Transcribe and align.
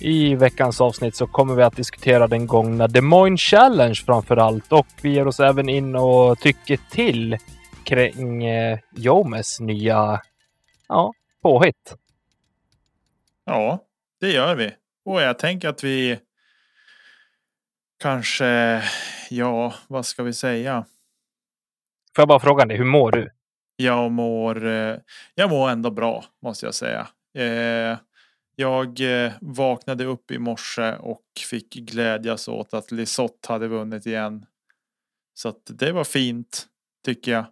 I 0.00 0.34
veckans 0.34 0.80
avsnitt 0.80 1.16
så 1.16 1.26
kommer 1.26 1.54
vi 1.54 1.62
att 1.62 1.76
diskutera 1.76 2.26
den 2.26 2.46
gångna 2.46 2.86
Des 2.86 3.02
Moines 3.02 3.40
Challenge 3.40 4.02
framför 4.06 4.36
allt 4.36 4.72
och 4.72 4.86
vi 5.02 5.10
ger 5.10 5.26
oss 5.26 5.40
även 5.40 5.68
in 5.68 5.96
och 5.96 6.38
tycker 6.38 6.78
till 6.90 7.36
kring 7.84 8.44
eh, 8.44 8.78
Jomes 8.96 9.60
nya 9.60 10.20
ja, 10.88 11.12
påhitt. 11.42 11.94
Ja, 13.44 13.84
det 14.20 14.30
gör 14.32 14.54
vi. 14.54 14.70
Och 15.04 15.22
jag 15.22 15.38
tänker 15.38 15.68
att 15.68 15.84
vi 15.84 16.18
kanske, 18.02 18.82
ja, 19.30 19.74
vad 19.88 20.06
ska 20.06 20.22
vi 20.22 20.32
säga? 20.32 20.84
Får 22.16 22.22
jag 22.22 22.28
bara 22.28 22.40
fråga 22.40 22.64
dig, 22.64 22.76
hur 22.76 22.84
mår 22.84 23.12
du? 23.12 23.30
Jag 23.76 24.10
mår, 24.10 24.66
eh, 24.66 24.96
jag 25.34 25.50
mår 25.50 25.70
ändå 25.70 25.90
bra 25.90 26.24
måste 26.42 26.66
jag 26.66 26.74
säga. 26.74 27.08
Eh, 27.34 27.98
jag 28.60 29.00
eh, 29.00 29.32
vaknade 29.40 30.04
upp 30.04 30.30
i 30.30 30.38
morse 30.38 30.96
och 30.96 31.22
fick 31.50 31.74
glädjas 31.74 32.48
åt 32.48 32.74
att 32.74 32.90
Lisotte 32.90 33.52
hade 33.52 33.68
vunnit 33.68 34.06
igen. 34.06 34.46
Så 35.34 35.48
att 35.48 35.62
det 35.66 35.92
var 35.92 36.04
fint 36.04 36.66
tycker 37.04 37.32
jag. 37.32 37.44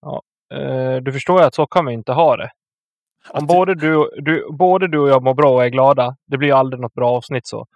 Ja, 0.00 0.22
eh, 0.56 0.96
du 0.96 1.12
förstår 1.12 1.40
ju 1.40 1.46
att 1.46 1.54
så 1.54 1.66
kan 1.66 1.86
vi 1.86 1.92
inte 1.92 2.12
ha 2.12 2.36
det. 2.36 2.50
Om 3.30 3.46
både 3.46 3.74
du, 3.74 4.10
du, 4.16 4.46
både 4.52 4.88
du 4.88 4.98
och 4.98 5.08
jag 5.08 5.22
mår 5.22 5.34
bra 5.34 5.54
och 5.54 5.64
är 5.64 5.68
glada, 5.68 6.16
det 6.26 6.38
blir 6.38 6.48
ju 6.48 6.54
aldrig 6.54 6.80
något 6.80 6.94
bra 6.94 7.10
avsnitt 7.10 7.46
så. 7.46 7.66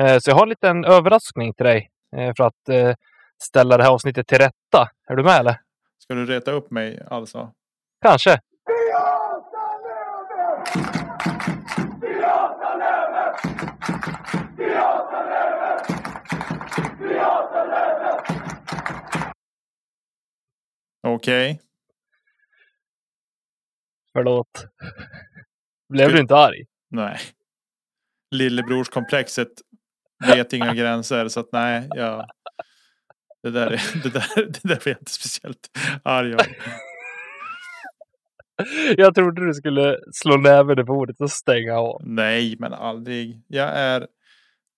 Eh, 0.00 0.18
så 0.18 0.30
jag 0.30 0.36
har 0.36 0.42
en 0.42 0.48
liten 0.48 0.84
överraskning 0.84 1.54
till 1.54 1.66
dig 1.66 1.90
för 2.36 2.44
att 2.44 2.94
ställa 3.42 3.76
det 3.76 3.82
här 3.82 3.90
avsnittet 3.90 4.26
till 4.26 4.38
rätta. 4.38 4.88
Är 5.08 5.16
du 5.16 5.22
med 5.22 5.40
eller? 5.40 5.60
Ska 5.98 6.14
du 6.14 6.26
reta 6.26 6.50
upp 6.50 6.70
mig 6.70 7.02
alltså? 7.10 7.52
Kanske. 8.02 8.40
Okej. 21.06 21.52
Okay. 21.52 21.64
Förlåt. 24.12 24.66
Blev 25.88 26.12
du 26.12 26.20
inte 26.20 26.36
arg? 26.36 26.64
Nej. 26.90 27.18
Lillebrorskomplexet 28.30 29.48
vet 30.26 30.52
inga 30.52 30.74
gränser 30.74 31.28
så 31.28 31.40
att 31.40 31.48
nej, 31.52 31.88
jag. 31.90 32.26
Det 33.42 33.50
där, 33.50 33.70
är, 33.70 34.02
det 34.02 34.08
där, 34.08 34.28
det 34.36 34.62
där 34.62 34.74
var 34.74 34.82
jag 34.84 34.98
inte 34.98 35.12
speciellt 35.12 35.68
arg 36.02 36.34
av. 36.34 36.40
Jag 38.96 39.14
trodde 39.14 39.46
du 39.46 39.54
skulle 39.54 39.98
slå 40.12 40.36
näven 40.36 40.78
i 40.78 40.84
bordet 40.84 41.20
och 41.20 41.30
stänga 41.30 41.74
av. 41.74 42.02
Nej, 42.04 42.56
men 42.58 42.72
aldrig. 42.72 43.40
Jag 43.48 43.68
är, 43.68 44.06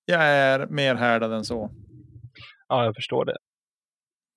jag 0.04 0.22
är 0.22 0.66
mer 0.66 0.94
härdad 0.94 1.32
än 1.32 1.44
så. 1.44 1.70
Ja, 2.68 2.84
jag 2.84 2.94
förstår 2.94 3.24
det. 3.24 3.36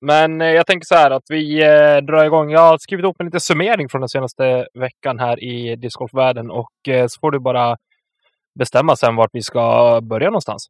Men 0.01 0.41
eh, 0.41 0.47
jag 0.47 0.67
tänker 0.67 0.85
så 0.85 0.95
här 0.95 1.11
att 1.11 1.23
vi 1.29 1.63
eh, 1.63 1.97
drar 1.97 2.25
igång. 2.25 2.51
Jag 2.51 2.59
har 2.59 2.78
skrivit 2.78 3.05
upp 3.05 3.16
en 3.19 3.25
liten 3.25 3.39
summering 3.39 3.89
från 3.89 4.01
den 4.01 4.09
senaste 4.09 4.67
veckan 4.73 5.19
här 5.19 5.44
i 5.44 5.75
discgolfvärlden 5.75 6.51
och 6.51 6.88
eh, 6.88 7.07
så 7.07 7.19
får 7.19 7.31
du 7.31 7.39
bara 7.39 7.78
bestämma 8.59 8.95
sen 8.95 9.16
vart 9.16 9.29
vi 9.33 9.41
ska 9.41 9.99
börja 10.03 10.28
någonstans. 10.28 10.67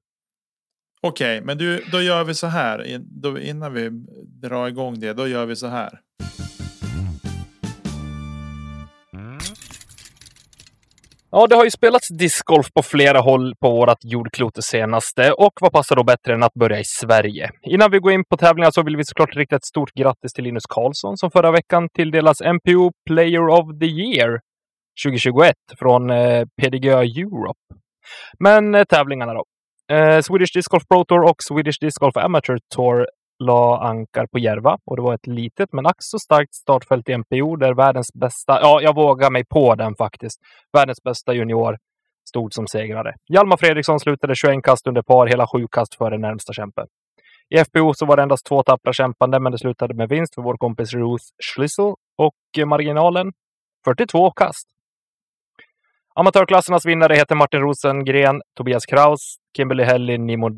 Okej, 1.02 1.38
okay, 1.38 1.46
men 1.46 1.58
du, 1.58 1.84
då 1.92 2.02
gör 2.02 2.24
vi 2.24 2.34
så 2.34 2.48
här. 2.48 3.00
Då, 3.00 3.40
innan 3.40 3.74
vi 3.74 3.90
drar 4.42 4.68
igång 4.68 5.00
det, 5.00 5.14
då 5.14 5.28
gör 5.28 5.46
vi 5.46 5.56
så 5.56 5.68
här. 5.68 6.00
Ja, 11.32 11.48
det 11.48 11.56
har 11.56 11.64
ju 11.64 11.72
spelats 11.72 12.08
discgolf 12.08 12.74
på 12.74 12.84
flera 12.84 13.20
håll 13.20 13.56
på 13.62 13.72
vårt 13.72 14.04
jordklot 14.04 14.56
det 14.56 14.62
senaste 14.62 15.32
och 15.32 15.54
vad 15.62 15.72
passar 15.72 15.96
då 15.96 16.04
bättre 16.04 16.34
än 16.34 16.44
att 16.44 16.54
börja 16.54 16.80
i 16.80 16.84
Sverige? 16.86 17.50
Innan 17.64 17.92
vi 17.92 18.00
går 18.00 18.12
in 18.12 18.24
på 18.30 18.38
tävlingar 18.38 18.72
så 18.72 18.84
vill 18.84 18.98
vi 18.98 19.06
såklart 19.06 19.36
rikta 19.36 19.56
ett 19.56 19.66
stort 19.66 19.94
grattis 19.94 20.34
till 20.34 20.44
Linus 20.44 20.64
Karlsson 20.70 21.18
som 21.18 21.32
förra 21.32 21.52
veckan 21.52 21.90
tilldelas 21.94 22.42
MPO 22.42 22.92
Player 23.08 23.48
of 23.48 23.80
the 23.80 23.86
Year 23.86 24.40
2021 25.06 25.56
från 25.80 26.10
eh, 26.10 26.46
PDGA 26.62 27.04
Europe. 27.04 27.60
Men 28.40 28.76
eh, 28.76 28.84
tävlingarna 28.84 29.34
då? 29.34 29.44
Eh, 29.96 30.22
Swedish 30.22 30.54
Disc 30.54 30.68
Golf 30.68 30.84
Pro 30.88 31.06
Tour 31.06 31.24
och 31.24 31.44
Swedish 31.44 31.78
Disc 31.82 31.98
Golf 31.98 32.18
Amateur 32.18 32.60
Tour 32.76 33.08
la 33.40 33.80
ankar 33.80 34.28
på 34.28 34.40
Järva 34.40 34.78
och 34.86 34.96
det 34.96 35.02
var 35.02 35.14
ett 35.14 35.28
litet 35.28 35.74
men 35.74 35.86
ack 35.86 35.96
så 36.00 36.20
starkt 36.20 36.54
startfält 36.54 37.10
i 37.10 37.18
MPO 37.18 37.56
där 37.56 37.74
världens 37.74 38.14
bästa, 38.14 38.60
ja, 38.62 38.82
jag 38.82 38.96
vågar 38.96 39.32
mig 39.32 39.46
på 39.46 39.76
den 39.76 39.96
faktiskt. 39.96 40.40
Världens 40.74 41.04
bästa 41.04 41.34
junior 41.34 41.78
stod 42.30 42.54
som 42.54 42.68
segrare. 42.68 43.14
Hjalmar 43.34 43.58
Fredriksson 43.58 44.00
slutade 44.00 44.36
21 44.36 44.64
kast 44.64 44.88
under 44.88 45.02
par, 45.02 45.28
hela 45.28 45.48
sju 45.48 45.68
kast 45.72 45.96
före 45.96 46.18
närmsta 46.18 46.54
kämpe. 46.54 46.86
I 47.56 47.58
FPO 47.58 47.94
så 47.94 48.06
var 48.06 48.16
det 48.16 48.24
endast 48.24 48.46
två 48.46 48.64
tappra 48.64 48.94
kämpande, 48.94 49.40
men 49.40 49.52
det 49.52 49.58
slutade 49.58 49.94
med 49.94 50.10
vinst 50.10 50.36
för 50.36 50.42
vår 50.42 50.58
kompis 50.58 50.94
Ruth 50.94 51.26
Schlissel 51.44 51.94
och 52.18 52.36
eh, 52.58 52.66
marginalen 52.66 53.32
42 53.86 54.32
kast. 54.32 54.68
Amatörklassernas 56.16 56.86
vinnare 56.86 57.16
heter 57.16 57.36
Martin 57.36 57.60
Rosengren, 57.60 58.42
Tobias 58.58 58.86
Kraus, 58.86 59.36
Kimberly 59.58 59.84
Helly, 59.84 60.18
Nimo 60.18 60.50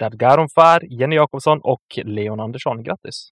Dadgaronfar, 0.00 0.80
Jenny 1.00 1.16
Jakobsson 1.16 1.60
och 1.62 1.82
Leon 2.04 2.40
Andersson. 2.40 2.82
Grattis! 2.82 3.30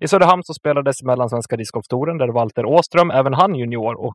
I 0.00 0.08
Söderhamn 0.08 0.42
så 0.44 0.54
spelades 0.54 1.02
Mellansvenska 1.02 1.56
discgolftouren 1.56 2.18
där 2.18 2.28
Walter 2.28 2.64
Åström, 2.64 3.10
även 3.10 3.34
han 3.34 3.54
junior, 3.54 3.94
och, 4.00 4.14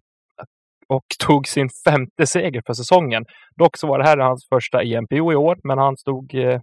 och 0.88 1.06
tog 1.20 1.48
sin 1.48 1.70
femte 1.86 2.28
seger 2.28 2.62
för 2.66 2.74
säsongen. 2.74 3.26
Dock 3.56 3.78
så 3.78 3.88
var 3.88 4.00
det 4.00 4.06
här 4.06 4.18
hans 4.18 4.48
första 4.50 4.84
i 4.84 4.94
i 5.12 5.22
år, 5.22 5.60
men 5.64 5.78
han 5.78 5.98
stod 5.98 6.36
eh, 6.36 6.62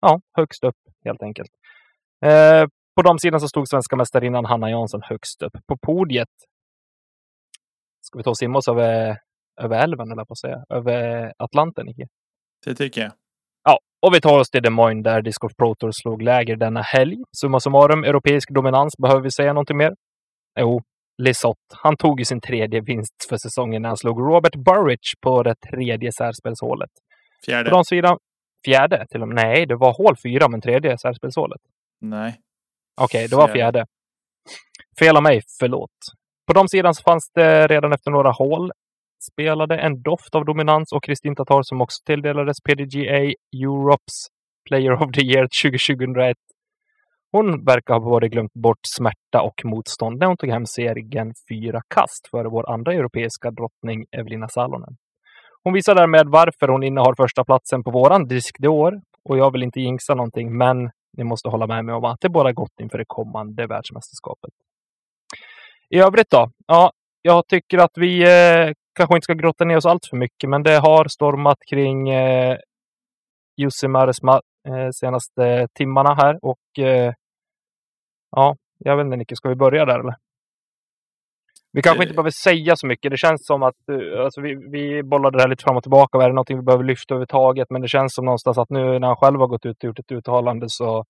ja, 0.00 0.20
högst 0.36 0.64
upp 0.64 0.76
helt 1.04 1.22
enkelt. 1.22 1.50
Eh, 2.24 2.66
på 2.96 3.02
de 3.02 3.18
sidan 3.18 3.40
så 3.40 3.48
stod 3.48 3.68
svenska 3.68 3.96
mästarinnan 3.96 4.44
Hanna 4.44 4.70
Jansson 4.70 5.00
högst 5.04 5.42
upp. 5.42 5.52
På 5.66 5.76
podiet 5.76 6.28
ska 8.00 8.18
vi 8.18 8.24
ta 8.24 8.30
och 8.30 8.38
simma 8.38 8.58
oss 8.58 8.68
över, 8.68 9.18
över 9.60 9.82
älven, 9.82 10.12
eller 10.12 10.24
på 10.24 10.32
att 10.32 10.38
säga, 10.38 10.64
över 10.68 11.32
Atlanten. 11.38 11.86
Det 12.64 12.74
tycker 12.74 13.00
jag. 13.00 13.12
Och 14.06 14.14
vi 14.14 14.20
tar 14.20 14.38
oss 14.38 14.50
till 14.50 14.62
Des 14.62 14.70
Moines 14.70 15.04
där 15.04 15.22
Disc 15.22 15.38
Golf 15.38 15.56
Pro 15.56 15.74
Tour 15.74 15.92
slog 15.92 16.22
läger 16.22 16.56
denna 16.56 16.82
helg. 16.82 17.16
Summa 17.40 17.60
summarum, 17.60 18.04
europeisk 18.04 18.50
dominans. 18.54 18.96
Behöver 19.02 19.20
vi 19.20 19.30
säga 19.30 19.52
någonting 19.52 19.76
mer? 19.76 19.94
Jo, 20.60 20.82
Lisotte. 21.22 21.76
Han 21.82 21.96
tog 21.96 22.20
ju 22.20 22.24
sin 22.24 22.40
tredje 22.40 22.80
vinst 22.80 23.26
för 23.28 23.36
säsongen 23.36 23.82
när 23.82 23.88
han 23.88 23.96
slog 23.96 24.20
Robert 24.20 24.56
Burridge 24.56 25.14
på 25.20 25.42
det 25.42 25.54
tredje 25.54 26.12
särspelshålet. 26.12 26.90
Fjärde. 27.46 27.70
På 27.70 27.76
de 27.76 27.84
sidan, 27.84 28.18
fjärde 28.64 29.06
till 29.10 29.22
och 29.22 29.28
med. 29.28 29.34
Nej, 29.34 29.66
det 29.66 29.76
var 29.76 29.92
hål 29.92 30.16
fyra, 30.22 30.48
men 30.48 30.60
tredje 30.60 30.98
särspelshålet. 30.98 31.60
Nej. 32.00 32.36
Okej, 33.00 33.18
okay, 33.18 33.26
det 33.26 33.36
var 33.36 33.48
fjärde. 33.48 33.86
Fel 34.98 35.16
av 35.16 35.22
mig, 35.22 35.40
förlåt. 35.60 35.90
På 36.46 36.52
de 36.52 36.68
sidan 36.68 36.94
så 36.94 37.02
fanns 37.02 37.30
det 37.34 37.66
redan 37.66 37.92
efter 37.92 38.10
några 38.10 38.30
hål 38.30 38.72
spelade 39.22 39.76
en 39.78 40.02
doft 40.02 40.34
av 40.34 40.44
dominans 40.44 40.92
och 40.92 41.04
Kristin 41.04 41.36
Tatar 41.36 41.62
som 41.62 41.80
också 41.80 42.02
tilldelades 42.06 42.56
PDGA 42.60 43.32
Europes 43.64 44.26
Player 44.68 44.92
of 45.02 45.12
the 45.12 45.22
Year 45.22 45.48
2021. 45.62 46.36
Hon 47.32 47.64
verkar 47.64 47.94
ha 47.94 48.00
både 48.00 48.28
glömt 48.28 48.54
bort 48.54 48.78
smärta 48.82 49.42
och 49.42 49.64
motstånd 49.64 50.18
när 50.18 50.26
hon 50.26 50.36
tog 50.36 50.50
hem 50.50 50.66
serien 50.66 51.32
fyra 51.48 51.80
kast 51.94 52.28
före 52.30 52.48
vår 52.48 52.70
andra 52.70 52.92
europeiska 52.92 53.50
drottning 53.50 54.06
Evelina 54.12 54.48
Salonen. 54.48 54.96
Hon 55.64 55.72
visar 55.72 55.94
därmed 55.94 56.26
varför 56.28 56.68
hon 56.68 56.82
innehar 56.82 57.14
första 57.16 57.44
platsen 57.44 57.84
på 57.84 57.90
våran 57.90 58.26
disk 58.26 58.56
det 58.58 58.68
år 58.68 59.00
och 59.24 59.38
jag 59.38 59.52
vill 59.52 59.62
inte 59.62 59.80
jinxa 59.80 60.14
någonting, 60.14 60.56
men 60.56 60.90
ni 61.16 61.24
måste 61.24 61.48
hålla 61.48 61.66
med 61.66 61.84
mig 61.84 61.94
om 61.94 62.04
att 62.04 62.20
det 62.20 62.28
bara 62.28 62.52
gott 62.52 62.80
inför 62.80 62.98
det 62.98 63.04
kommande 63.06 63.66
världsmästerskapet. 63.66 64.50
I 65.90 65.98
övrigt 65.98 66.30
då? 66.30 66.50
Ja, 66.66 66.92
jag 67.22 67.46
tycker 67.48 67.78
att 67.78 67.92
vi 67.94 68.22
eh, 68.22 68.72
kanske 68.98 69.16
inte 69.16 69.24
ska 69.24 69.34
grotta 69.34 69.64
ner 69.64 69.76
oss 69.76 69.86
allt 69.86 70.06
för 70.10 70.16
mycket, 70.16 70.50
men 70.50 70.62
det 70.62 70.78
har 70.78 71.08
stormat 71.08 71.58
kring 71.70 72.08
eh, 72.08 72.56
Jussi 73.56 73.86
eh, 73.86 74.88
senaste 75.00 75.68
timmarna 75.74 76.14
här 76.14 76.38
och 76.42 76.84
eh, 76.84 77.12
ja, 78.30 78.56
jag 78.78 78.96
vet 78.96 79.04
inte 79.04 79.16
Nicke, 79.16 79.36
ska 79.36 79.48
vi 79.48 79.54
börja 79.54 79.84
där 79.84 79.98
eller? 79.98 80.14
Vi 81.72 81.82
kanske 81.82 82.02
inte 82.02 82.14
behöver 82.14 82.30
säga 82.30 82.76
så 82.76 82.86
mycket. 82.86 83.10
Det 83.10 83.16
känns 83.16 83.46
som 83.46 83.62
att 83.62 83.74
alltså, 84.24 84.40
vi, 84.40 84.54
vi 84.54 85.02
bollade 85.02 85.38
det 85.38 85.42
här 85.42 85.48
lite 85.48 85.62
fram 85.62 85.76
och 85.76 85.82
tillbaka. 85.82 86.18
Är 86.18 86.28
det 86.28 86.34
någonting 86.34 86.56
vi 86.56 86.62
behöver 86.62 86.84
lyfta 86.84 87.14
överhuvudtaget? 87.14 87.70
Men 87.70 87.82
det 87.82 87.88
känns 87.88 88.14
som 88.14 88.24
någonstans 88.24 88.58
att 88.58 88.70
nu 88.70 88.98
när 88.98 89.06
han 89.06 89.16
själv 89.16 89.40
har 89.40 89.46
gått 89.46 89.66
ut 89.66 89.76
och 89.76 89.84
gjort 89.84 89.98
ett 89.98 90.12
uttalande 90.12 90.66
så 90.68 91.04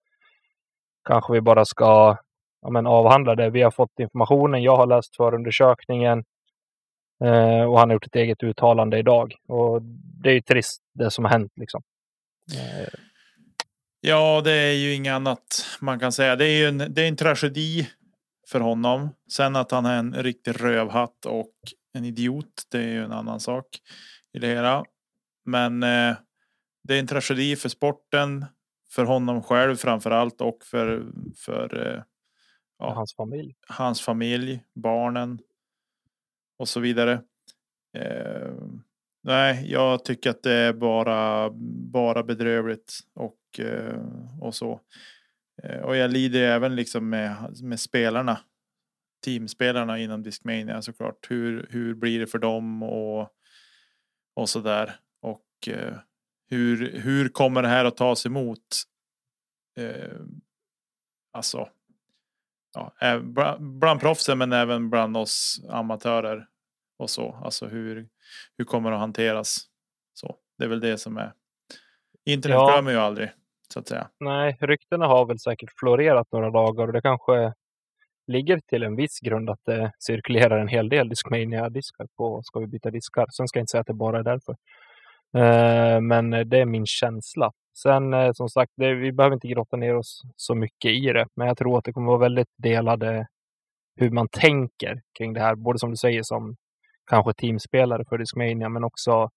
kanske 1.09 1.33
vi 1.33 1.41
bara 1.41 1.65
ska 1.65 2.17
ja, 2.63 2.71
men, 2.71 2.87
avhandla 2.87 3.35
det. 3.35 3.51
Vi 3.51 3.63
har 3.63 3.71
fått 3.71 4.01
informationen. 4.01 4.63
Jag 4.63 4.77
har 4.77 4.87
läst 4.87 5.17
förundersökningen 5.17 6.25
eh, 7.25 7.63
och 7.63 7.79
han 7.79 7.89
har 7.89 7.93
gjort 7.93 8.07
ett 8.07 8.17
eget 8.17 8.43
uttalande 8.43 8.99
idag. 8.99 9.35
Och 9.49 9.83
det 10.23 10.31
är 10.31 10.35
ju 10.35 10.41
trist 10.41 10.83
det 10.95 11.11
som 11.11 11.25
har 11.25 11.33
hänt 11.33 11.53
liksom. 11.57 11.83
Eh. 12.55 12.89
Ja, 14.01 14.41
det 14.45 14.53
är 14.53 14.73
ju 14.73 14.95
inget 14.95 15.13
annat 15.13 15.67
man 15.81 16.01
kan 16.01 16.13
säga. 16.13 16.37
Det 16.37 16.45
är 16.45 16.59
ju 16.59 16.69
en, 16.69 16.79
det 16.79 17.03
är 17.03 17.09
en 17.09 17.17
tragedi 17.17 17.89
för 18.49 18.61
honom. 18.61 19.11
Sen 19.33 19.57
att 19.57 19.71
han 19.71 19.87
är 19.87 19.99
en 19.99 20.15
riktig 20.15 20.65
rövhatt 20.65 21.27
och 21.27 21.53
en 21.93 22.05
idiot, 22.05 22.63
det 22.71 22.79
är 22.79 22.89
ju 22.89 23.05
en 23.05 23.13
annan 23.13 23.41
sak 23.41 23.67
i 24.33 24.39
det 24.39 24.47
hela. 24.47 24.85
Men 25.45 25.83
eh, 25.83 26.17
det 26.85 26.95
är 26.95 26.99
en 26.99 27.07
tragedi 27.07 27.57
för 27.57 27.69
sporten, 27.69 28.47
för 28.91 29.05
honom 29.05 29.43
själv 29.43 29.77
framför 29.77 30.11
allt 30.11 30.41
och 30.41 30.59
för, 30.65 31.07
för 31.37 31.87
eh, 31.87 32.03
ja, 32.79 32.95
hans 32.95 33.15
familj. 33.15 33.55
Hans 33.69 34.01
familj, 34.01 34.65
barnen 34.75 35.39
och 36.59 36.69
så 36.69 36.81
vidare. 36.81 37.23
Eh, 37.97 38.53
nej, 39.23 39.73
jag 39.73 40.05
tycker 40.05 40.31
att 40.31 40.43
det 40.43 40.53
är 40.53 40.73
bara, 40.73 41.51
bara 41.93 42.23
bedrövligt 42.23 43.01
och, 43.15 43.61
eh, 43.61 44.03
och 44.41 44.55
så. 44.55 44.81
Eh, 45.63 45.81
och 45.81 45.97
jag 45.97 46.11
lider 46.11 46.43
även 46.43 46.77
liksom 46.77 47.09
med, 47.09 47.57
med 47.63 47.81
spelarna. 47.81 48.41
Teamspelarna 49.25 49.99
inom 49.99 50.23
Discmania 50.23 50.83
såklart. 50.83 51.27
Hur, 51.31 51.67
hur 51.71 51.95
blir 51.95 52.21
det 52.21 52.27
för 52.27 52.39
dem 52.39 52.83
och, 52.83 53.29
och 54.35 54.49
så 54.49 54.61
där. 54.61 54.97
Och 55.21 55.69
eh, 55.69 55.95
hur, 56.51 56.99
hur 56.99 57.29
kommer 57.29 57.63
det 57.63 57.69
här 57.69 57.85
att 57.85 57.97
tas 57.97 58.27
emot? 58.27 58.83
Eh, 59.79 60.21
alltså. 61.33 61.69
Ja, 62.75 63.19
bland 63.59 64.01
proffsen 64.01 64.39
men 64.39 64.53
även 64.53 64.91
bland 64.91 65.17
oss 65.17 65.61
amatörer 65.69 66.47
och 66.99 67.11
så. 67.11 67.41
Alltså 67.45 67.67
hur, 67.67 68.09
hur 68.59 68.65
kommer 68.65 68.91
det 68.91 68.97
att 68.97 69.01
hanteras? 69.01 69.67
Så 70.15 70.37
det 70.59 70.65
är 70.65 70.69
väl 70.69 70.81
det 70.81 70.99
som 70.99 71.17
är. 71.17 71.33
Internet 72.27 72.57
ja. 72.57 72.73
glömmer 72.73 72.91
ju 72.91 72.99
aldrig 72.99 73.31
så 73.73 73.79
att 73.79 73.89
säga. 73.89 74.09
Nej, 74.21 74.57
ryktena 74.61 75.07
har 75.07 75.27
väl 75.27 75.39
säkert 75.39 75.71
florerat 75.77 76.33
några 76.33 76.51
dagar 76.51 76.87
och 76.87 76.93
det 76.93 77.03
kanske 77.03 77.53
ligger 78.27 78.61
till 78.61 78.83
en 78.83 78.97
viss 78.97 79.21
grund 79.21 79.51
att 79.51 79.61
det 79.65 79.93
cirkulerar 79.99 80.59
en 80.59 80.69
hel 80.69 80.89
del 80.89 81.09
Discmania-diskar 81.09 82.07
på 82.17 82.43
Ska 82.43 82.61
vi 82.61 82.67
byta 82.67 82.91
diskar. 82.91 83.27
Sen 83.31 83.49
ska 83.49 83.59
jag 83.59 83.63
inte 83.63 83.71
säga 83.71 83.81
att 83.81 83.87
det 83.87 83.95
bara 83.95 84.19
är 84.19 84.23
därför. 84.23 84.57
Eh, 85.37 86.01
men 86.01 86.31
det 86.31 86.59
är 86.59 86.65
min 86.65 86.87
känsla. 86.87 87.53
Sen 87.83 88.15
eh, 88.15 88.31
som 88.33 88.49
sagt, 88.49 88.73
det, 88.77 88.95
vi 88.95 89.13
behöver 89.13 89.35
inte 89.35 89.49
grotta 89.49 89.77
ner 89.77 89.97
oss 89.97 90.23
så 90.37 90.55
mycket 90.55 90.91
i 90.91 91.13
det, 91.13 91.27
men 91.35 91.47
jag 91.47 91.59
tror 91.59 91.79
att 91.79 91.85
det 91.85 91.93
kommer 91.93 92.07
vara 92.07 92.19
väldigt 92.19 92.53
delade 92.57 93.27
hur 93.97 94.11
man 94.11 94.29
tänker 94.29 95.03
kring 95.19 95.33
det 95.33 95.41
här. 95.41 95.55
Både 95.55 95.79
som 95.79 95.91
du 95.91 95.97
säger 95.97 96.23
som 96.23 96.57
kanske 97.07 97.33
teamspelare 97.35 98.05
för 98.09 98.19
Discmania, 98.19 98.69
men 98.69 98.85
också 98.85 99.31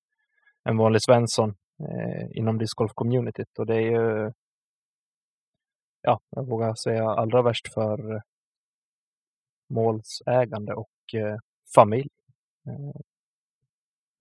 en 0.63 0.77
vanlig 0.77 1.01
Svensson 1.01 1.49
eh, 1.79 2.27
inom 2.31 2.59
discgolf-communityt. 2.59 3.59
Och 3.59 3.65
det 3.65 3.75
är 3.75 3.91
ju, 3.91 4.31
ja, 6.01 6.19
jag 6.29 6.47
vågar 6.47 6.75
säga 6.75 7.09
allra 7.09 7.41
värst 7.41 7.73
för 7.73 8.21
målsägande 9.69 10.73
och 10.73 11.15
eh, 11.15 11.37
familj. 11.75 12.09
Eh, 12.67 13.01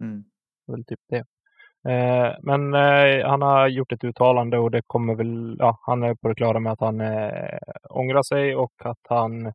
mm. 0.01 0.25
Väl 0.67 0.85
typ 0.85 1.01
det. 1.09 1.25
Eh, 1.89 2.37
men 2.43 2.75
eh, 2.75 3.29
han 3.29 3.43
har 3.43 3.69
gjort 3.69 3.93
ett 3.93 4.05
uttalande 4.05 4.59
och 4.59 4.71
det 4.71 4.83
kommer 4.87 5.15
väl, 5.15 5.57
ja, 5.59 5.79
han 5.83 6.03
är 6.03 6.15
på 6.15 6.29
det 6.29 6.35
klara 6.35 6.61
med 6.61 6.73
att 6.73 6.81
han 6.81 7.01
eh, 7.01 7.59
ångrar 7.91 8.23
sig 8.23 8.57
och 8.57 8.73
att 8.79 9.07
han 9.09 9.53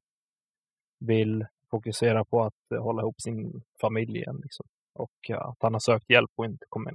vill 0.99 1.45
fokusera 1.71 2.25
på 2.25 2.43
att 2.43 2.79
hålla 2.79 3.01
ihop 3.01 3.21
sin 3.21 3.61
familj 3.81 4.17
igen. 4.17 4.39
Liksom. 4.43 4.65
Och 4.93 5.29
att 5.29 5.57
han 5.59 5.73
har 5.73 5.91
sökt 5.91 6.09
hjälp 6.09 6.31
och 6.35 6.45
inte 6.45 6.65
kommer 6.69 6.93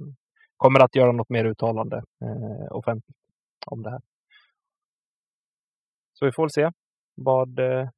kommer 0.61 0.79
att 0.79 0.95
göra 0.95 1.11
något 1.11 1.29
mer 1.29 1.45
uttalande 1.45 1.97
eh, 1.97 2.71
offentligt 2.71 3.17
om 3.65 3.83
det 3.83 3.89
här. 3.89 4.01
Så 6.13 6.25
vi 6.25 6.31
får 6.31 6.43
väl 6.43 6.51
se 6.51 6.69
vad 7.15 7.59
eh, 7.59 7.89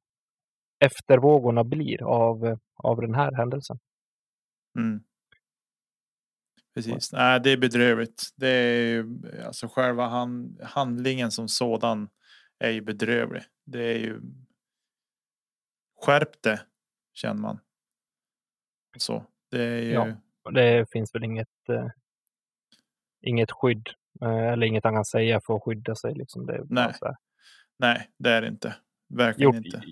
eftervågorna 0.78 1.64
blir 1.64 2.02
av, 2.02 2.58
av 2.76 3.00
den 3.00 3.14
här 3.14 3.32
händelsen. 3.36 3.78
Mm. 4.78 5.04
Precis, 6.74 7.12
Nej, 7.12 7.40
det 7.40 7.50
är 7.50 7.56
bedrövligt. 7.56 8.22
Det 8.36 8.48
är 8.48 8.86
ju, 8.86 9.06
alltså 9.46 9.68
själva 9.68 10.06
hand, 10.06 10.60
handlingen 10.62 11.30
som 11.30 11.48
sådan 11.48 12.08
är 12.58 12.70
ju 12.70 12.80
bedrövlig. 12.80 13.42
Det 13.64 13.82
är 13.82 13.98
ju. 13.98 14.20
Skärp 16.00 16.42
det 16.42 16.60
känner 17.12 17.40
man. 17.40 17.60
Så 18.98 19.24
det 19.50 19.62
är 19.62 19.82
ju. 19.82 19.92
Ja, 19.92 20.16
det 20.50 20.90
finns 20.90 21.14
väl 21.14 21.24
inget 21.24 21.68
eh, 21.68 21.88
inget 23.20 23.52
skydd 23.52 23.88
eh, 24.22 24.52
eller 24.52 24.66
inget 24.66 24.84
han 24.84 24.94
kan 24.94 25.04
säga 25.04 25.40
för 25.40 25.56
att 25.56 25.62
skydda 25.62 25.94
sig. 25.94 26.14
Liksom. 26.14 26.46
Det 26.46 26.64
Nej. 26.68 26.94
Nej, 27.78 28.10
det 28.18 28.30
är 28.30 28.42
det 28.42 28.48
inte. 28.48 28.76
Verkligen 29.08 29.54
gjort, 29.54 29.64
inte. 29.64 29.82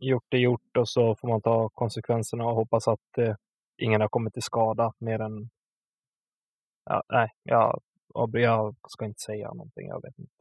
Gjort 0.00 0.34
är 0.34 0.38
gjort 0.38 0.76
och 0.76 0.88
så 0.88 1.16
får 1.16 1.28
man 1.28 1.42
ta 1.42 1.68
konsekvenserna 1.68 2.44
och 2.44 2.54
hoppas 2.54 2.88
att 2.88 3.18
eh, 3.18 3.34
ingen 3.78 4.00
har 4.00 4.08
kommit 4.08 4.32
till 4.32 4.42
skada 4.42 4.92
mer 4.98 5.20
än... 5.20 5.50
Ja, 6.90 7.02
nej, 7.08 7.28
jag, 7.42 7.82
jag 8.32 8.76
ska 8.88 9.04
inte 9.04 9.20
säga 9.20 9.48
någonting. 9.48 9.88
Jag 9.88 10.02
vet 10.02 10.18
inte. 10.18 10.32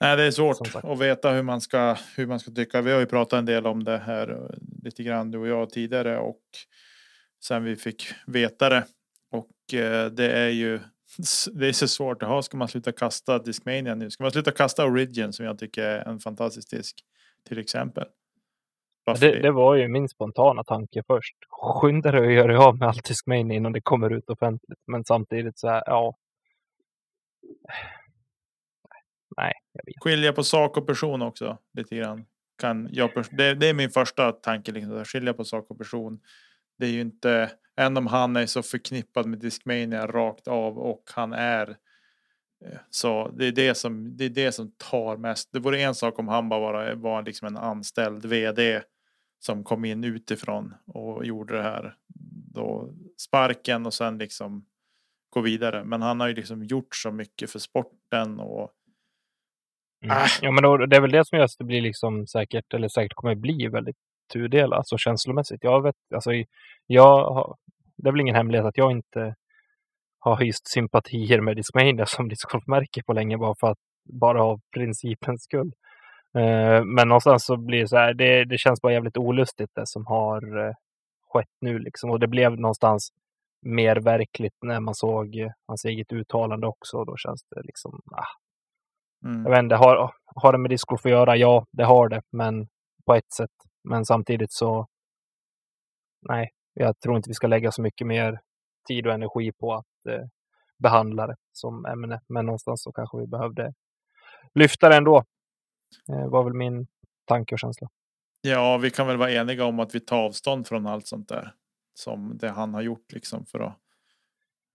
Nej, 0.00 0.16
det 0.16 0.22
är 0.22 0.30
svårt 0.30 0.74
att 0.82 0.98
veta 0.98 1.30
hur 1.30 1.42
man 1.42 1.60
ska 1.60 1.96
hur 2.16 2.26
man 2.26 2.40
ska 2.40 2.50
tycka. 2.50 2.82
Vi 2.82 2.92
har 2.92 3.00
ju 3.00 3.06
pratat 3.06 3.38
en 3.38 3.44
del 3.44 3.66
om 3.66 3.84
det 3.84 3.98
här 3.98 4.28
eh, 4.30 4.56
lite 4.82 5.02
grann 5.02 5.30
du 5.30 5.38
och 5.38 5.48
jag 5.48 5.70
tidigare 5.70 6.18
och 6.18 6.42
sen 7.44 7.64
vi 7.64 7.76
fick 7.76 8.06
veta 8.26 8.68
det. 8.68 8.86
Och 9.30 9.74
eh, 9.74 10.06
det 10.06 10.32
är 10.32 10.48
ju 10.48 10.80
det 11.52 11.68
är 11.68 11.72
så 11.72 11.88
svårt 11.88 12.22
att 12.22 12.28
ha. 12.28 12.42
Ska 12.42 12.56
man 12.56 12.68
sluta 12.68 12.92
kasta 12.92 13.38
Discmania 13.38 13.94
nu? 13.94 14.10
Ska 14.10 14.24
man 14.24 14.32
sluta 14.32 14.50
kasta 14.50 14.86
Origin 14.86 15.32
som 15.32 15.46
jag 15.46 15.58
tycker 15.58 15.82
är 15.82 16.08
en 16.08 16.18
fantastisk 16.18 16.70
disk 16.70 16.96
till 17.48 17.58
exempel? 17.58 18.06
Det, 19.14 19.42
det, 19.42 19.50
var 19.50 19.74
ju 19.74 19.88
min 19.88 20.08
spontana 20.08 20.64
tanke 20.64 21.02
först. 21.06 21.36
Skynda 21.50 22.10
dig 22.10 22.26
att 22.26 22.34
göra 22.34 22.64
av 22.64 22.78
med 22.78 22.88
allt 22.88 23.04
Discmania 23.04 23.56
innan 23.56 23.72
det 23.72 23.80
kommer 23.80 24.12
ut 24.12 24.30
offentligt. 24.30 24.78
Men 24.86 25.04
samtidigt 25.04 25.58
så 25.58 25.68
här, 25.68 25.82
ja. 25.86 26.16
Nej, 29.36 29.52
jag 29.72 29.82
vet. 29.86 29.94
Skilja 30.02 30.32
på 30.32 30.44
sak 30.44 30.76
och 30.76 30.86
person 30.86 31.22
också 31.22 31.58
lite 31.72 31.96
grann. 31.96 32.24
Kan 32.58 32.88
jag, 32.92 33.10
det, 33.30 33.54
det 33.54 33.68
är 33.68 33.74
min 33.74 33.90
första 33.90 34.32
tanke, 34.32 34.72
liksom, 34.72 35.04
skilja 35.04 35.34
på 35.34 35.44
sak 35.44 35.70
och 35.70 35.78
person. 35.78 36.20
Det 36.78 36.86
är 36.86 36.90
ju 36.90 37.00
inte 37.00 37.50
än 37.76 37.96
om 37.96 38.06
han 38.06 38.36
är 38.36 38.46
så 38.46 38.62
förknippad 38.62 39.26
med 39.26 39.38
Discmania 39.38 40.06
rakt 40.06 40.48
av 40.48 40.78
och 40.78 41.02
han 41.14 41.32
är. 41.32 41.68
Eh, 42.64 42.78
så 42.90 43.28
det 43.28 43.46
är 43.46 43.52
det 43.52 43.74
som 43.74 44.16
det 44.16 44.24
är 44.24 44.28
det 44.28 44.52
som 44.52 44.72
tar 44.76 45.16
mest. 45.16 45.48
Det 45.52 45.58
vore 45.58 45.80
en 45.80 45.94
sak 45.94 46.18
om 46.18 46.28
han 46.28 46.48
bara 46.48 46.60
var, 46.60 46.92
var 46.94 47.22
liksom 47.22 47.48
en 47.48 47.56
anställd 47.56 48.26
vd 48.26 48.82
som 49.38 49.64
kom 49.64 49.84
in 49.84 50.04
utifrån 50.04 50.74
och 50.86 51.26
gjorde 51.26 51.56
det 51.56 51.62
här 51.62 51.96
då 52.54 52.94
sparken 53.16 53.86
och 53.86 53.94
sen 53.94 54.18
liksom 54.18 54.66
gå 55.30 55.40
vidare. 55.40 55.84
Men 55.84 56.02
han 56.02 56.20
har 56.20 56.28
ju 56.28 56.34
liksom 56.34 56.64
gjort 56.64 56.94
så 56.94 57.10
mycket 57.10 57.50
för 57.50 57.58
sporten 57.58 58.40
och. 58.40 58.70
Mm. 60.04 60.16
Äh. 60.16 60.26
Ja, 60.42 60.50
men 60.50 60.62
då, 60.62 60.76
det 60.76 60.96
är 60.96 61.00
väl 61.00 61.10
det 61.10 61.26
som 61.26 61.38
gör 61.38 61.44
att 61.44 61.58
det 61.58 61.64
blir 61.64 61.80
liksom 61.80 62.26
säkert 62.26 62.74
eller 62.74 62.88
säkert 62.88 63.14
kommer 63.14 63.34
bli 63.34 63.68
väldigt 63.68 63.96
tudelat, 64.32 64.76
alltså 64.76 64.98
känslomässigt. 64.98 65.64
Jag 65.64 65.82
vet, 65.82 65.96
alltså, 66.14 66.30
jag 66.86 67.32
har, 67.34 67.56
det 67.96 68.08
är 68.08 68.12
väl 68.12 68.20
ingen 68.20 68.34
hemlighet 68.34 68.66
att 68.66 68.76
jag 68.76 68.92
inte 68.92 69.34
har 70.18 70.36
hyst 70.36 70.68
sympatier 70.68 71.40
med 71.40 71.56
Discmania 71.56 72.06
som 72.06 72.28
discgolfmärke 72.28 73.02
på 73.02 73.12
länge 73.12 73.38
bara 73.38 73.54
för 73.60 73.66
att 73.66 73.78
bara 74.04 74.42
av 74.42 74.60
principens 74.74 75.42
skull. 75.42 75.72
Uh, 76.36 76.84
men 76.84 77.08
någonstans 77.08 77.44
så 77.44 77.56
blir 77.56 77.80
det 77.80 77.88
så 77.88 77.96
här, 77.96 78.14
det, 78.14 78.44
det 78.44 78.58
känns 78.58 78.80
bara 78.80 78.92
jävligt 78.92 79.16
olustigt 79.16 79.70
det 79.74 79.86
som 79.86 80.06
har 80.06 80.58
uh, 80.58 80.72
skett 81.28 81.56
nu 81.60 81.78
liksom. 81.78 82.10
Och 82.10 82.20
det 82.20 82.26
blev 82.26 82.60
någonstans 82.60 83.08
mer 83.62 83.96
verkligt 83.96 84.56
när 84.62 84.80
man 84.80 84.94
såg 84.94 85.36
uh, 85.36 85.50
hans 85.66 85.84
eget 85.84 86.12
uttalande 86.12 86.66
också. 86.66 87.04
Då 87.04 87.16
känns 87.16 87.44
det 87.50 87.62
liksom, 87.62 88.00
ah. 88.12 88.24
Mm. 89.24 89.42
Jag 89.44 89.50
vet 89.50 89.58
inte, 89.58 89.76
har, 89.76 90.14
har 90.24 90.52
det 90.52 90.58
med 90.58 90.70
discgolf 90.70 91.06
att 91.06 91.12
göra? 91.12 91.36
Ja, 91.36 91.66
det 91.72 91.84
har 91.84 92.08
det, 92.08 92.22
men 92.30 92.68
på 93.06 93.14
ett 93.14 93.32
sätt. 93.32 93.50
Men 93.84 94.04
samtidigt 94.04 94.52
så, 94.52 94.86
nej, 96.28 96.50
jag 96.74 97.00
tror 97.00 97.16
inte 97.16 97.30
vi 97.30 97.34
ska 97.34 97.46
lägga 97.46 97.72
så 97.72 97.82
mycket 97.82 98.06
mer 98.06 98.40
tid 98.88 99.06
och 99.06 99.12
energi 99.12 99.52
på 99.60 99.74
att 99.74 100.06
eh, 100.08 100.26
behandla 100.82 101.26
det 101.26 101.36
som 101.52 101.86
ämne. 101.86 102.20
Men 102.28 102.46
någonstans 102.46 102.82
så 102.82 102.92
kanske 102.92 103.18
vi 103.18 103.26
behövde 103.26 103.72
lyfta 104.54 104.88
det 104.88 104.96
ändå. 104.96 105.24
Det 106.06 106.28
var 106.28 106.44
väl 106.44 106.52
min 106.54 106.86
tanke 107.24 107.54
och 107.54 107.58
känsla. 107.58 107.88
Ja, 108.40 108.78
vi 108.78 108.90
kan 108.90 109.06
väl 109.06 109.16
vara 109.16 109.32
eniga 109.32 109.64
om 109.64 109.80
att 109.80 109.94
vi 109.94 110.00
tar 110.00 110.16
avstånd 110.18 110.66
från 110.66 110.86
allt 110.86 111.06
sånt 111.06 111.28
där 111.28 111.54
som 111.94 112.38
det 112.38 112.48
han 112.48 112.74
har 112.74 112.80
gjort 112.82 113.12
liksom 113.12 113.46
för 113.46 113.60
att, 113.60 113.78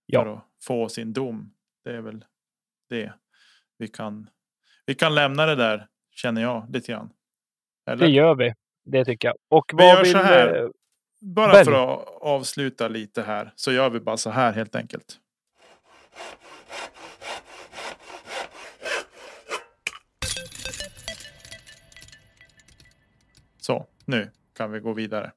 Ja. 0.06 0.24
för 0.24 0.32
att 0.32 0.44
få 0.64 0.88
sin 0.88 1.12
dom. 1.12 1.54
Det 1.84 1.90
är 1.96 2.00
väl 2.00 2.24
det 2.88 3.12
vi 3.78 3.88
kan. 3.88 4.30
Vi 4.86 4.94
kan 4.94 5.14
lämna 5.14 5.46
det 5.46 5.54
där 5.54 5.88
känner 6.10 6.42
jag 6.42 6.70
lite 6.72 6.92
grann. 6.92 7.10
Eller? 7.86 8.06
Det 8.06 8.12
gör 8.12 8.34
vi. 8.34 8.54
Det 8.84 9.04
tycker 9.04 9.28
jag. 9.28 9.36
Och 9.48 9.72
Vi 9.76 9.84
gör 9.84 10.02
vill... 10.02 10.12
så 10.12 10.18
här. 10.18 10.62
eh, 10.62 10.68
Bara 11.20 11.52
Välj. 11.52 11.64
för 11.64 11.72
att 11.94 12.08
avsluta 12.22 12.88
lite 12.88 13.22
här 13.22 13.52
så 13.56 13.72
gör 13.72 13.90
vi 13.90 14.00
bara 14.00 14.16
så 14.16 14.30
här 14.30 14.52
helt 14.52 14.74
enkelt. 14.76 15.20
Nu 24.06 24.30
kan 24.56 24.72
vi 24.72 24.80
gå 24.80 24.92
vidare. 24.92 25.32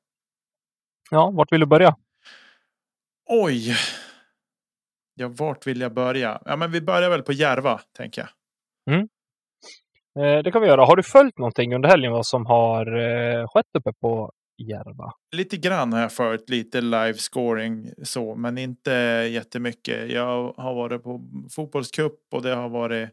Ja, 1.12 1.32
vart 1.32 1.52
vill 1.52 1.60
du 1.60 1.66
börja? 1.66 1.96
Oj! 3.26 3.76
Ja, 5.16 5.28
vart 5.28 5.68
vill 5.68 5.82
jag 5.82 5.94
börja? 5.94 6.42
Ja, 6.46 6.56
men 6.56 6.72
vi 6.72 6.82
börjar 6.82 7.10
väl 7.10 7.24
på 7.24 7.34
Järva, 7.34 7.82
tänker 7.98 8.22
jag. 8.22 8.30
Eh, 10.20 10.44
det 10.44 10.52
kan 10.52 10.62
vi 10.62 10.68
göra. 10.68 10.86
Har 10.86 10.96
du 10.96 11.04
följt 11.04 11.38
någonting 11.38 11.76
under 11.76 11.90
helgen 11.90 12.12
vad 12.12 12.26
som 12.26 12.46
har 12.46 12.98
eh, 12.98 13.48
skett 13.48 13.66
uppe 13.78 13.94
på 13.94 14.32
Järva? 14.58 15.14
Lite 15.36 15.58
grann 15.58 15.94
har 15.94 16.02
jag 16.02 16.14
följt 16.14 16.50
lite 16.50 16.82
live 16.82 17.14
scoring 17.14 17.90
så, 18.04 18.36
men 18.36 18.58
inte 18.58 18.92
jättemycket. 19.32 20.12
Jag 20.12 20.54
har 20.58 20.74
varit 20.74 21.04
på 21.04 21.22
fotbollscup 21.56 22.20
och 22.32 22.42
det 22.42 22.56
har 22.56 22.70
varit 22.70 23.10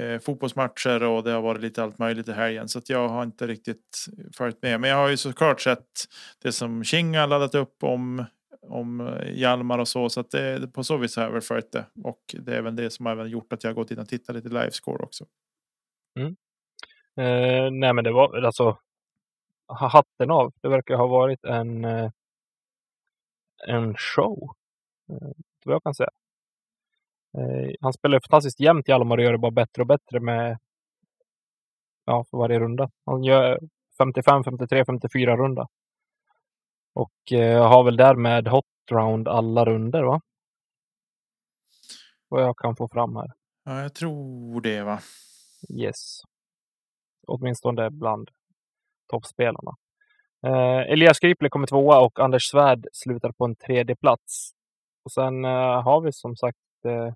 eh, 0.00 0.18
fotbollsmatcher 0.18 1.02
och 1.02 1.22
det 1.22 1.30
har 1.30 1.42
varit 1.42 1.62
lite 1.62 1.82
allt 1.82 1.98
möjligt 1.98 2.28
i 2.28 2.32
helgen. 2.32 2.68
Så 2.68 2.78
att 2.78 2.88
jag 2.88 3.08
har 3.08 3.22
inte 3.22 3.46
riktigt 3.46 4.06
följt 4.36 4.62
med. 4.62 4.80
Men 4.80 4.90
jag 4.90 4.96
har 4.96 5.08
ju 5.08 5.16
såklart 5.16 5.60
sett 5.60 6.04
det 6.42 6.52
som 6.52 6.84
Kinga 6.84 7.20
har 7.20 7.26
laddat 7.26 7.54
upp 7.54 7.82
om 7.82 8.24
om 8.68 9.00
eh, 9.00 9.32
Hjalmar 9.32 9.78
och 9.78 9.88
så. 9.88 10.08
Så 10.08 10.20
att 10.20 10.30
det, 10.30 10.72
på 10.72 10.84
så 10.84 10.96
vis 10.96 11.16
har 11.16 11.22
jag 11.22 11.30
väl 11.30 11.40
följt 11.40 11.72
det. 11.72 11.86
Och 12.04 12.20
det 12.38 12.56
är 12.56 12.62
väl 12.62 12.76
det 12.76 12.90
som 12.90 13.06
har 13.06 13.12
även 13.12 13.30
gjort 13.30 13.52
att 13.52 13.64
jag 13.64 13.70
har 13.70 13.74
gått 13.74 13.90
in 13.90 13.98
och 13.98 14.08
tittat 14.08 14.36
lite 14.36 14.48
livescore 14.48 15.04
också. 15.04 15.24
Mm. 16.18 16.36
Eh, 17.16 17.70
nej, 17.70 17.92
men 17.92 18.04
det 18.04 18.12
var 18.12 18.42
alltså 18.42 18.78
hatten 19.66 20.30
av. 20.30 20.52
Det 20.62 20.68
verkar 20.68 20.94
ha 20.96 21.06
varit 21.06 21.44
en, 21.44 21.84
eh, 21.84 22.10
en 23.68 23.94
show. 23.96 24.56
Eh, 25.10 25.28
vad 25.64 25.74
jag 25.74 25.82
kan 25.82 25.94
säga. 25.94 26.10
Eh, 27.38 27.70
han 27.80 27.92
spelar 27.92 28.20
fantastiskt 28.20 28.60
jämnt 28.60 28.88
Hjalmar 28.88 29.18
och 29.18 29.24
gör 29.24 29.32
det 29.32 29.38
bara 29.38 29.50
bättre 29.50 29.82
och 29.82 29.86
bättre 29.86 30.20
med 30.20 30.58
ja, 32.04 32.24
för 32.30 32.38
varje 32.38 32.58
runda. 32.58 32.90
Han 33.06 33.24
gör 33.24 33.58
55, 33.98 34.44
53, 34.44 34.84
54 34.84 35.36
runda. 35.36 35.68
Och 36.94 37.32
eh, 37.32 37.68
har 37.68 37.84
väl 37.84 37.96
därmed 37.96 38.48
hot 38.48 38.64
round 38.90 39.28
alla 39.28 39.64
runder 39.64 40.02
va? 40.02 40.20
Vad 42.28 42.42
jag 42.42 42.56
kan 42.56 42.76
få 42.76 42.88
fram 42.88 43.16
här. 43.16 43.32
Ja, 43.64 43.82
jag 43.82 43.94
tror 43.94 44.60
det 44.60 44.82
va. 44.82 44.98
Yes. 45.68 46.20
Åtminstone 47.26 47.90
bland 47.90 48.30
toppspelarna. 49.10 49.72
Eh, 50.46 50.92
Elias 50.92 51.18
Griple 51.18 51.48
kommer 51.48 51.66
tvåa 51.66 52.00
och 52.00 52.20
Anders 52.20 52.42
Svärd 52.50 52.86
slutar 52.92 53.32
på 53.32 53.44
en 53.44 53.56
tredje 53.56 53.96
plats. 53.96 54.50
Och 55.04 55.12
sen 55.12 55.44
eh, 55.44 55.82
har 55.82 56.00
vi 56.00 56.12
som 56.12 56.36
sagt 56.36 56.58
eh, 56.84 57.14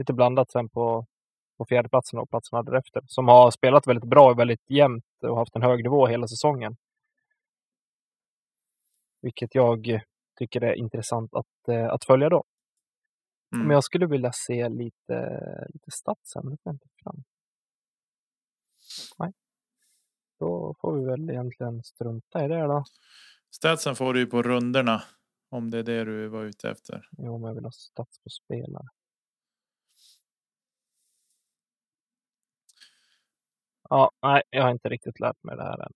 lite 0.00 0.12
blandat 0.12 0.50
sen 0.50 0.68
på, 0.68 1.06
på 1.58 1.64
fjärdeplatsen 1.64 2.18
och 2.18 2.30
platserna 2.30 2.62
därefter. 2.62 3.02
Som 3.06 3.28
har 3.28 3.50
spelat 3.50 3.86
väldigt 3.86 4.10
bra 4.10 4.30
och 4.30 4.38
väldigt 4.38 4.70
jämnt 4.70 5.04
och 5.22 5.36
haft 5.36 5.56
en 5.56 5.62
hög 5.62 5.82
nivå 5.82 6.06
hela 6.06 6.28
säsongen. 6.28 6.76
Vilket 9.22 9.54
jag 9.54 10.00
tycker 10.38 10.60
är 10.60 10.74
intressant 10.74 11.34
att, 11.34 11.68
eh, 11.68 11.88
att 11.88 12.04
följa 12.04 12.28
då. 12.28 12.44
Mm. 13.54 13.66
Men 13.66 13.74
jag 13.74 13.84
skulle 13.84 14.06
vilja 14.06 14.32
se 14.32 14.68
lite, 14.68 15.40
lite 15.68 15.90
stats 15.90 16.34
här, 16.34 16.42
men 16.42 16.50
det 16.50 16.56
får 16.62 16.70
jag 16.70 16.74
inte 16.74 16.88
fram. 17.02 17.22
Nej. 19.18 19.32
Då 20.38 20.74
får 20.80 20.98
vi 20.98 21.04
väl 21.04 21.30
egentligen 21.30 21.82
strunta 21.82 22.44
i 22.44 22.48
det 22.48 22.62
då. 22.62 22.84
Statsen 23.50 23.96
får 23.96 24.14
du 24.14 24.20
ju 24.20 24.26
på 24.26 24.42
runderna. 24.42 25.02
Om 25.50 25.70
det 25.70 25.78
är 25.78 25.82
det 25.82 26.04
du 26.04 26.28
var 26.28 26.44
ute 26.44 26.70
efter. 26.70 27.08
Jo, 27.18 27.38
men 27.38 27.48
jag 27.48 27.54
vill 27.54 27.64
ha 27.64 27.70
stats 27.70 28.18
på 28.18 28.30
spelare. 28.30 28.86
Ja, 33.90 34.10
nej, 34.22 34.42
jag 34.50 34.62
har 34.62 34.70
inte 34.70 34.88
riktigt 34.88 35.20
lärt 35.20 35.42
mig 35.42 35.56
det 35.56 35.62
här 35.62 35.82
än. 35.86 35.92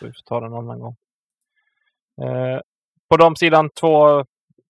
Vi 0.00 0.06
får 0.06 0.22
ta 0.24 0.40
det 0.40 0.46
en 0.46 0.54
annan 0.54 0.80
gång. 0.80 0.96
Eh, 2.22 2.60
på 3.08 3.16
de 3.16 3.36
sidan 3.36 3.70
två, 3.70 4.24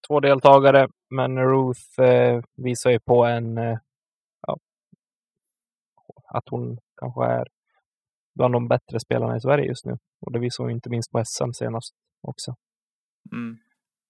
två 0.09 0.21
deltagare, 0.21 0.89
men 1.11 1.39
Ruth 1.39 2.01
eh, 2.01 2.43
visar 2.55 2.91
ju 2.91 3.01
på 3.01 3.25
en 3.25 3.59
eh, 3.59 3.79
ja, 4.47 4.59
att 6.25 6.49
hon 6.49 6.79
kanske 6.97 7.25
är 7.25 7.47
bland 8.35 8.55
de 8.55 8.69
bättre 8.69 9.01
spelarna 9.01 9.37
i 9.37 9.41
Sverige 9.41 9.67
just 9.67 9.85
nu. 9.87 9.99
Och 10.21 10.33
det 10.33 10.39
visar 10.39 10.65
hon 10.65 10.71
inte 10.71 10.91
minst 10.91 11.11
på 11.13 11.25
SM 11.25 11.53
senast 11.53 11.95
också. 12.21 12.57
Mm. 13.33 13.59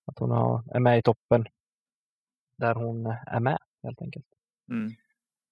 Att 0.06 0.18
hon 0.18 0.30
har, 0.30 0.62
är 0.74 0.80
med 0.80 0.98
i 0.98 1.02
toppen. 1.02 1.46
Där 2.58 2.74
hon 2.74 3.06
är 3.06 3.40
med 3.40 3.58
helt 3.82 4.02
enkelt. 4.02 4.26
Mm. 4.70 4.90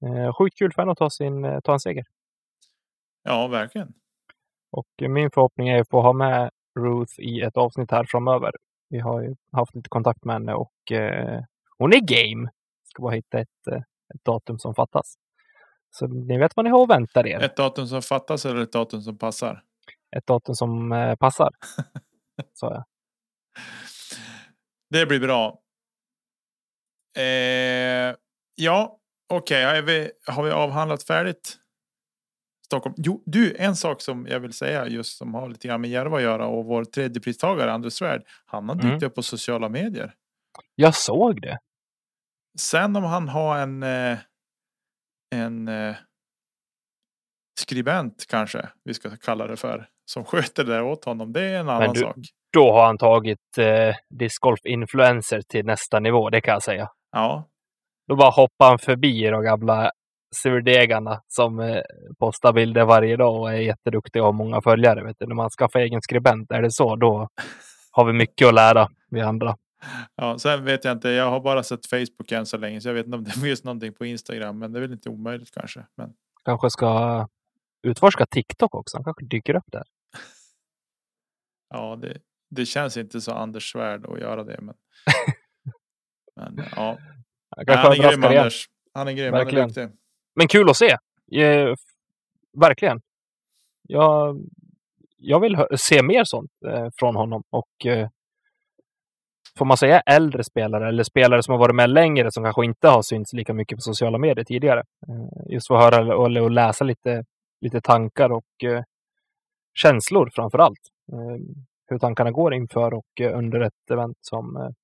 Eh, 0.04 0.34
sjukt 0.34 0.58
kul 0.58 0.72
för 0.72 0.82
henne 0.82 0.92
att 0.92 0.98
ta, 0.98 1.10
sin, 1.10 1.44
eh, 1.44 1.60
ta 1.60 1.72
en 1.72 1.80
seger. 1.80 2.04
Ja, 3.22 3.46
verkligen. 3.46 3.94
Och 4.70 4.86
min 5.08 5.30
förhoppning 5.30 5.68
är 5.68 5.80
att 5.80 5.88
få 5.88 6.02
ha 6.02 6.12
med 6.12 6.50
Ruth 6.80 7.20
i 7.20 7.40
ett 7.40 7.56
avsnitt 7.56 7.90
här 7.90 8.04
framöver. 8.08 8.52
Vi 8.88 8.98
har 8.98 9.22
ju 9.22 9.34
haft 9.52 9.74
lite 9.74 9.88
kontakt 9.88 10.24
med 10.24 10.34
henne 10.34 10.54
och 10.54 10.92
eh, 10.92 11.42
hon 11.78 11.92
är 11.92 12.00
game. 12.00 12.50
Ska 12.84 13.02
bara 13.02 13.14
hitta 13.14 13.38
ett, 13.38 13.66
eh, 13.70 13.82
ett 14.14 14.24
datum 14.24 14.58
som 14.58 14.74
fattas. 14.74 15.14
Så 15.90 16.06
ni 16.06 16.38
vet 16.38 16.56
vad 16.56 16.64
ni 16.64 16.70
har 16.70 16.82
att 16.82 16.90
vänta 16.90 17.28
er. 17.28 17.42
Ett 17.42 17.56
datum 17.56 17.86
som 17.86 18.02
fattas 18.02 18.46
eller 18.46 18.62
ett 18.62 18.72
datum 18.72 19.02
som 19.02 19.18
passar? 19.18 19.62
Ett 20.16 20.26
datum 20.26 20.54
som 20.54 20.92
eh, 20.92 21.14
passar. 21.14 21.50
Sa 22.52 22.74
jag. 22.74 22.84
Det 24.90 25.06
blir 25.06 25.20
bra. 25.20 25.60
Eh, 27.16 28.16
ja, 28.54 28.98
okej. 29.36 29.64
Har, 29.64 29.82
vi, 29.82 30.10
har 30.26 30.42
vi 30.42 30.50
avhandlat 30.50 31.02
färdigt? 31.02 31.56
Stockholm. 32.66 32.94
Jo, 32.98 33.22
du, 33.26 33.56
en 33.58 33.76
sak 33.76 34.00
som 34.02 34.26
jag 34.26 34.40
vill 34.40 34.52
säga 34.52 34.86
just 34.86 35.18
som 35.18 35.34
har 35.34 35.48
lite 35.48 35.68
grann 35.68 35.80
med 35.80 35.90
Järva 35.90 36.16
att 36.16 36.22
göra 36.22 36.46
och 36.46 36.64
vår 36.64 36.84
tredje 36.84 37.20
pristagare 37.22 37.72
Anders 37.72 37.92
Svärd. 37.92 38.22
Han 38.46 38.68
har 38.68 38.76
dykt 38.76 38.84
Mm. 38.84 39.02
upp 39.04 39.14
på 39.14 39.22
sociala 39.22 39.68
medier. 39.68 40.14
Jag 40.74 40.94
såg 40.94 41.42
det. 41.42 41.58
Sen 42.58 42.96
om 42.96 43.04
han 43.04 43.28
har 43.28 43.58
en 43.58 43.82
eh, 43.82 44.18
en 45.34 45.68
eh, 45.68 45.96
skribent 47.60 48.26
kanske 48.28 48.68
vi 48.84 48.94
ska 48.94 49.16
kalla 49.16 49.46
det 49.46 49.56
för 49.56 49.88
som 50.04 50.24
sköter 50.24 50.64
det 50.64 50.82
åt 50.82 51.04
honom. 51.04 51.32
Det 51.32 51.40
är 51.44 51.60
en 51.60 51.68
annan 51.68 51.94
du- 51.94 52.00
sak. 52.00 52.16
Då 52.52 52.72
har 52.72 52.86
han 52.86 52.98
tagit 52.98 53.58
eh, 53.58 53.94
discgolf 54.10 54.60
influencer 54.64 55.42
till 55.42 55.66
nästa 55.66 56.00
nivå, 56.00 56.30
det 56.30 56.40
kan 56.40 56.52
jag 56.52 56.62
säga. 56.62 56.88
Ja, 57.12 57.48
Då 58.08 58.16
bara 58.16 58.30
hoppar 58.30 58.68
han 58.68 58.78
förbi 58.78 59.30
de 59.30 59.42
gamla 59.42 59.90
surdegarna 60.42 61.22
som 61.28 61.60
eh, 61.60 61.82
postar 62.18 62.52
bilder 62.52 62.84
varje 62.84 63.16
dag 63.16 63.40
och 63.40 63.52
är 63.52 63.56
jätteduktiga 63.56 64.22
och 64.22 64.26
har 64.26 64.32
många 64.32 64.60
följare. 64.60 65.04
Vet 65.04 65.16
du. 65.18 65.26
När 65.26 65.34
man 65.34 65.50
skaffar 65.50 65.80
egen 65.80 66.02
skribent, 66.02 66.50
är 66.50 66.62
det 66.62 66.70
så, 66.70 66.96
då 66.96 67.28
har 67.90 68.04
vi 68.04 68.12
mycket 68.12 68.48
att 68.48 68.54
lära 68.54 68.88
vi 69.10 69.20
andra. 69.20 69.56
ja, 70.16 70.38
sen 70.38 70.64
vet 70.64 70.84
jag 70.84 70.92
inte. 70.92 71.08
Jag 71.08 71.30
har 71.30 71.40
bara 71.40 71.62
sett 71.62 71.86
Facebook 71.86 72.32
än 72.32 72.46
så 72.46 72.56
länge, 72.56 72.80
så 72.80 72.88
jag 72.88 72.94
vet 72.94 73.06
inte 73.06 73.18
om 73.18 73.24
det 73.24 73.30
finns 73.30 73.64
någonting 73.64 73.92
på 73.92 74.06
Instagram, 74.06 74.58
men 74.58 74.72
det 74.72 74.78
är 74.78 74.80
väl 74.80 74.92
inte 74.92 75.08
omöjligt 75.08 75.54
kanske. 75.54 75.86
Men 75.96 76.12
Kanske 76.44 76.70
ska 76.70 77.28
utforska 77.82 78.26
TikTok 78.26 78.74
också. 78.74 78.96
Han 78.96 79.04
kanske 79.04 79.24
dyker 79.24 79.54
upp 79.56 79.72
där. 79.72 79.84
ja, 81.70 81.96
det, 81.96 82.18
det 82.50 82.66
känns 82.66 82.96
inte 82.96 83.20
så 83.20 83.32
Anders 83.32 83.72
Svärd 83.72 84.06
att 84.06 84.20
göra 84.20 84.44
det. 84.44 84.60
Men, 84.60 84.74
men 86.36 86.64
ja, 86.76 86.98
kanske 87.56 87.74
han 87.74 87.92
är 87.92 88.10
grym. 88.10 88.24
Anders. 88.24 88.66
Han 88.94 89.08
är 89.08 89.12
grym. 89.12 89.32
Han 89.32 89.40
är 89.40 89.44
Verkligen. 89.44 89.68
duktig. 89.68 89.88
Men 90.34 90.48
kul 90.48 90.70
att 90.70 90.76
se. 90.76 90.90
Eh, 91.42 91.74
verkligen. 92.60 93.00
Jag, 93.82 94.40
jag 95.16 95.40
vill 95.40 95.66
se 95.76 96.02
mer 96.02 96.24
sånt 96.24 96.50
eh, 96.66 96.88
från 96.98 97.16
honom. 97.16 97.42
Och 97.50 97.86
eh, 97.86 98.08
får 99.58 99.64
man 99.64 99.76
säga 99.76 100.00
äldre 100.00 100.44
spelare 100.44 100.88
eller 100.88 101.02
spelare 101.02 101.42
som 101.42 101.52
har 101.52 101.58
varit 101.58 101.74
med 101.74 101.90
längre 101.90 102.32
som 102.32 102.44
kanske 102.44 102.64
inte 102.64 102.88
har 102.88 103.02
synts 103.02 103.32
lika 103.32 103.54
mycket 103.54 103.76
på 103.76 103.80
sociala 103.80 104.18
medier 104.18 104.44
tidigare. 104.44 104.82
Eh, 105.08 105.52
just 105.52 105.66
för 105.66 105.74
att 105.74 105.94
höra 105.94 106.16
och, 106.16 106.36
och 106.42 106.50
läsa 106.50 106.84
lite, 106.84 107.24
lite 107.60 107.80
tankar 107.80 108.32
och 108.32 108.64
eh, 108.64 108.82
känslor 109.74 110.30
framför 110.34 110.58
allt. 110.58 110.80
Eh, 111.12 111.40
hur 111.88 111.98
tankarna 111.98 112.30
går 112.30 112.54
inför 112.54 112.94
och 112.94 113.20
under 113.34 113.60
ett 113.60 113.90
event 113.90 114.18
som, 114.20 114.74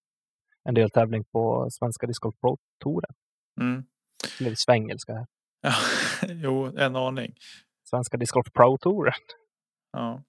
en 0.68 0.74
deltävling 0.74 1.24
på 1.24 1.68
Svenska 1.70 2.06
Discgolf 2.06 2.34
Pro-touren. 2.40 3.14
Mm. 3.60 3.84
Eller 4.40 4.54
svengelska 4.54 5.12
här. 5.12 5.26
Ja, 5.60 5.72
jo, 6.28 6.78
en 6.78 6.96
aning. 6.96 7.34
Svenska 7.90 8.16
Discgolf 8.16 8.52
Pro-touren. 8.52 9.14
Ja. 9.92 10.22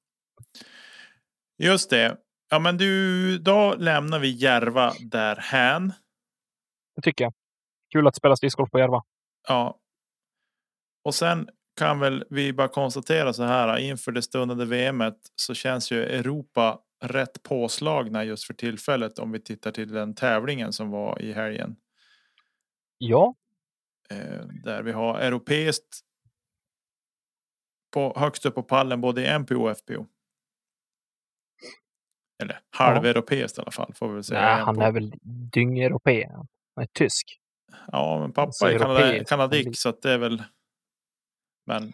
Just 1.63 1.89
det. 1.89 2.17
Ja, 2.49 2.59
men 2.59 2.77
du, 2.77 3.37
då 3.37 3.75
lämnar 3.75 4.19
vi 4.19 4.29
Järva 4.29 4.93
därhän. 4.99 5.93
Det 6.95 7.01
tycker 7.01 7.23
jag. 7.23 7.33
Kul 7.93 8.07
att 8.07 8.15
spela 8.15 8.35
discgolf 8.35 8.71
på 8.71 8.79
Järva. 8.79 9.03
Ja. 9.47 9.79
Och 11.03 11.15
sen 11.15 11.49
kan 11.77 11.99
väl 11.99 12.25
vi 12.29 12.53
bara 12.53 12.67
konstatera 12.67 13.33
så 13.33 13.43
här 13.43 13.77
inför 13.77 14.11
det 14.11 14.21
stundande 14.21 14.65
VMet 14.65 15.17
så 15.35 15.53
känns 15.53 15.91
ju 15.91 16.03
Europa 16.03 16.79
rätt 17.01 17.43
påslagna 17.43 18.23
just 18.23 18.47
för 18.47 18.53
tillfället 18.53 19.19
om 19.19 19.31
vi 19.31 19.39
tittar 19.39 19.71
till 19.71 19.91
den 19.91 20.15
tävlingen 20.15 20.73
som 20.73 20.89
var 20.89 21.21
i 21.21 21.33
helgen. 21.33 21.75
Ja. 22.97 23.35
Eh, 24.09 24.45
där 24.63 24.83
vi 24.83 24.91
har 24.91 25.19
europeiskt 25.19 25.99
på 27.93 28.13
högst 28.17 28.45
upp 28.45 28.55
på 28.55 28.63
pallen 28.63 29.01
både 29.01 29.25
i 29.25 29.39
MPO 29.39 29.69
och 29.69 29.77
FPO. 29.77 30.07
Eller 32.43 32.59
halveuropeiskt 32.69 33.57
i 33.57 33.61
alla 33.61 33.71
fall 33.71 33.93
får 33.93 34.07
vi 34.07 34.13
väl 34.13 34.23
säga. 34.23 34.41
Nej, 34.41 34.63
han 34.63 34.81
är 34.81 34.91
väl 34.91 35.13
dyngeuropé. 35.53 36.27
Han 36.75 36.83
är 36.83 36.87
tysk. 36.93 37.39
Ja, 37.87 38.19
men 38.19 38.33
pappa 38.33 38.71
är 38.71 38.79
kanada 38.79 39.23
kanadick 39.23 39.77
så 39.77 39.89
att 39.89 40.01
det 40.01 40.11
är 40.11 40.17
väl. 40.17 40.43
Men. 41.65 41.93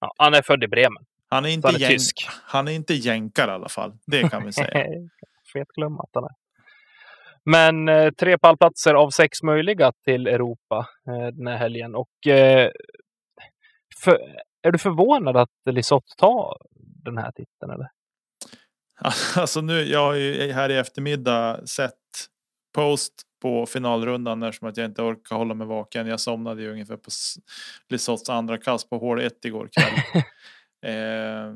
Ja, 0.00 0.14
han 0.18 0.34
är 0.34 0.42
född 0.42 0.64
i 0.64 0.68
Bremen. 0.68 1.06
Han 1.28 1.44
är 1.44 1.48
inte, 1.48 1.68
han 1.68 1.82
är 1.82 1.88
tysk. 1.88 2.28
han 2.28 2.68
är 2.68 2.72
inte 2.72 2.94
jänkare 2.94 3.50
i 3.50 3.54
alla 3.54 3.68
fall. 3.68 3.92
Det 4.06 4.28
kan 4.28 4.46
vi 4.46 4.52
säga. 4.52 4.68
Fet 5.52 5.68
glömma 5.68 6.02
att 6.02 6.10
han 6.12 6.24
är. 6.24 6.34
Men 7.44 7.88
eh, 7.88 8.10
tre 8.10 8.38
pallplatser 8.38 8.94
av 8.94 9.10
sex 9.10 9.42
möjliga 9.42 9.92
till 10.04 10.26
Europa 10.26 10.88
eh, 11.08 11.26
den 11.26 11.46
här 11.46 11.56
helgen. 11.56 11.94
Och 11.94 12.26
eh, 12.26 12.70
för, 14.02 14.18
är 14.62 14.70
du 14.70 14.78
förvånad 14.78 15.36
att 15.36 15.50
Lisotte 15.64 16.16
tar 16.16 16.56
den 17.04 17.18
här 17.18 17.32
titeln 17.32 17.72
eller? 17.72 17.88
Alltså 19.40 19.60
nu, 19.60 19.82
jag 19.82 20.00
har 20.00 20.14
ju 20.14 20.52
här 20.52 20.70
i 20.70 20.76
eftermiddag 20.76 21.66
sett 21.66 21.92
post 22.74 23.12
på 23.42 23.66
finalrundan 23.66 24.42
eftersom 24.42 24.68
att 24.68 24.76
jag 24.76 24.86
inte 24.86 25.02
orkar 25.02 25.36
hålla 25.36 25.54
mig 25.54 25.66
vaken. 25.66 26.06
Jag 26.06 26.20
somnade 26.20 26.62
ju 26.62 26.72
ungefär 26.72 26.96
på 26.96 27.10
Lisotts 27.88 28.30
andra 28.30 28.58
kast 28.58 28.90
på 28.90 28.98
hål 28.98 29.20
1 29.20 29.44
igår 29.44 29.68
kväll. 29.72 30.22
eh, 30.82 31.54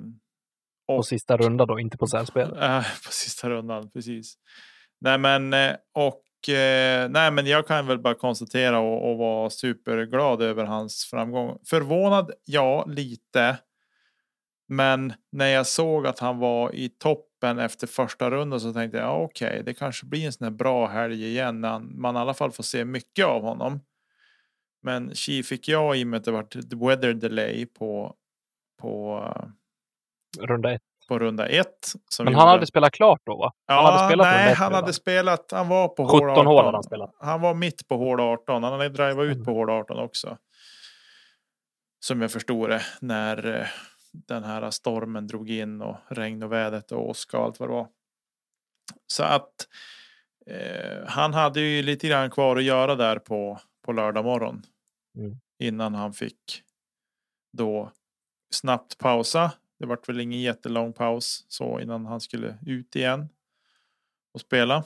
och, 0.89 0.97
på 0.97 1.03
sista 1.03 1.37
rundan 1.37 1.67
då, 1.67 1.81
inte 1.81 1.97
på 1.97 2.07
särspel? 2.07 2.57
Eh, 2.63 2.83
på 3.07 3.13
sista 3.13 3.51
rundan, 3.51 3.91
precis. 3.91 4.35
Nej 5.01 5.19
men 5.19 5.53
eh, 5.53 5.77
och 5.95 6.49
eh, 6.55 7.11
nej 7.11 7.31
men 7.31 7.47
jag 7.47 7.67
kan 7.67 7.87
väl 7.87 7.99
bara 7.99 8.15
konstatera 8.15 8.79
och, 8.79 9.11
och 9.11 9.19
vara 9.19 9.51
superglad 9.51 10.43
över 10.43 10.65
hans 10.65 11.09
framgång. 11.11 11.59
Förvånad, 11.71 12.31
ja 12.45 12.85
lite. 12.89 13.59
Men 14.69 15.13
när 15.33 15.47
jag 15.47 15.67
såg 15.67 16.07
att 16.07 16.19
han 16.19 16.39
var 16.39 16.75
i 16.75 16.89
toppen 16.89 17.59
efter 17.59 17.87
första 17.87 18.31
rundan 18.31 18.61
så 18.61 18.73
tänkte 18.73 18.99
jag 18.99 19.07
ja, 19.07 19.23
okej, 19.23 19.51
okay, 19.51 19.63
det 19.63 19.75
kanske 19.75 20.07
blir 20.07 20.27
en 20.27 20.33
sån 20.33 20.45
här 20.45 20.51
bra 20.51 20.87
helg 20.87 21.27
igen 21.27 21.61
när 21.61 21.79
man 21.79 22.17
i 22.17 22.19
alla 22.19 22.35
fall 22.35 22.53
får 22.53 22.63
se 22.63 22.85
mycket 22.85 23.27
av 23.27 23.43
honom. 23.43 23.81
Men 24.83 25.15
Chi 25.15 25.43
fick 25.43 25.69
jag 25.69 25.99
i 25.99 26.03
och 26.05 26.07
med 26.07 26.19
att 26.19 26.25
det 26.25 26.31
var 26.31 26.89
weather 26.89 27.15
delay 27.15 27.67
på 27.67 28.17
på 28.81 29.25
runda 30.39 30.73
ett. 30.73 30.83
På 31.09 31.19
runda 31.19 31.47
ett. 31.47 31.93
Men 32.19 32.27
han 32.27 32.35
gjorde... 32.35 32.51
hade 32.51 32.67
spelat 32.67 32.93
klart 32.93 33.21
då 33.25 33.37
va? 33.37 33.53
Han 33.67 33.77
ja, 33.77 33.91
hade 33.91 34.09
spelat 34.09 34.27
nej, 34.27 34.55
han 34.55 34.75
hade 34.75 34.93
spelat. 34.93 35.53
Han 35.53 35.69
var 35.69 35.89
på 35.89 36.05
hål 36.05 36.31
17 36.31 36.47
hål 36.47 36.65
hade 36.65 36.77
han 36.77 36.83
spelat. 36.83 37.15
Han 37.19 37.41
var 37.41 37.55
mitt 37.55 37.89
på 37.89 37.97
hål 37.97 38.21
18. 38.21 38.63
Han 38.63 38.73
hade 38.73 38.89
drivat 38.89 39.25
ut 39.25 39.45
på 39.45 39.53
hål 39.53 39.71
18 39.71 39.99
också. 39.99 40.39
Som 42.01 42.23
jag 42.23 42.33
förstod 42.33 42.71
det 42.71 42.83
när 43.01 43.61
eh, 43.61 43.67
den 44.13 44.45
här 44.45 44.71
stormen 44.71 45.27
drog 45.27 45.51
in 45.51 45.83
och 45.83 45.97
regn 46.09 46.43
och 46.43 46.53
vädret 46.53 46.93
och 46.93 47.09
åska 47.09 47.39
och 47.39 47.45
allt 47.45 47.61
vad 47.61 47.69
det 47.69 47.73
var. 47.73 47.89
Så 49.07 49.23
att 49.23 49.55
eh, 50.47 51.07
han 51.07 51.35
hade 51.35 51.61
ju 51.61 51.83
lite 51.83 52.09
grann 52.09 52.31
kvar 52.31 52.57
att 52.57 52.63
göra 52.63 52.95
där 52.95 53.19
på, 53.19 53.59
på 53.85 53.93
lördag 53.93 54.25
morgon. 54.25 54.63
Mm. 55.19 55.37
Innan 55.59 55.95
han 55.95 56.13
fick 56.13 56.63
då 57.53 57.93
snabbt 58.51 58.99
pausa. 58.99 59.53
Det 59.79 59.87
vart 59.87 60.09
väl 60.09 60.21
ingen 60.21 60.41
jättelång 60.41 60.93
paus 60.93 61.45
så 61.49 61.81
innan 61.81 62.07
han 62.07 62.21
skulle 62.21 62.59
ut 62.67 62.97
igen 62.97 63.29
och 64.35 64.41
spela. 64.41 64.85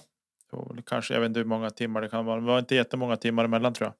kanske, 0.86 1.14
jag 1.14 1.20
vet 1.20 1.28
inte 1.28 1.40
hur 1.40 1.46
många 1.46 1.70
timmar 1.70 2.00
det 2.00 2.08
kan 2.08 2.24
vara. 2.24 2.40
Det 2.40 2.46
var 2.46 2.58
inte 2.58 2.74
jättemånga 2.74 3.16
timmar 3.16 3.44
emellan 3.44 3.74
tror 3.74 3.86
jag. 3.86 3.94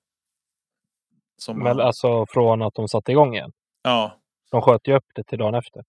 Som 1.36 1.58
Men 1.58 1.80
alltså 1.80 2.26
från 2.26 2.62
att 2.62 2.74
de 2.74 2.88
satte 2.88 3.12
igång 3.12 3.34
igen? 3.34 3.52
Ja, 3.82 4.20
de 4.50 4.62
sköt 4.62 4.88
ju 4.88 4.96
upp 4.96 5.04
det 5.14 5.24
till 5.24 5.38
dagen 5.38 5.54
efter. 5.54 5.84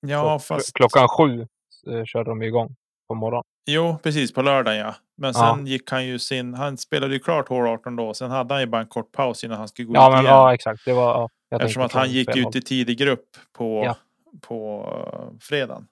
Ja, 0.00 0.38
Så 0.38 0.54
fast... 0.54 0.72
Klockan 0.74 1.08
sju 1.08 1.40
eh, 1.86 2.04
körde 2.04 2.30
de 2.30 2.42
igång 2.42 2.76
på 3.08 3.14
morgonen. 3.14 3.44
Jo, 3.66 3.98
precis 4.02 4.32
på 4.32 4.42
lördagen 4.42 4.78
ja. 4.78 4.94
Men 5.16 5.34
sen 5.34 5.66
ja. 5.66 5.72
gick 5.72 5.90
han 5.90 6.06
ju 6.06 6.18
sin, 6.18 6.54
han 6.54 6.78
spelade 6.78 7.14
ju 7.14 7.20
klart 7.20 7.48
hål 7.48 7.66
18 7.66 7.96
då. 7.96 8.14
Sen 8.14 8.30
hade 8.30 8.54
han 8.54 8.60
ju 8.60 8.66
bara 8.66 8.82
en 8.82 8.88
kort 8.88 9.12
paus 9.12 9.44
innan 9.44 9.58
han 9.58 9.68
skulle 9.68 9.88
gå 9.88 9.94
ja, 9.94 10.08
ut 10.08 10.12
men, 10.12 10.24
igen. 10.24 10.34
Ja, 10.34 10.54
exakt. 10.54 10.84
Det 10.84 10.92
var, 10.92 11.04
ja, 11.04 11.28
Eftersom 11.50 11.82
att 11.82 11.92
han 11.92 12.10
gick 12.10 12.36
ut 12.36 12.56
i 12.56 12.60
tidig 12.60 12.98
grupp 12.98 13.36
på, 13.52 13.82
ja. 13.84 13.96
på 14.40 14.80
uh, 14.82 15.38
fredagen. 15.40 15.86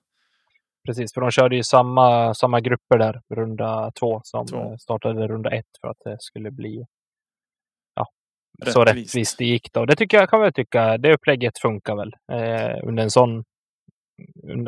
Precis, 0.86 1.14
för 1.14 1.20
de 1.20 1.30
körde 1.30 1.56
ju 1.56 1.62
samma, 1.62 2.34
samma 2.34 2.60
grupper 2.60 2.98
där, 2.98 3.20
runda 3.34 3.92
två, 4.00 4.20
som 4.24 4.46
två. 4.46 4.78
startade 4.78 5.28
runda 5.28 5.50
ett 5.50 5.66
för 5.80 5.88
att 5.88 5.98
det 6.04 6.16
skulle 6.20 6.50
bli 6.50 6.86
rättvist. 8.58 8.74
så 8.74 8.84
rättvist 8.84 9.38
det 9.38 9.44
gick. 9.44 9.72
Då. 9.72 9.86
Det 9.86 9.96
tycker 9.96 10.16
jag 10.16 10.30
kan 10.30 10.40
väl 10.40 10.52
tycka, 10.52 10.98
det 10.98 11.14
upplägget 11.14 11.58
funkar 11.58 11.96
väl 11.96 12.12
eh, 12.32 12.88
under 12.88 13.02
en 13.02 13.10
sån 13.10 13.44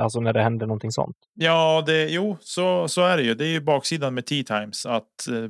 Alltså 0.00 0.20
när 0.20 0.32
det 0.32 0.42
händer 0.42 0.66
någonting 0.66 0.92
sånt. 0.92 1.16
Ja, 1.34 1.82
det, 1.86 2.10
jo, 2.10 2.36
så, 2.40 2.88
så 2.88 3.02
är 3.02 3.16
det 3.16 3.22
ju. 3.22 3.34
Det 3.34 3.44
är 3.44 3.50
ju 3.50 3.60
baksidan 3.60 4.14
med 4.14 4.26
T-times 4.26 4.86
att 4.86 5.28
eh, 5.28 5.42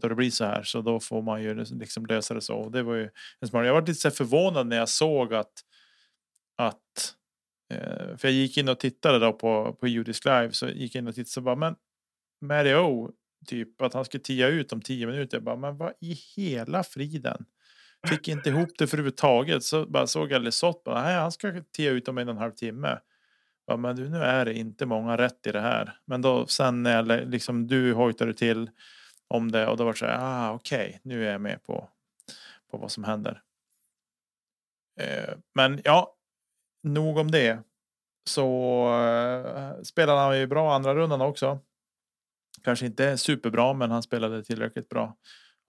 då 0.00 0.08
det 0.08 0.14
blir 0.14 0.30
så 0.30 0.44
här 0.44 0.62
så 0.62 0.80
då 0.80 1.00
får 1.00 1.22
man 1.22 1.42
ju 1.42 1.54
liksom 1.54 2.06
lösa 2.06 2.34
det 2.34 2.40
så. 2.40 2.68
Det 2.68 2.82
var 2.82 2.94
ju 2.94 3.10
en 3.40 3.48
smart. 3.48 3.66
Jag 3.66 3.74
var 3.74 3.80
lite 3.80 3.94
så 3.94 4.10
förvånad 4.10 4.66
när 4.66 4.76
jag 4.76 4.88
såg 4.88 5.34
att 5.34 5.52
att 6.56 7.14
eh, 7.72 8.16
för 8.16 8.28
jag 8.28 8.32
gick 8.32 8.58
in 8.58 8.68
och 8.68 8.78
tittade 8.78 9.18
då 9.18 9.32
på 9.32 9.76
på 9.80 9.88
Judisk 9.88 10.24
live 10.24 10.52
så 10.52 10.68
gick 10.68 10.94
jag 10.94 11.02
in 11.02 11.08
och 11.08 11.14
tittade 11.14 11.30
så 11.30 11.40
bara 11.40 11.56
men 11.56 11.74
Mario 12.40 13.10
typ 13.46 13.82
att 13.82 13.94
han 13.94 14.04
skulle 14.04 14.22
tia 14.22 14.48
ut 14.48 14.72
om 14.72 14.80
tio 14.80 15.06
minuter. 15.06 15.36
Jag 15.36 15.44
bara, 15.44 15.56
men 15.56 15.76
vad 15.76 15.92
i 16.00 16.18
hela 16.36 16.82
friden? 16.82 17.44
Fick 18.08 18.28
inte 18.28 18.48
ihop 18.48 18.68
det 18.78 18.86
för 18.86 18.96
överhuvudtaget. 18.96 19.62
Så 19.62 19.86
bara 19.86 20.06
såg 20.06 20.32
jag 20.32 20.42
Lesoth 20.42 20.84
Bara, 20.84 21.02
Nej, 21.02 21.14
han 21.14 21.32
ska 21.32 21.62
tia 21.76 21.90
ut 21.90 22.08
om 22.08 22.18
en 22.18 22.28
och 22.28 22.34
en 22.34 22.40
halv 22.40 22.52
timme. 22.52 22.98
Ja, 23.66 23.76
men 23.76 23.96
du, 23.96 24.08
nu 24.08 24.18
är 24.18 24.44
det 24.44 24.54
inte 24.54 24.86
många 24.86 25.16
rätt 25.16 25.46
i 25.46 25.52
det 25.52 25.60
här. 25.60 25.98
Men 26.04 26.22
då 26.22 26.46
sen 26.46 26.82
när 26.82 26.96
jag, 26.96 27.28
liksom, 27.28 27.66
du 27.66 27.92
hojtade 27.92 28.34
till 28.34 28.70
om 29.28 29.52
det 29.52 29.66
och 29.66 29.76
då 29.76 29.84
var 29.84 29.92
det 29.92 29.98
så 29.98 30.06
här. 30.06 30.18
Ah, 30.20 30.52
okej, 30.52 30.88
okay, 30.88 31.00
nu 31.02 31.26
är 31.26 31.32
jag 31.32 31.40
med 31.40 31.62
på, 31.62 31.88
på 32.70 32.78
vad 32.78 32.90
som 32.90 33.04
händer. 33.04 33.42
Eh, 35.00 35.34
men 35.54 35.80
ja, 35.84 36.14
nog 36.82 37.18
om 37.18 37.30
det. 37.30 37.58
Så 38.28 38.86
eh, 39.00 39.82
spelade 39.82 40.20
han 40.20 40.38
ju 40.38 40.46
bra 40.46 40.74
andra 40.74 40.94
rundan 40.94 41.20
också. 41.20 41.58
Kanske 42.62 42.86
inte 42.86 43.18
superbra, 43.18 43.72
men 43.72 43.90
han 43.90 44.02
spelade 44.02 44.44
tillräckligt 44.44 44.88
bra 44.88 45.16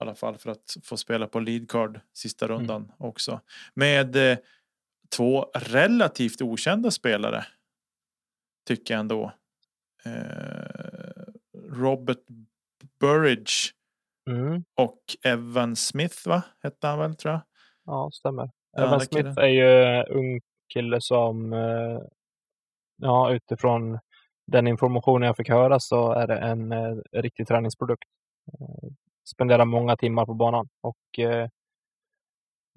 i 0.00 0.04
alla 0.04 0.14
fall 0.14 0.38
för 0.38 0.50
att 0.50 0.76
få 0.82 0.96
spela 0.96 1.26
på 1.26 1.40
lead 1.40 1.70
card 1.70 2.00
sista 2.12 2.44
mm. 2.44 2.58
rundan 2.58 2.82
mm. 2.82 2.94
också. 2.98 3.40
Med 3.74 4.16
eh, 4.16 4.38
två 5.16 5.50
relativt 5.54 6.42
okända 6.42 6.90
spelare. 6.90 7.46
Tycker 8.66 8.94
jag 8.94 9.00
ändå. 9.00 9.32
Eh, 10.04 11.32
Robert 11.70 12.24
Burridge 13.00 13.52
mm. 14.30 14.64
och 14.74 15.00
Evan 15.24 15.76
Smith 15.76 16.28
va? 16.28 16.42
Hette 16.62 16.86
han 16.86 16.98
väl 16.98 17.16
tror 17.16 17.32
jag. 17.32 17.42
Ja, 17.84 18.10
stämmer. 18.12 18.50
Evan 18.78 19.00
Smith 19.00 19.16
killen. 19.16 19.38
är 19.38 19.46
ju 19.46 20.02
ung 20.02 20.40
kille 20.72 21.00
som 21.00 21.52
eh, 21.52 22.00
ja, 22.96 23.32
utifrån 23.32 23.98
den 24.46 24.66
informationen 24.66 25.26
jag 25.26 25.36
fick 25.36 25.48
höra 25.48 25.80
så 25.80 26.12
är 26.12 26.26
det 26.26 26.38
en 26.38 26.72
eh, 26.72 26.96
riktig 27.12 27.48
träningsprodukt. 27.48 28.04
Spenderar 29.28 29.64
många 29.64 29.96
timmar 29.96 30.26
på 30.26 30.34
banan 30.34 30.68
och 30.80 31.18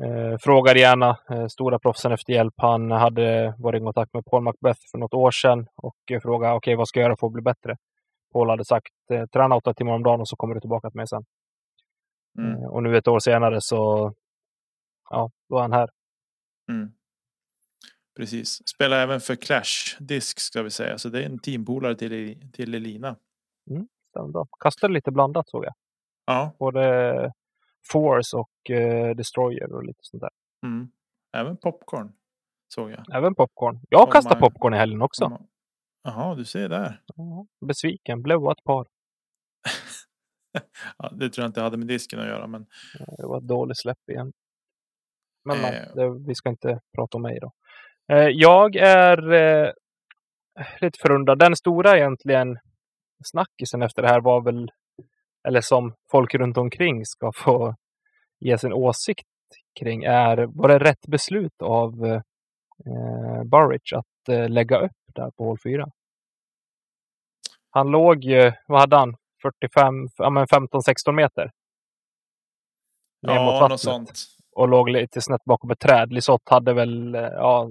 eh, 0.04 0.38
frågar 0.40 0.76
gärna 0.76 1.18
eh, 1.30 1.48
stora 1.48 1.80
proffsen 1.80 2.12
efter 2.12 2.34
hjälp. 2.34 2.54
Han 2.58 2.92
hade 2.92 3.56
varit 3.58 3.82
i 3.82 3.84
kontakt 3.84 4.14
med 4.14 4.26
Paul 4.26 4.44
Macbeth 4.44 4.80
för 4.92 4.98
något 4.98 5.14
år 5.14 5.32
sedan 5.32 5.68
och 5.76 5.98
eh, 6.12 6.22
frågade 6.22 6.54
okej, 6.54 6.72
okay, 6.72 6.76
vad 6.76 6.88
ska 6.88 7.00
jag 7.00 7.06
göra 7.06 7.18
för 7.18 7.28
att 7.28 7.34
bli 7.34 7.42
bättre? 7.42 7.78
Paul 8.34 8.50
hade 8.50 8.66
sagt 8.66 8.94
eh, 9.12 9.26
träna 9.26 9.56
åtta 9.56 9.74
timmar 9.74 9.94
om 9.94 10.04
dagen 10.04 10.22
och 10.22 10.28
så 10.28 10.36
kommer 10.36 10.56
du 10.56 10.62
tillbaka 10.62 10.90
till 10.90 10.98
mig 10.98 11.08
sen. 11.08 11.26
Mm. 12.38 12.64
Och 12.64 12.84
nu 12.84 12.98
ett 12.98 13.08
år 13.08 13.20
senare 13.20 13.62
så 13.62 14.14
ja, 15.10 15.32
då 15.50 15.58
är 15.58 15.62
han 15.62 15.74
här. 15.74 15.90
Mm. 16.70 16.92
Precis. 18.18 18.68
Spelar 18.68 18.98
även 19.00 19.20
för 19.20 19.36
Clash 19.36 19.98
Disk 20.00 20.40
ska 20.40 20.62
vi 20.62 20.70
säga, 20.70 20.98
så 20.98 21.10
det 21.10 21.22
är 21.22 21.26
en 21.26 21.40
teampolare 21.40 21.96
till, 21.96 22.52
till 22.52 22.76
Elina. 22.76 23.16
Mm. 23.70 23.88
bra. 24.32 24.48
Kastade 24.60 24.94
lite 24.94 25.12
blandat 25.12 25.50
såg 25.50 25.66
jag. 25.66 25.74
Ja. 26.26 26.56
Både 26.60 27.34
Force 27.92 28.38
och 28.38 28.70
eh, 28.72 29.16
Destroyer 29.16 29.74
och 29.74 29.84
lite 29.84 30.00
sånt 30.02 30.22
där. 30.22 30.30
Mm. 30.66 30.92
Även 31.38 31.58
popcorn 31.58 32.12
såg 32.74 32.92
jag. 32.92 33.16
Även 33.16 33.36
popcorn. 33.36 33.80
Jag 33.90 34.04
Om 34.04 34.12
kastade 34.12 34.40
man- 34.40 34.52
popcorn 34.52 34.74
i 34.74 34.78
helgen 34.78 35.02
också. 35.02 35.40
Jaha, 36.04 36.36
du 36.36 36.46
ser 36.46 36.70
där. 36.70 37.02
Ja, 37.16 37.46
Besviken. 37.66 38.22
Blev 38.22 38.38
ett 38.52 38.64
par. 38.64 38.88
Ja, 40.98 41.10
det 41.10 41.30
tror 41.30 41.44
jag 41.44 41.50
inte 41.50 41.62
hade 41.62 41.78
med 41.78 41.88
disken 41.88 42.20
att 42.20 42.28
göra, 42.28 42.48
men 42.48 42.66
Det 43.18 43.26
var 43.28 43.38
ett 43.38 43.48
dåligt 43.48 43.78
släpp 43.78 44.10
igen. 44.10 44.34
Men 45.46 45.58
nej, 45.62 45.76
Eh. 45.88 45.96
det, 45.96 46.28
vi 46.28 46.36
ska 46.36 46.50
inte 46.50 46.80
prata 46.96 47.18
om 47.18 47.22
mig 47.22 47.40
då. 47.40 47.52
Eh, 48.14 48.28
jag 48.28 48.76
är 48.76 49.32
eh, 49.34 49.72
lite 50.82 51.00
förundrad. 51.02 51.40
Den 51.40 51.56
stora 51.56 51.98
egentligen 51.98 52.58
snackisen 53.26 53.82
efter 53.82 54.02
det 54.02 54.08
här 54.08 54.22
var 54.22 54.42
väl, 54.42 54.72
eller 55.48 55.62
som 55.62 55.94
folk 56.12 56.36
runt 56.36 56.58
omkring 56.58 57.06
ska 57.06 57.32
få 57.36 57.76
ge 58.40 58.58
sin 58.58 58.74
åsikt 58.74 59.28
kring, 59.80 60.04
är 60.04 60.38
var 60.38 60.68
det 60.68 60.80
rätt 60.80 61.08
beslut 61.08 61.62
av 61.62 62.06
eh, 62.86 63.44
Burridge 63.44 63.98
att 63.98 64.30
eh, 64.30 64.50
lägga 64.50 64.80
upp 64.80 64.98
där 65.16 65.32
på 65.32 65.44
hål 65.44 65.58
4? 65.64 65.88
Han 67.70 67.88
låg 67.88 68.24
ju, 68.24 68.52
vad 68.68 68.80
hade 68.80 68.96
han? 68.96 69.16
45, 69.42 70.08
ja 70.18 70.30
men 70.30 70.46
15-16 70.46 71.12
meter. 71.12 71.52
Ner 73.22 73.34
mot 73.34 73.54
ja, 73.54 73.60
vattnet 73.60 73.70
något 73.70 73.80
sånt. 73.80 74.26
och 74.52 74.68
låg 74.68 74.90
lite 74.90 75.22
snett 75.22 75.44
bakom 75.44 75.72
ett 75.72 75.80
träd. 75.80 76.14
Lisotte 76.14 76.54
hade 76.54 76.74
väl 76.74 77.16
eh, 77.16 77.22
ja, 77.22 77.70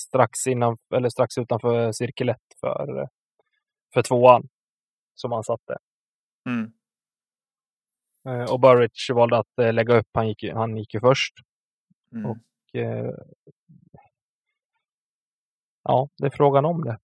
strax 0.00 0.46
innan 0.46 0.76
eller 0.94 1.08
strax 1.08 1.38
utanför 1.38 1.92
cirkel 1.92 2.28
1 2.28 2.36
för, 2.60 3.08
för 3.94 4.02
tvåan 4.02 4.48
som 5.14 5.32
han 5.32 5.44
satte. 5.44 5.76
Mm. 6.48 6.72
Eh, 8.28 8.52
Och 8.52 8.60
Burridge 8.60 9.14
valde 9.14 9.38
att 9.38 9.58
eh, 9.58 9.72
lägga 9.72 9.94
upp. 9.94 10.08
Han 10.12 10.28
gick, 10.28 10.52
han 10.52 10.76
gick 10.76 10.94
ju 10.94 11.00
först. 11.00 11.34
Mm. 12.12 12.26
Och, 12.26 12.76
eh, 12.80 13.14
ja, 15.84 16.08
det 16.18 16.26
är 16.26 16.30
frågan 16.30 16.64
om 16.64 16.84
det. 16.84 16.98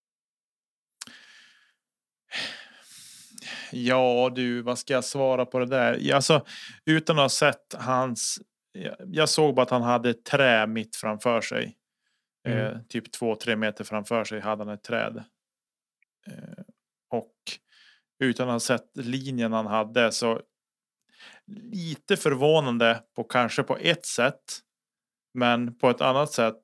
Ja 3.72 4.32
du, 4.34 4.62
vad 4.62 4.78
ska 4.78 4.92
jag 4.92 5.04
svara 5.04 5.46
på 5.46 5.58
det 5.58 5.66
där? 5.66 6.14
Alltså, 6.14 6.46
utan 6.84 7.16
att 7.16 7.22
ha 7.22 7.28
sett 7.28 7.74
hans... 7.78 8.38
Jag, 9.06 9.28
såg 9.28 9.54
bara 9.54 9.62
att 9.62 9.70
han 9.70 9.82
hade 9.82 10.14
trä 10.14 10.66
mitt 10.66 10.96
framför 10.96 11.40
sig. 11.40 11.76
Mm. 12.48 12.58
Eh, 12.58 12.78
typ 12.88 13.12
två, 13.12 13.36
tre 13.36 13.56
meter 13.56 13.84
framför 13.84 14.24
sig 14.24 14.40
hade 14.40 14.64
han 14.64 14.74
ett 14.74 14.82
träd. 14.82 15.24
Eh, 16.26 16.64
och 17.10 17.34
utan 18.18 18.48
att 18.48 18.54
ha 18.54 18.60
sett 18.60 18.96
linjen 18.96 19.52
han 19.52 19.66
hade 19.66 20.12
så 20.12 20.40
lite 21.46 22.16
förvånande 22.16 23.02
på 23.16 23.24
kanske 23.24 23.62
på 23.62 23.76
ett 23.76 24.06
sätt. 24.06 24.60
Men 25.34 25.78
på 25.78 25.90
ett 25.90 26.00
annat 26.00 26.32
sätt 26.32 26.62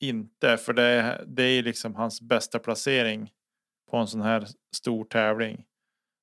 inte. 0.00 0.56
För 0.56 0.72
det, 0.72 0.82
är- 0.82 1.24
det 1.26 1.42
är 1.42 1.62
liksom 1.62 1.94
hans 1.94 2.20
bästa 2.22 2.58
placering 2.58 3.30
på 3.90 3.96
en 3.96 4.06
sån 4.06 4.20
här 4.22 4.46
stor 4.76 5.04
tävling 5.04 5.64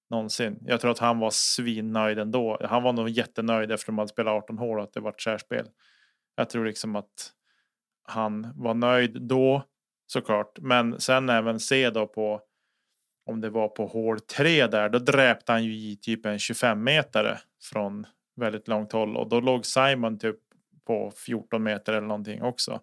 någonsin. 0.10 0.60
Jag 0.65 0.82
tror 0.82 0.91
att 0.91 0.99
han 0.99 1.19
var 1.19 1.30
svinnöjd 1.32 2.19
ändå. 2.19 2.58
Han 2.69 2.84
var 2.84 2.93
nog 2.93 3.10
jättenöjd 3.10 3.71
efter 3.71 3.84
att 3.84 3.95
de 3.95 3.97
hade 3.97 4.10
spelat 4.10 4.34
18 4.43 4.58
hål 4.58 4.78
och 4.78 4.84
att 4.84 4.93
det 4.93 4.99
var 4.99 5.10
ett 5.12 5.21
särspel. 5.21 5.67
Jag 6.36 6.49
tror 6.49 6.65
liksom 6.65 6.95
att 6.95 7.32
han 8.04 8.52
var 8.56 8.73
nöjd 8.73 9.21
då 9.21 9.63
såklart. 10.08 10.60
Men 10.60 10.99
sen 10.99 11.30
även 11.30 11.60
se 11.60 11.89
då 11.89 12.08
på 12.08 12.41
om 13.25 13.41
det 13.41 13.49
var 13.49 13.67
på 13.67 13.88
hål 13.88 14.19
3 14.19 14.67
där. 14.67 14.89
Då 14.89 14.99
dräpte 14.99 15.52
han 15.52 15.63
ju 15.63 15.73
i 15.75 15.97
typ 16.02 16.25
en 16.25 16.39
25 16.39 16.84
metare 16.84 17.39
från 17.62 18.06
väldigt 18.36 18.67
långt 18.67 18.91
håll 18.91 19.17
och 19.17 19.30
då 19.30 19.39
låg 19.39 19.65
Simon 19.65 20.19
typ 20.19 20.36
på 20.86 21.12
14 21.26 21.63
meter 21.63 21.93
eller 21.93 22.08
någonting 22.08 22.41
också. 22.41 22.82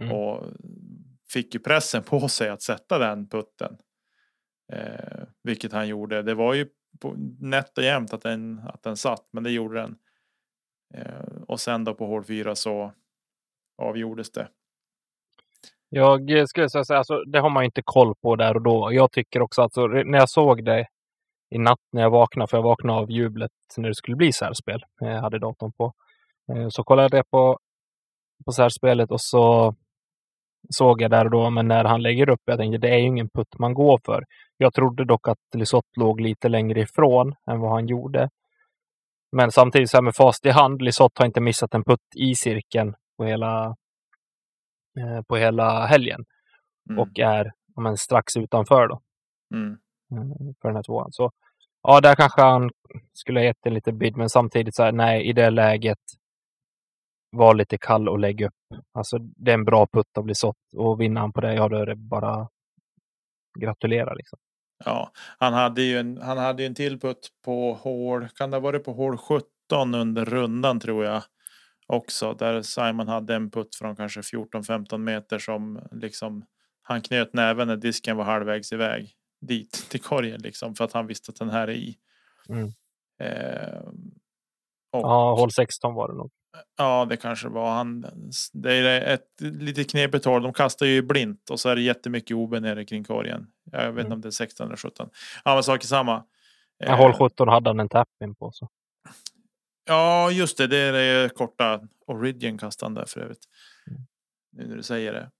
Mm. 0.00 0.12
Och 0.12 0.44
fick 1.32 1.54
ju 1.54 1.60
pressen 1.60 2.02
på 2.02 2.28
sig 2.28 2.48
att 2.48 2.62
sätta 2.62 2.98
den 2.98 3.28
putten. 3.28 3.76
Eh, 4.72 5.22
vilket 5.42 5.72
han 5.72 5.88
gjorde. 5.88 6.22
Det 6.22 6.34
var 6.34 6.54
ju 6.54 6.68
på, 7.00 7.14
nätt 7.40 7.78
och 7.78 7.84
jämnt 7.84 8.12
att 8.12 8.22
den, 8.22 8.58
att 8.58 8.82
den 8.82 8.96
satt, 8.96 9.28
men 9.32 9.42
det 9.42 9.50
gjorde 9.50 9.80
den. 9.80 9.96
Eh, 10.94 11.42
och 11.48 11.60
sen 11.60 11.84
då 11.84 11.94
på 11.94 12.06
hål 12.06 12.24
4 12.24 12.54
så 12.54 12.92
avgjordes 13.82 14.32
det. 14.32 14.48
Jag 15.88 16.48
skulle 16.48 16.70
säga 16.70 16.84
så 16.84 16.94
alltså, 16.94 17.24
det 17.24 17.38
har 17.38 17.50
man 17.50 17.64
inte 17.64 17.82
koll 17.84 18.14
på 18.14 18.36
där 18.36 18.54
och 18.54 18.62
då. 18.62 18.92
Jag 18.92 19.12
tycker 19.12 19.42
också 19.42 19.62
att 19.62 19.74
så, 19.74 19.86
när 19.88 20.18
jag 20.18 20.30
såg 20.30 20.64
det 20.64 20.86
i 21.50 21.58
natt 21.58 21.78
när 21.92 22.02
jag 22.02 22.10
vaknade, 22.10 22.48
för 22.50 22.56
jag 22.56 22.62
vaknade 22.62 22.98
av 23.00 23.10
jublet 23.10 23.50
när 23.76 23.88
det 23.88 23.94
skulle 23.94 24.16
bli 24.16 24.32
särspel. 24.32 24.84
Jag 25.00 25.20
hade 25.20 25.38
datorn 25.38 25.72
på. 25.72 25.92
Eh, 26.52 26.68
Så 26.68 26.84
kollade 26.84 27.16
jag 27.16 27.30
på, 27.30 27.58
på 28.46 28.52
särspelet 28.52 29.10
och 29.10 29.20
så 29.20 29.74
såg 30.70 31.00
jag 31.02 31.10
där 31.10 31.24
och 31.24 31.30
då, 31.30 31.50
men 31.50 31.68
när 31.68 31.84
han 31.84 32.02
lägger 32.02 32.28
upp, 32.28 32.40
jag 32.44 32.58
tänkte 32.58 32.78
det 32.78 32.88
är 32.94 32.98
ju 32.98 33.06
ingen 33.06 33.28
putt 33.28 33.58
man 33.58 33.74
går 33.74 34.00
för. 34.04 34.24
Jag 34.56 34.74
trodde 34.74 35.04
dock 35.04 35.28
att 35.28 35.38
Lisotte 35.54 36.00
låg 36.00 36.20
lite 36.20 36.48
längre 36.48 36.80
ifrån 36.80 37.34
än 37.50 37.60
vad 37.60 37.70
han 37.70 37.86
gjorde. 37.86 38.30
Men 39.32 39.50
samtidigt 39.52 39.90
så 39.90 39.96
här 39.96 40.02
med 40.02 40.14
fast 40.16 40.46
i 40.46 40.50
hand, 40.50 40.82
Lisotte 40.82 41.22
har 41.22 41.26
inte 41.26 41.40
missat 41.40 41.74
en 41.74 41.84
putt 41.84 42.00
i 42.16 42.34
cirkeln 42.34 42.94
på 43.18 43.24
hela, 43.24 43.66
eh, 44.98 45.22
på 45.28 45.36
hela 45.36 45.86
helgen 45.86 46.24
Mm. 46.90 46.98
och 46.98 47.18
är 47.18 47.52
men, 47.80 47.96
strax 47.96 48.36
utanför 48.36 48.88
då, 48.88 49.00
Mm. 49.54 49.78
Mm, 50.12 50.54
för 50.62 50.68
den 50.68 50.76
här 50.76 50.82
tvåan. 50.82 51.12
Så 51.12 51.30
ja, 51.82 52.00
där 52.00 52.14
kanske 52.14 52.42
han 52.42 52.70
skulle 53.12 53.40
ha 53.40 53.44
gett 53.44 53.66
en 53.66 53.74
liten 53.74 53.98
bid, 53.98 54.16
men 54.16 54.30
samtidigt 54.30 54.74
så 54.74 54.82
här, 54.82 54.92
nej, 54.92 55.28
i 55.28 55.32
det 55.32 55.50
läget 55.50 55.98
var 57.30 57.54
lite 57.54 57.78
kall 57.78 58.08
och 58.08 58.18
lägg 58.18 58.40
upp. 58.40 58.54
Alltså 58.92 59.18
det 59.18 59.50
är 59.50 59.54
en 59.54 59.64
bra 59.64 59.86
putt 59.86 60.18
att 60.18 60.24
bli 60.24 60.34
sått 60.34 60.74
och 60.76 61.00
vinna 61.00 61.20
han 61.20 61.32
på 61.32 61.40
det, 61.40 61.54
ja 61.54 61.68
då 61.68 61.76
är 61.76 61.86
det 61.86 61.96
bara 61.96 62.48
gratulera 63.58 64.14
liksom. 64.14 64.38
Ja, 64.84 65.10
han 65.38 65.52
hade 65.52 65.82
ju 65.82 65.98
en, 65.98 66.20
han 66.22 66.38
hade 66.38 66.62
ju 66.62 66.66
en 66.66 66.74
till 66.74 67.00
putt 67.00 67.28
på 67.44 67.72
hål, 67.72 68.28
kan 68.28 68.50
det 68.50 68.56
ha 68.56 68.60
varit 68.60 68.84
på 68.84 68.92
hål 68.92 69.18
17 69.18 69.94
under 69.94 70.24
rundan 70.24 70.80
tror 70.80 71.04
jag. 71.04 71.22
Också 71.86 72.32
där 72.34 72.62
Simon 72.62 73.08
hade 73.08 73.34
en 73.34 73.50
putt 73.50 73.76
från 73.76 73.96
kanske 73.96 74.20
14-15 74.20 74.98
meter 74.98 75.38
som 75.38 75.80
liksom 75.92 76.44
han 76.82 77.02
knöt 77.02 77.32
näven 77.32 77.68
när 77.68 77.76
disken 77.76 78.16
var 78.16 78.24
halvvägs 78.24 78.72
iväg 78.72 79.16
dit 79.40 79.86
till 79.90 80.00
korgen 80.00 80.40
liksom 80.40 80.74
för 80.74 80.84
att 80.84 80.92
han 80.92 81.06
visste 81.06 81.30
att 81.30 81.36
den 81.38 81.50
här 81.50 81.68
är 81.68 81.72
i. 81.72 81.96
Mm. 82.48 82.68
Eh, 83.20 83.80
och, 84.92 85.02
Ja, 85.02 85.34
hål 85.34 85.50
16 85.52 85.94
var 85.94 86.08
det 86.08 86.14
nog. 86.14 86.30
Ja, 86.76 87.04
det 87.04 87.16
kanske 87.16 87.48
var 87.48 87.70
han. 87.70 88.06
Det 88.52 88.72
är 88.74 89.14
ett 89.14 89.40
lite 89.40 89.84
knepigt 89.84 90.24
hål. 90.24 90.42
De 90.42 90.52
kastar 90.52 90.86
ju 90.86 91.02
blint 91.02 91.50
och 91.50 91.60
så 91.60 91.68
är 91.68 91.76
det 91.76 91.82
jättemycket 91.82 92.34
OB 92.36 92.52
nere 92.60 92.84
kring 92.84 93.04
korgen. 93.04 93.46
Jag 93.72 93.78
vet 93.80 93.88
inte 93.90 94.00
Mm. 94.00 94.12
om 94.12 94.20
det 94.20 94.28
är 94.28 94.30
16 94.30 94.66
eller 94.66 94.76
17. 94.76 95.10
Ja, 95.44 95.54
men 95.54 95.62
sak 95.62 95.84
samma. 95.84 96.24
Ja, 96.78 96.94
hål 96.94 97.12
17 97.12 97.48
hade 97.48 97.70
han 97.70 97.80
en 97.80 97.88
tap-in 97.88 98.34
på. 98.34 98.52
Så. 98.52 98.68
Ja, 99.84 100.30
just 100.30 100.58
det. 100.58 100.66
Det 100.66 100.76
är 100.78 100.92
det 100.92 101.28
korta 101.34 101.80
Origin 102.06 102.58
kastande 102.58 103.04
för 103.06 103.20
övrigt. 103.20 103.44
Mm. 103.90 104.00
Nu 104.52 104.66
när 104.68 104.76
du 104.76 104.82
säger 104.82 105.12
det. 105.12 105.30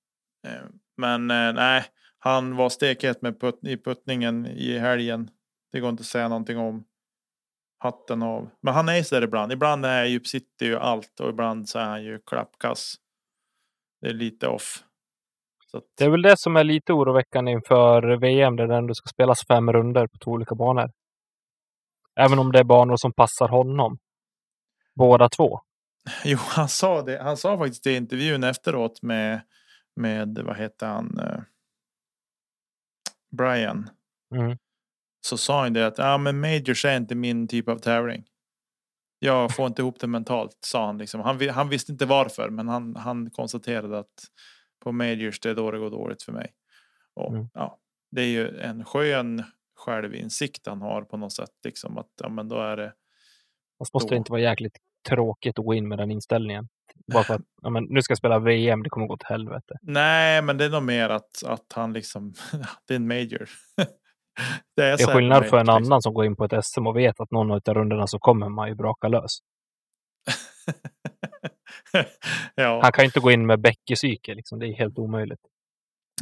Eh, 0.49 0.65
Men 0.97 1.31
eh, 1.31 1.53
nej, 1.53 1.85
han 2.27 2.57
var 2.57 2.69
stekhet 2.69 3.23
med 3.23 3.41
putt, 3.41 3.59
i 3.63 3.77
puttningen 3.77 4.47
i 4.47 4.79
helgen. 4.79 5.31
Det 5.73 5.81
går 5.81 5.91
inte 5.91 6.01
att 6.01 6.07
säga 6.07 6.29
någonting 6.29 6.59
om. 6.59 6.85
Hatten 7.79 8.23
av. 8.23 8.51
Men 8.61 8.75
han 8.75 8.89
är 8.89 9.03
så 9.03 9.15
där 9.15 9.23
ibland. 9.23 9.53
Ibland 9.53 9.87
är 9.87 10.05
ju, 10.05 10.21
sitter 10.25 10.67
ju 10.67 10.77
allt 10.77 11.21
och 11.21 11.29
ibland 11.29 11.69
så 11.69 11.79
är 11.79 11.85
han 11.85 12.05
ju 12.05 12.19
klappkass. 12.19 12.95
Det 14.01 14.09
är 14.09 14.13
lite 14.13 14.49
off. 14.49 14.85
Att, 15.73 15.85
Det 15.99 16.05
är 16.05 16.11
väl 16.11 16.23
det 16.23 16.39
som 16.39 16.57
är 16.57 16.65
lite 16.65 16.93
oroväckande 16.93 17.53
inför 17.53 18.17
VM 18.17 18.57
där 18.57 18.67
det 18.67 18.77
ändå 18.77 18.95
ska 18.95 19.09
spelas 19.09 19.47
fem 19.47 19.73
runder 19.73 20.07
på 20.07 20.19
två 20.19 20.31
olika 20.31 20.55
banor. 20.55 20.91
Även 22.21 22.39
om 22.39 22.53
det 22.53 22.59
är 22.59 22.65
banor 22.65 22.97
som 22.97 23.13
passar 23.13 23.49
honom. 23.49 23.99
Båda 24.95 25.29
två. 25.29 25.61
Jo, 26.25 26.39
han 26.41 26.69
sa 26.69 27.03
det. 27.03 27.23
Han 27.23 27.37
sa 27.37 27.59
faktiskt 27.59 27.85
det 27.85 27.93
i 27.93 27.97
intervjun 27.97 28.45
efteråt 28.45 29.03
med, 29.03 29.41
med 29.97 30.39
vad 30.39 30.57
heter 30.57 30.87
han? 30.87 31.21
Brian. 33.37 33.91
Mm. 34.35 34.59
Så 35.27 35.37
sa 35.37 35.63
han 35.63 35.73
det 35.73 35.87
att 35.87 35.99
ja, 35.99 36.19
men 36.19 36.41
majors 36.41 36.85
är 36.85 36.97
inte 36.97 37.15
min 37.15 37.49
typ 37.49 37.69
av 37.69 37.79
tävling. 37.79 38.25
Jag 39.19 39.55
får 39.55 39.67
inte 39.67 39.83
ihop 39.83 40.01
det 40.01 40.07
mentalt, 40.07 40.59
sa 40.61 40.87
han. 40.87 40.99
Liksom. 40.99 41.21
Han, 41.21 41.49
han 41.49 41.69
visste 41.69 41.93
inte 41.93 42.07
varför, 42.07 42.51
men 42.51 42.69
han, 42.69 42.97
han 42.97 43.31
konstaterade 43.31 43.99
att 43.99 44.15
på 44.85 44.93
majors 44.93 45.41
det 45.41 45.51
är 45.51 45.55
då 45.55 45.71
det 45.71 45.79
går 45.79 45.91
dåligt 45.91 46.23
för 46.23 46.33
mig. 46.33 46.53
Och, 47.15 47.33
Mm. 47.35 47.49
ja, 47.55 47.79
det 48.11 48.23
är 48.23 48.27
ju 48.27 48.61
en 48.61 48.85
skön 48.85 49.45
självinsikt 49.77 50.67
han 50.67 50.83
har 50.83 51.03
på 51.03 51.17
något 51.17 51.33
sätt. 51.33 51.51
Liksom, 51.65 51.99
att 51.99 52.11
ja, 52.23 52.29
men 52.29 52.49
då 52.49 52.61
är 52.61 52.77
det 52.77 52.93
Fast 53.79 53.95
måste 53.95 54.15
det 54.15 54.17
inte 54.17 54.33
vara 54.33 54.41
jäkligt 54.41 54.79
tråkigt 55.09 55.59
att 55.59 55.65
gå 55.65 55.75
in 55.75 55.89
med 55.89 55.99
den 55.99 56.11
inställningen. 56.11 56.69
Bara 57.13 57.23
för 57.23 57.35
att 57.35 57.43
ja, 57.63 57.71
men 57.71 57.85
nu 57.85 58.03
ska 58.03 58.11
jag 58.11 58.19
spela 58.19 58.39
VM, 58.39 58.83
det 58.83 58.91
kommer 58.91 59.07
gå 59.07 59.15
åt 59.15 59.23
helvete. 59.23 59.75
Nej, 59.83 60.43
men 60.43 60.59
det 60.59 60.65
är 60.65 60.71
nog 60.71 60.83
mer 60.83 61.09
att, 61.09 61.45
att 61.47 61.73
han 61.75 61.93
liksom, 61.93 62.35
det 62.87 62.95
är 62.95 62.97
en 62.97 63.09
major. 63.09 63.49
det 64.77 64.83
är, 64.83 64.97
Det 64.97 65.03
är 65.03 65.15
skillnad 65.15 65.47
för 65.47 65.57
en 65.57 65.67
liksom. 65.67 65.85
annan 65.85 66.03
som 66.03 66.15
går 66.15 66.25
in 66.25 66.37
på 66.37 66.45
ett 66.45 66.65
SM 66.65 66.87
och 66.87 66.97
vet 66.97 67.21
att 67.21 67.31
någon 67.31 67.51
av 67.51 67.61
rundorna 67.61 68.07
så 68.07 68.19
kommer 68.19 68.49
man 68.49 68.69
ju 68.69 68.75
braka 68.75 69.09
lös. 69.09 69.39
ja, 72.55 72.81
Han 72.83 72.93
kan 72.93 73.03
ju 73.03 73.07
inte 73.07 73.21
gå 73.21 73.31
in 73.31 73.47
med 73.47 73.61
bäckepsyke, 73.61 74.35
liksom. 74.35 74.59
det 74.59 74.67
är 74.67 74.73
helt 74.73 74.99
omöjligt. 74.99 75.41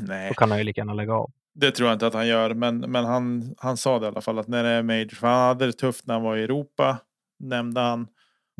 nej. 0.00 0.28
Då 0.28 0.34
kan 0.34 0.50
han 0.50 0.58
ju 0.58 0.64
lika 0.64 0.80
gärna 0.80 0.94
lägga 0.94 1.14
av. 1.14 1.30
Det 1.54 1.70
tror 1.70 1.88
jag 1.88 1.96
inte 1.96 2.06
att 2.06 2.14
han 2.14 2.26
gör, 2.26 2.54
men, 2.54 2.78
men 2.78 3.04
han, 3.04 3.54
han 3.58 3.76
sa 3.76 3.98
det 3.98 4.04
i 4.04 4.08
alla 4.08 4.20
fall 4.20 4.38
att 4.38 4.48
när 4.48 4.62
det 4.62 4.68
är 4.68 4.82
major, 4.82 5.08
för 5.08 5.26
han 5.26 5.48
hade 5.48 5.66
det 5.66 5.72
tufft 5.72 6.06
när 6.06 6.14
han 6.14 6.22
var 6.22 6.36
i 6.36 6.42
Europa, 6.42 6.98
nämnde 7.38 7.80
han. 7.80 8.08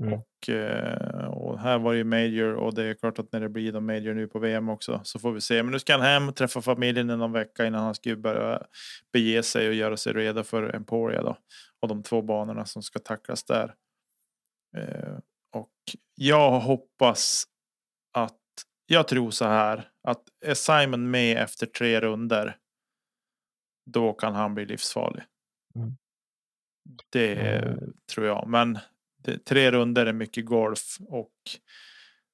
Mm. 0.02 0.12
Och, 0.12 0.48
eh, 0.48 1.24
och 1.26 1.58
här 1.60 1.78
var 1.78 1.92
det 1.92 1.98
ju 1.98 2.04
major 2.04 2.54
och 2.54 2.74
det 2.74 2.84
är 2.84 2.94
klart 2.94 3.18
att 3.18 3.32
när 3.32 3.40
det 3.40 3.48
blir 3.48 3.72
de 3.72 3.86
major 3.86 4.14
nu 4.14 4.28
på 4.28 4.38
VM 4.38 4.68
också 4.68 5.00
så 5.04 5.18
får 5.18 5.32
vi 5.32 5.40
se. 5.40 5.62
Men 5.62 5.72
nu 5.72 5.78
ska 5.78 5.92
han 5.92 6.02
hem 6.02 6.28
och 6.28 6.36
träffa 6.36 6.62
familjen 6.62 7.10
i 7.10 7.16
någon 7.16 7.32
vecka 7.32 7.66
innan 7.66 7.84
han 7.84 7.94
ska 7.94 8.16
börja 8.16 8.62
bege 9.12 9.42
sig 9.42 9.68
och 9.68 9.74
göra 9.74 9.96
sig 9.96 10.12
redo 10.12 10.42
för 10.42 10.74
Emporia 10.74 11.22
då. 11.22 11.36
Och 11.80 11.88
de 11.88 12.02
två 12.02 12.22
banorna 12.22 12.64
som 12.64 12.82
ska 12.82 12.98
tacklas 12.98 13.44
där. 13.44 13.74
Eh, 14.76 15.18
och 15.52 15.72
jag 16.14 16.60
hoppas 16.60 17.44
att 18.12 18.40
jag 18.86 19.08
tror 19.08 19.30
så 19.30 19.44
här 19.44 19.88
att 20.08 20.22
är 20.46 20.54
Simon 20.54 21.10
med 21.10 21.38
efter 21.38 21.66
tre 21.66 22.00
runder 22.00 22.56
då 23.90 24.12
kan 24.12 24.34
han 24.34 24.54
bli 24.54 24.66
livsfarlig. 24.66 25.22
Mm. 25.76 25.96
Det 27.12 27.34
Mm. 27.34 27.92
tror 28.14 28.26
jag. 28.26 28.48
Men 28.48 28.78
tre 29.46 29.70
runder 29.70 30.06
är 30.06 30.12
mycket 30.12 30.46
golf 30.46 30.98
och 31.08 31.32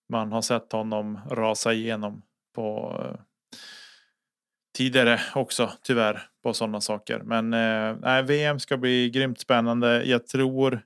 man 0.09 0.33
har 0.33 0.43
sett 0.43 0.73
honom 0.73 1.21
rasa 1.31 1.73
igenom 1.73 2.23
på 2.55 2.97
eh, 3.05 3.21
tidigare 4.79 5.21
också 5.35 5.71
tyvärr 5.83 6.23
på 6.43 6.53
sådana 6.53 6.81
saker. 6.81 7.21
Men 7.21 7.55
eh, 7.55 8.23
VM 8.23 8.61
ska 8.61 8.77
bli 8.77 9.11
grymt 9.11 9.41
spännande. 9.41 10.05
Jag 10.05 10.27
tror. 10.27 10.83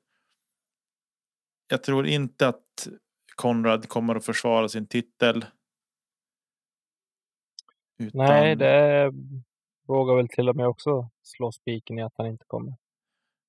Jag 1.68 1.82
tror 1.82 2.06
inte 2.06 2.48
att 2.48 2.88
Konrad 3.36 3.88
kommer 3.88 4.14
att 4.14 4.24
försvara 4.24 4.68
sin 4.68 4.86
titel. 4.86 5.44
Utan, 7.98 8.20
Nej, 8.20 8.56
det 8.56 9.12
vågar 9.86 10.16
väl 10.16 10.28
till 10.28 10.48
och 10.48 10.56
med 10.56 10.66
också 10.66 11.10
slå 11.22 11.52
spiken 11.52 11.98
i 11.98 12.02
att 12.02 12.14
han 12.16 12.26
inte 12.26 12.44
kommer. 12.46 12.74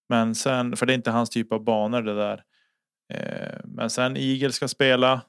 Men 0.10 0.36
sen, 0.36 0.76
för 0.78 0.86
det 0.86 0.94
är 0.94 0.96
inte 0.96 1.12
hans 1.12 1.30
typ 1.30 1.52
av 1.54 1.64
banor 1.64 2.02
det 2.02 2.16
där. 2.16 2.44
Eh, 3.14 3.60
men 3.64 3.90
sen 3.90 4.18
Eagle 4.18 4.52
ska 4.52 4.68
spela. 4.68 5.22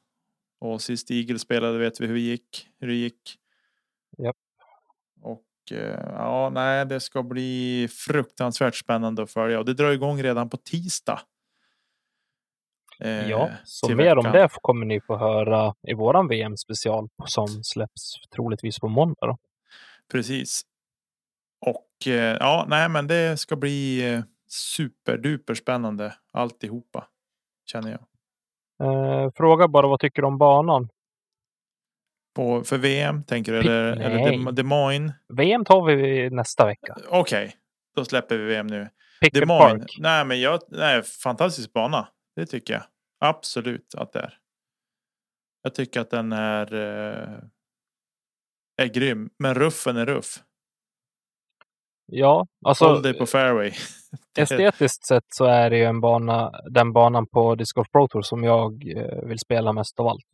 Och 0.60 0.82
sist 0.82 1.10
Eagle 1.10 1.38
spelade 1.38 1.78
vet 1.78 2.00
vi 2.00 2.06
hur 2.06 2.14
det 2.14 2.20
gick. 2.20 2.68
Hur 2.80 2.88
det 2.88 2.94
gick. 2.94 3.36
Japp. 4.18 4.36
Och 5.22 5.44
eh, 5.72 6.00
ja, 6.12 6.50
nej, 6.50 6.86
det 6.86 7.00
ska 7.00 7.22
bli 7.22 7.88
fruktansvärt 7.90 8.74
spännande 8.74 9.22
att 9.22 9.30
följa. 9.30 9.58
Och 9.58 9.64
det 9.64 9.74
drar 9.74 9.90
igång 9.90 10.22
redan 10.22 10.48
på 10.50 10.56
tisdag. 10.56 11.20
Eh, 13.00 13.30
Ja, 13.30 13.50
så 13.64 13.94
mer 13.94 14.16
om 14.16 14.24
veckan. 14.24 14.32
det 14.32 14.48
kommer 14.62 14.86
ni 14.86 15.00
få 15.00 15.16
höra 15.16 15.74
i 15.88 15.94
våran 15.94 16.28
VM-special 16.28 17.08
som 17.26 17.48
släpps 17.48 18.14
troligtvis 18.34 18.78
på 18.78 18.88
måndag. 18.88 19.26
Då. 19.26 19.38
Precis. 20.12 20.62
Och 21.66 22.06
eh, 22.06 22.36
ja, 22.40 22.64
nej, 22.68 22.88
men 22.88 23.06
det 23.06 23.36
ska 23.40 23.56
bli 23.56 24.02
superduper 24.48 25.54
spännande 25.54 26.14
alltihopa. 26.32 27.08
Känner 27.66 27.90
jag. 27.90 28.00
Eh, 28.82 29.30
fråga 29.36 29.68
bara 29.68 29.86
vad 29.88 30.00
tycker 30.00 30.22
du 30.22 30.28
om 30.28 30.38
banan? 30.38 30.88
På, 32.34 32.64
för 32.64 32.78
VM 32.78 33.24
tänker 33.24 33.52
du? 33.52 33.58
Eller, 33.58 33.92
eller 33.92 34.16
nej. 34.16 34.38
Des- 34.38 34.52
Des 34.52 34.64
Moines? 34.64 35.12
VM 35.28 35.64
tar 35.64 35.84
vi 35.86 36.30
nästa 36.30 36.66
vecka. 36.66 36.96
Okej, 37.08 37.56
då 37.96 38.04
släpper 38.04 38.38
vi 38.38 38.44
VM 38.44 38.66
nu. 38.66 38.88
Picket 39.20 39.40
Des 39.40 39.48
Moines. 39.48 39.78
Park. 39.82 39.96
Nej, 39.98 40.24
men 40.24 40.40
jag, 40.40 40.60
nej, 40.68 41.02
fantastisk 41.02 41.72
bana. 41.72 42.08
Det 42.36 42.46
tycker 42.46 42.74
jag 42.74 42.82
absolut 43.20 43.94
att 43.94 44.12
det 44.12 44.20
är. 44.20 44.38
Jag 45.62 45.74
tycker 45.74 46.00
att 46.00 46.10
den 46.10 46.32
är. 46.32 46.74
Eh, 46.74 47.38
är 48.82 48.86
grym, 48.86 49.30
men 49.38 49.54
ruffen 49.54 49.96
är 49.96 50.06
ruff. 50.06 50.42
Ja, 52.06 52.46
alltså 52.64 52.84
Håll 52.84 53.02
dig 53.02 53.14
på 53.18 53.26
fairway. 53.26 53.72
Estetiskt 54.38 55.06
sett 55.06 55.24
så 55.28 55.44
är 55.44 55.70
det 55.70 55.76
ju 55.78 55.84
en 55.84 56.00
bana, 56.00 56.50
den 56.70 56.92
banan 56.92 57.26
på 57.26 57.54
Disc 57.54 57.72
Golf 57.72 57.90
Pro 57.92 58.08
Tour 58.08 58.22
som 58.22 58.44
jag 58.44 58.96
eh, 58.96 59.22
vill 59.28 59.38
spela 59.38 59.72
mest 59.72 60.00
av 60.00 60.06
allt. 60.06 60.24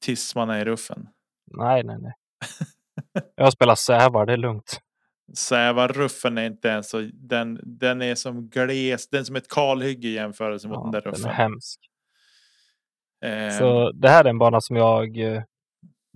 Tills 0.00 0.34
man 0.34 0.50
är 0.50 0.58
i 0.60 0.64
ruffen. 0.64 1.08
Nej, 1.50 1.84
nej, 1.84 1.96
nej. 2.00 2.12
Jag 3.34 3.52
spelar 3.52 3.74
sävar, 3.74 4.26
det 4.26 4.32
är 4.32 4.36
lugnt. 4.36 4.80
Säva 5.36 5.88
ruffen 5.88 6.38
är 6.38 6.46
inte 6.46 6.68
ens 6.68 6.90
så. 6.90 7.10
Den, 7.14 7.60
den 7.62 8.02
är 8.02 8.14
som 8.14 8.48
gles. 8.48 9.08
Den 9.08 9.20
är 9.20 9.24
som 9.24 9.36
ett 9.36 9.48
kalhygge 9.48 10.08
i 10.08 10.12
jämförelse 10.12 10.68
mot 10.68 10.76
Ja, 10.76 10.82
den 10.82 10.92
där 10.92 11.00
den 11.00 11.12
ruffen. 11.12 11.30
är 11.30 11.34
hemsk. 11.34 11.80
Eh, 13.24 13.58
Så 13.58 13.92
det 13.92 14.08
här 14.08 14.24
är 14.24 14.28
en 14.28 14.38
bana 14.38 14.60
som 14.60 14.76
jag 14.76 15.18
eh, 15.18 15.42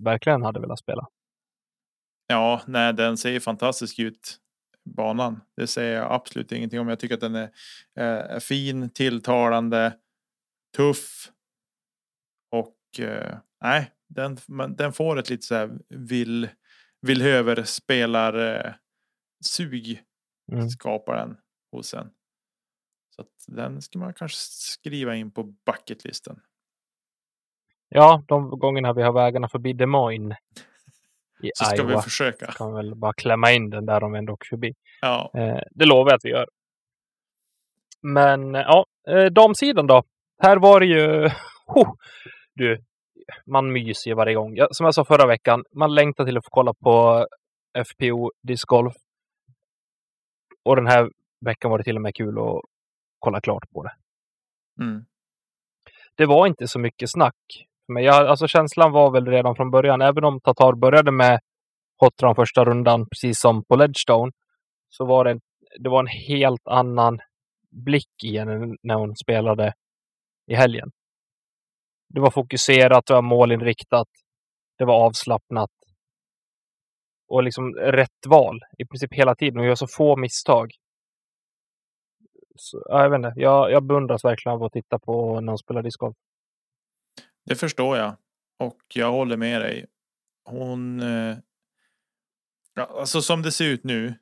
verkligen 0.03 0.43
hade 0.43 0.59
velat 0.59 0.79
spela. 0.79 1.07
Ja, 2.31 2.61
nej, 2.67 2.93
den 2.93 3.17
ser 3.17 3.39
fantastisk 3.39 3.99
ut. 3.99 4.37
Banan. 4.95 5.41
Det 5.55 5.67
säger 5.67 5.95
jag 5.95 6.11
absolut 6.11 6.51
ingenting 6.51 6.79
om. 6.79 6.87
Jag 6.87 6.99
tycker 6.99 7.15
att 7.15 7.21
den 7.21 7.35
är, 7.35 7.51
eh, 8.33 8.39
fin, 8.39 8.89
tilltalande, 8.89 9.97
tuff. 10.77 11.31
Och 12.51 12.99
eh, 12.99 13.37
nej, 13.61 13.91
den, 14.07 14.37
men 14.47 14.75
den 14.75 14.93
får 14.93 15.19
ett 15.19 15.29
lite 15.29 15.45
så 15.45 15.55
här 15.55 15.79
vill, 15.89 16.49
villhöver 17.01 17.63
spelar 17.63 18.55
eh, 18.65 18.73
sug 19.45 20.03
Mm. 20.51 20.69
skapar 20.69 21.15
den 21.15 21.37
hos 21.71 21.93
en. 21.93 22.09
Så 23.15 23.25
den 23.47 23.81
ska 23.81 23.99
man 23.99 24.13
kanske 24.13 24.37
skriva 24.37 25.15
in 25.15 25.31
på 25.31 25.43
bucketlisten. 25.43 26.39
Ja, 27.89 28.23
de 28.27 28.49
gångerna 28.49 28.93
vi 28.93 29.01
har 29.01 29.13
vägarna 29.13 29.49
förbi 29.49 29.73
Des 29.73 29.87
Moines 29.87 30.37
i 31.43 31.51
Så 31.55 31.65
ska 31.65 31.83
vi 31.83 31.91
Iowa 31.91 32.01
försöka. 32.01 32.45
kan 32.45 32.67
vi 32.71 32.75
väl 32.75 32.95
bara 32.95 33.13
klämma 33.13 33.51
in 33.51 33.69
den 33.69 33.85
där 33.85 34.03
om 34.03 34.11
vi 34.11 34.17
ändå 34.17 34.33
åker 34.33 34.47
förbi. 34.49 34.73
Ja, 35.01 35.31
Eh, 35.33 35.59
det 35.71 35.85
lovar 35.85 36.11
jag 36.11 36.15
att 36.17 36.25
vi 36.25 36.29
gör. 36.29 36.47
Men 38.01 38.55
eh, 38.55 38.61
ja, 38.61 38.85
eh, 39.09 39.25
damsidan 39.25 39.87
då. 39.87 40.03
Här 40.43 40.57
var 40.57 40.79
det 40.79 40.85
ju... 40.85 41.29
Oh, 41.73 41.93
du, 42.55 42.83
man 43.45 43.71
myser 43.71 44.09
ju 44.11 44.15
varje 44.15 44.33
gång. 44.35 44.57
Som 44.71 44.85
jag 44.85 44.95
sa 44.95 45.05
förra 45.05 45.27
veckan, 45.27 45.63
man 45.75 45.95
längtar 45.95 46.25
till 46.25 46.37
att 46.37 46.45
få 46.45 46.49
kolla 46.49 46.73
på 46.73 47.27
FPO 47.85 48.31
Disc 48.47 48.63
Golf. 48.65 48.93
Och 50.65 50.75
den 50.75 50.87
här 50.87 51.09
veckan 51.45 51.71
var 51.71 51.77
det 51.77 51.83
till 51.83 51.95
och 51.95 52.01
med 52.01 52.15
kul 52.15 52.37
att 52.39 52.61
kolla 53.19 53.41
klart 53.41 53.69
på 53.73 53.83
det. 53.83 53.91
mm. 54.83 55.05
Det 56.15 56.25
var 56.25 56.47
inte 56.47 56.67
så 56.67 56.79
mycket 56.79 57.09
snack. 57.11 57.35
Men 57.87 58.03
jag, 58.03 58.27
alltså 58.27 58.47
känslan 58.47 58.91
var 58.91 59.11
väl 59.11 59.25
redan 59.25 59.55
från 59.55 59.71
början, 59.71 60.01
även 60.01 60.23
om 60.23 60.39
Tatar 60.39 60.75
började 60.75 61.11
med 61.11 61.39
Hotran 61.97 62.35
första 62.35 62.65
rundan, 62.65 63.07
precis 63.09 63.39
som 63.39 63.63
på 63.63 63.75
Ledgestone, 63.75 64.31
så 64.89 65.05
var 65.05 65.25
det, 65.25 65.39
det 65.79 65.89
var 65.89 65.99
en 65.99 66.07
helt 66.27 66.67
annan 66.67 67.19
blick 67.71 68.23
i 68.23 68.37
henne 68.37 68.75
när 68.83 68.95
hon 68.95 69.15
spelade 69.15 69.73
i 70.47 70.55
helgen. 70.55 70.91
Det 72.09 72.19
var 72.19 72.31
fokuserat, 72.31 73.05
det 73.05 73.13
var 73.13 73.21
målinriktat, 73.21 74.07
det 74.77 74.85
var 74.85 75.05
avslappnat. 75.05 75.69
Och 77.27 77.43
liksom 77.43 77.75
rätt 77.75 78.27
val 78.27 78.59
i 78.77 78.85
princip 78.85 79.13
hela 79.13 79.35
tiden 79.35 79.59
och 79.59 79.65
gör 79.65 79.75
så 79.75 79.87
få 79.87 80.15
misstag. 80.15 80.71
Så, 82.55 82.83
jag 82.89 83.09
vet 83.09 83.17
inte, 83.17 83.33
jag, 83.35 83.71
jag 83.71 83.83
beundras 83.83 84.25
verkligen 84.25 84.55
av 84.55 84.63
att 84.63 84.71
titta 84.71 84.99
på 84.99 85.41
när 85.41 85.51
hon 85.51 85.57
spelar 85.57 85.81
discgolf. 85.83 86.15
Det 87.45 87.55
förstår 87.55 87.97
jag. 87.97 88.15
Och 88.59 88.81
jag 88.87 89.11
håller 89.11 89.37
med 89.37 89.61
dig. 89.61 89.85
Hon... 90.43 90.99
Eh, 90.99 91.37
alltså 92.75 93.21
som 93.21 93.41
det 93.41 93.51
ser 93.51 93.65
ut 93.65 93.83
nu. 93.83 94.13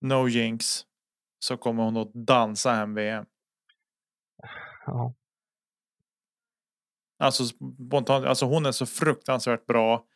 No 0.00 0.28
jinx. 0.28 0.86
Så 1.38 1.56
kommer 1.56 1.82
hon 1.82 1.96
att 1.96 2.14
dansa 2.14 2.72
hem 2.72 2.94
VM. 2.94 3.26
Ja. 4.86 5.14
Alltså 7.18 7.44
spontant. 7.44 8.26
Alltså 8.26 8.46
hon 8.46 8.66
är 8.66 8.72
så 8.72 8.86
fruktansvärt 8.86 9.66
bra. 9.66 10.06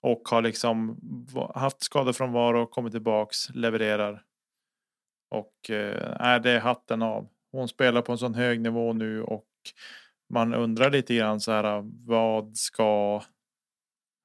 Och 0.00 0.28
har 0.28 0.42
liksom 0.42 0.98
haft 1.54 1.82
skadefrånvaro, 1.82 2.66
kommit 2.66 2.92
tillbaks, 2.92 3.50
levererar. 3.50 4.24
Och 5.30 5.70
eh, 5.70 6.16
är 6.20 6.40
det 6.40 6.58
hatten 6.58 7.02
av. 7.02 7.28
Hon 7.52 7.68
spelar 7.68 8.02
på 8.02 8.12
en 8.12 8.18
sån 8.18 8.34
hög 8.34 8.60
nivå 8.60 8.92
nu 8.92 9.22
och 9.22 9.48
man 10.30 10.54
undrar 10.54 10.90
lite 10.90 11.14
grann 11.14 11.40
så 11.40 11.52
här 11.52 11.84
vad 12.06 12.56
ska 12.56 13.22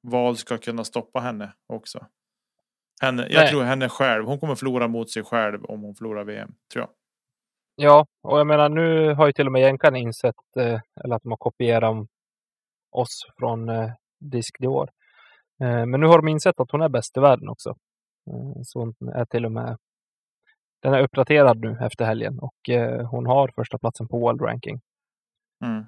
vad 0.01 0.37
ska 0.37 0.57
kunna 0.57 0.83
stoppa 0.83 1.19
henne 1.19 1.53
också. 1.67 2.05
Henne, 3.01 3.21
jag 3.21 3.41
Nej. 3.41 3.49
tror 3.49 3.63
henne 3.63 3.89
själv. 3.89 4.25
Hon 4.25 4.39
kommer 4.39 4.55
förlora 4.55 4.87
mot 4.87 5.11
sig 5.11 5.23
själv 5.23 5.65
om 5.65 5.81
hon 5.81 5.95
förlorar 5.95 6.23
VM. 6.23 6.55
Tror 6.73 6.81
jag. 6.81 6.89
Ja, 7.75 8.05
och 8.23 8.39
jag 8.39 8.47
menar 8.47 8.69
nu 8.69 9.13
har 9.13 9.25
ju 9.25 9.33
till 9.33 9.45
och 9.45 9.51
med 9.51 9.61
jänkarna 9.61 9.97
insett, 9.97 10.35
eh, 10.57 10.79
eller 11.03 11.15
att 11.15 11.23
de 11.23 11.31
har 11.31 11.37
kopierat 11.37 12.07
oss 12.91 13.25
från 13.37 13.69
eh, 13.69 13.91
Disk 14.19 14.59
Dior. 14.59 14.89
Eh, 15.61 15.85
men 15.85 15.99
nu 15.99 16.07
har 16.07 16.17
de 16.17 16.27
insett 16.27 16.59
att 16.59 16.71
hon 16.71 16.81
är 16.81 16.89
bäst 16.89 17.17
i 17.17 17.19
världen 17.19 17.49
också. 17.49 17.69
Eh, 18.29 18.61
så 18.63 18.79
hon 18.79 19.09
är 19.15 19.25
till 19.25 19.45
och 19.45 19.51
med 19.51 19.77
den 20.81 20.93
är 20.93 21.03
uppdaterad 21.03 21.59
nu 21.59 21.77
efter 21.81 22.05
helgen 22.05 22.39
och 22.39 22.69
eh, 22.69 23.07
hon 23.07 23.25
har 23.25 23.51
första 23.55 23.77
platsen 23.77 24.07
på 24.07 24.19
World 24.19 24.41
Ranking. 24.41 24.81
Mm. 25.65 25.85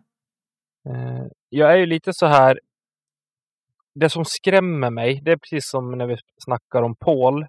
Eh, 0.89 1.25
jag 1.49 1.73
är 1.73 1.77
ju 1.77 1.85
lite 1.85 2.13
så 2.13 2.25
här. 2.25 2.59
Det 3.95 4.09
som 4.09 4.25
skrämmer 4.25 4.89
mig, 4.89 5.21
det 5.23 5.31
är 5.31 5.37
precis 5.37 5.69
som 5.69 5.91
när 5.97 6.07
vi 6.07 6.17
snackar 6.43 6.81
om 6.81 6.95
Paul. 6.95 7.41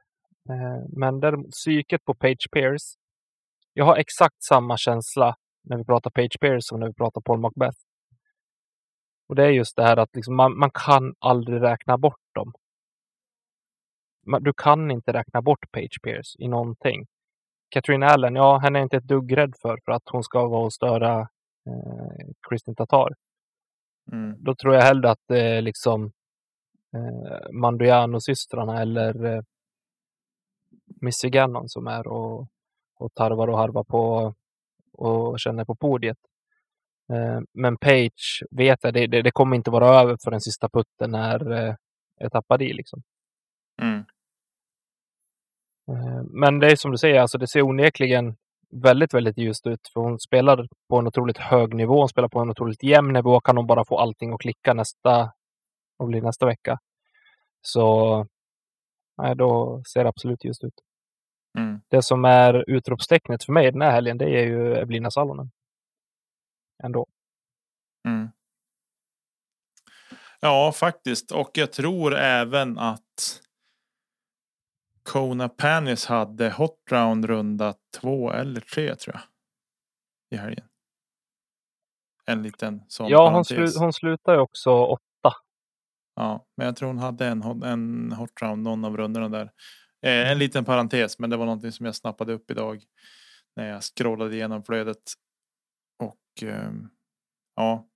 Eh, 0.49 0.85
men 0.89 1.21
däremot 1.21 1.51
psyket 1.51 2.05
på 2.05 2.15
Page 2.15 2.49
Pierce. 2.53 2.97
Jag 3.73 3.85
har 3.85 3.97
exakt 3.97 4.43
samma 4.43 4.77
känsla 4.77 5.37
när 5.65 5.77
vi 5.77 5.85
pratar 5.85 6.11
Page 6.11 6.41
Pierce 6.41 6.63
som 6.63 6.81
när 6.81 6.87
vi 6.87 6.95
pratar 6.95 7.21
Paul 7.21 7.41
Macbeth. 7.41 7.79
Och 9.29 9.35
det 9.35 9.45
är 9.45 9.51
just 9.51 9.77
det 9.77 9.83
här 9.83 9.97
att 9.97 10.17
liksom 10.17 10.37
man, 10.37 10.59
man 10.59 10.71
kan 10.87 11.15
aldrig 11.19 11.63
räkna 11.63 11.99
bort 11.99 12.35
dem. 12.35 12.53
Du 14.41 14.53
kan 14.57 14.91
inte 14.91 15.13
räkna 15.13 15.43
bort 15.43 15.71
Page 15.73 16.03
Pierce 16.03 16.37
i 16.39 16.49
någonting. 16.49 17.07
Katrin 17.69 18.03
Allen, 18.03 18.35
ja, 18.35 18.59
henne 18.59 18.79
är 18.79 18.83
inte 18.83 18.97
ett 18.97 19.09
dugg 19.09 19.37
rädd 19.37 19.55
för, 19.63 19.79
för 19.85 19.93
att 19.93 20.03
hon 20.11 20.23
ska 20.23 20.47
vara 20.49 20.65
och 20.65 20.73
störa 20.73 21.21
eh, 21.67 22.27
Kristin 22.49 22.75
Tatar. 22.75 23.13
Mm. 24.13 24.37
Då 24.39 24.55
tror 24.55 24.75
jag 24.75 24.83
hellre 24.83 25.11
att 25.11 25.23
det 25.29 25.41
är 25.41 25.63
liksom 25.63 26.13
eh, 26.95 27.53
Manduiano-systrarna 27.53 28.81
eller 28.83 29.25
eh, 29.25 29.43
Missy 31.01 31.31
Gannon 31.31 31.69
som 31.69 31.87
är 31.87 32.07
och, 32.07 32.49
och 32.99 33.15
tarvar 33.15 33.49
och 33.49 33.59
harvar 33.59 33.85
på 33.85 34.35
och 34.93 35.41
känner 35.41 35.65
på 35.65 35.75
podiet. 35.75 36.19
Eh, 37.13 37.41
men 37.53 37.77
Page 37.77 38.43
vet 38.51 38.79
jag, 38.83 38.95
det, 38.95 39.07
det, 39.07 39.23
det, 39.23 39.31
kommer 39.31 39.57
inte 39.57 39.71
vara 39.71 40.01
över 40.01 40.17
för 40.25 40.31
den 40.31 40.41
sista 40.41 40.69
putten 40.69 41.11
när 41.11 41.53
eh, 41.53 41.75
jag 42.19 42.33
tappar 42.33 42.63
i. 42.63 42.73
Liksom. 42.73 43.03
Mm. 43.83 44.05
Eh, 45.89 46.23
men 46.25 46.59
det 46.59 46.73
är 46.73 46.77
som 46.77 46.91
du 46.91 46.99
säger, 46.99 47.21
alltså 47.21 47.39
det 47.39 47.49
ser 47.49 47.63
onekligen 47.63 48.37
väldigt, 48.83 49.15
väldigt 49.15 49.39
ljust 49.39 49.67
ut. 49.67 49.81
För 49.93 50.01
hon 50.01 50.19
spelar 50.19 50.69
på 50.89 50.99
en 50.99 51.07
otroligt 51.07 51.39
hög 51.39 51.75
nivå. 51.75 51.99
Hon 51.99 52.09
spelar 52.09 52.29
på 52.29 52.41
en 52.41 52.51
otroligt 52.51 52.83
jämn 52.83 53.13
nivå. 53.13 53.41
Kan 53.41 53.57
hon 53.57 53.67
bara 53.67 53.85
få 53.85 53.99
allting 53.99 54.33
att 54.33 54.41
klicka 54.41 54.75
nästa, 54.75 55.33
och 55.99 56.09
blir 56.09 56.23
nästa 56.23 56.47
vecka. 56.47 56.79
Så 57.63 58.27
nej, 59.19 59.37
då 59.37 59.83
ser 59.93 60.05
det 60.05 60.09
absolut 60.09 60.45
ljust 60.45 60.65
ut. 60.65 60.75
Mm. 61.59 61.81
Det 61.89 62.03
som 62.03 62.25
är 62.25 62.71
utropstecknet 62.71 63.45
för 63.45 63.53
mig 63.53 63.73
den 63.73 63.83
här 63.83 63.91
helgen, 63.91 64.19
det 64.19 64.25
är 64.25 64.45
ju 64.45 64.75
Evelina 64.75 65.11
Salonen. 65.11 65.51
Ändå. 66.85 67.07
Mm. 68.09 68.29
Ja, 70.41 70.73
faktiskt. 70.73 71.31
Och 71.31 71.51
jag 71.55 71.73
tror 71.73 72.15
även 72.17 72.79
att 72.79 73.41
Kona 75.07 75.49
Panis 75.49 76.07
hade 76.07 76.51
hot 76.51 76.79
round 76.91 77.25
runda 77.25 77.75
två 78.01 78.33
eller 78.33 78.61
tre 78.61 78.95
tror 78.95 79.15
jag. 79.15 79.23
I 80.39 80.43
helgen. 80.43 80.67
En 82.27 82.43
liten 82.43 82.83
sån 82.89 83.09
Ja, 83.09 83.31
hon, 83.31 83.45
slu, 83.45 83.69
hon 83.79 83.93
slutar 83.93 84.35
ju 84.35 84.41
också 84.41 84.71
åtta. 84.71 85.33
Ja, 86.17 86.47
men 86.57 86.67
jag 86.67 86.77
tror 86.77 86.89
hon 86.89 86.99
hade 86.99 87.27
en, 87.27 87.43
en 87.63 88.13
hot 88.13 88.43
round 88.43 88.63
någon 88.63 88.85
av 88.85 88.97
rundorna 88.97 89.29
där. 89.29 89.51
Eh, 90.07 90.31
en 90.31 90.39
liten 90.39 90.65
parentes, 90.65 91.19
men 91.19 91.31
det 91.31 91.37
var 91.37 91.47
någonting 91.47 91.73
som 91.73 91.87
jag 91.87 91.95
snappade 91.95 92.33
upp 92.33 92.51
idag. 92.51 92.83
När 93.57 93.69
jag 93.69 93.83
scrollade 93.83 94.35
igenom 94.35 94.65
flödet. 94.65 95.03
Och 95.99 96.49
ehm, 96.49 96.89
ja. 97.57 97.87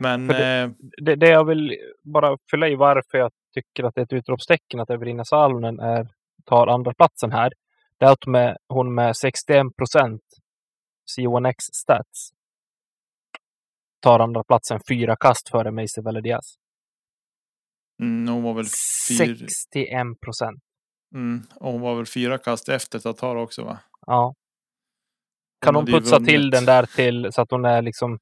Men 0.00 0.28
För 0.28 0.64
eh, 0.64 0.70
Det, 1.02 1.16
det 1.16 1.28
jag 1.28 1.44
vill 1.44 1.76
bara 2.02 2.38
fylla 2.50 2.68
i 2.68 2.74
varför 2.74 3.18
jag 3.18 3.30
tycker 3.54 3.84
att 3.84 3.94
det 3.94 4.00
är 4.00 4.04
ett 4.04 4.12
utropstecken 4.12 4.80
att 4.80 4.90
Evelina 4.90 5.24
Salonen 5.24 5.80
är, 5.80 6.08
tar 6.44 6.66
andra 6.66 6.94
platsen 6.94 7.32
här. 7.32 7.52
Det 7.98 8.04
är 8.04 8.12
att 8.12 8.26
med, 8.26 8.56
hon 8.68 8.94
med 8.94 9.16
61 9.16 9.76
procent 9.76 10.22
C1X 11.18 11.54
stats 11.72 12.30
tar 14.00 14.20
andra 14.20 14.44
platsen 14.44 14.80
fyra 14.88 15.16
kast 15.16 15.48
före 15.48 15.70
Macy 15.70 16.02
Valedias. 16.02 16.54
mm, 18.00 18.34
hon 18.34 18.42
var 18.42 18.54
väl 18.54 18.66
fyra, 19.08 19.36
61 19.36 20.20
procent. 20.24 20.60
mm, 21.14 21.42
och 21.54 21.72
hon 21.72 21.80
var 21.80 21.94
väl 21.94 22.06
fyra 22.06 22.38
kast 22.38 22.68
efter 22.68 22.98
Tatar 22.98 23.36
också 23.36 23.64
va? 23.64 23.78
Ja. 24.06 24.34
Kan 25.64 25.74
hon 25.74 25.86
putsa 25.86 26.18
till 26.18 26.40
vunnit 26.40 26.52
den 26.52 26.64
där 26.64 26.86
till 26.86 27.28
så 27.32 27.42
att 27.42 27.50
hon 27.50 27.64
är 27.64 27.82
liksom 27.82 28.18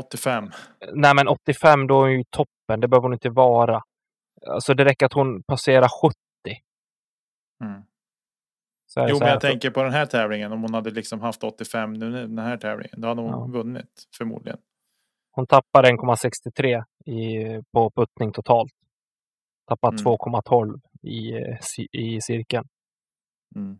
85. 0.00 0.50
Nej, 0.92 1.14
men 1.14 1.28
85 1.28 1.86
då 1.86 1.94
är 1.94 2.00
hon 2.00 2.12
ju 2.12 2.24
toppen. 2.30 2.80
Det 2.80 2.88
behöver 2.88 3.02
hon 3.02 3.12
inte 3.12 3.30
vara. 3.30 3.82
Alltså 4.46 4.74
det 4.74 4.84
räcker 4.84 5.06
att 5.06 5.12
hon 5.12 5.42
passerar 5.42 5.88
70. 6.08 6.14
Mm. 7.64 7.82
Så 8.86 9.00
är 9.00 9.04
det 9.04 9.10
Jo, 9.10 9.16
så 9.16 9.20
men 9.20 9.26
här. 9.28 9.34
jag 9.34 9.40
tänker 9.40 9.70
på 9.70 9.82
den 9.82 9.92
här 9.92 10.06
tävlingen. 10.06 10.52
Om 10.52 10.62
hon 10.62 10.74
hade 10.74 10.90
liksom 10.90 11.20
haft 11.20 11.44
85 11.44 11.92
nu 11.92 12.10
den 12.10 12.38
här 12.38 12.56
tävlingen. 12.56 13.00
Då 13.00 13.08
hade 13.08 13.20
hon 13.20 13.30
Ja. 13.30 13.46
vunnit 13.46 14.04
förmodligen. 14.18 14.58
Hon 15.30 15.46
tappar 15.46 15.82
1,63 15.84 16.84
i, 17.04 17.44
på 17.72 17.90
puttning 17.90 18.32
totalt. 18.32 18.72
Tappar 19.68 19.88
Mm. 19.88 20.04
2,12 20.04 20.80
i, 21.02 21.32
eh, 21.32 21.58
i 21.92 22.20
cirkeln. 22.20 22.68
Mm. 23.56 23.78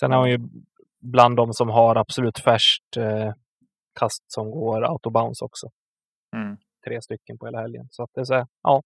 Sen 0.00 0.12
är 0.12 0.16
hon 0.16 0.30
ju 0.30 0.38
bland 1.00 1.36
de 1.36 1.52
som 1.52 1.68
har 1.68 1.96
absolut 1.96 2.38
färskt 2.38 2.96
eh, 2.96 3.32
kast 4.00 4.32
som 4.32 4.50
går 4.50 4.82
autobounce 4.84 5.44
också. 5.44 5.66
Mm. 6.36 6.56
Tre 6.84 7.02
stycken 7.02 7.38
på 7.38 7.46
hela 7.46 7.60
helgen. 7.60 7.88
Så 7.90 8.02
att 8.02 8.10
det 8.14 8.20
är 8.20 8.24
så 8.24 8.34
här, 8.34 8.46
ja. 8.62 8.82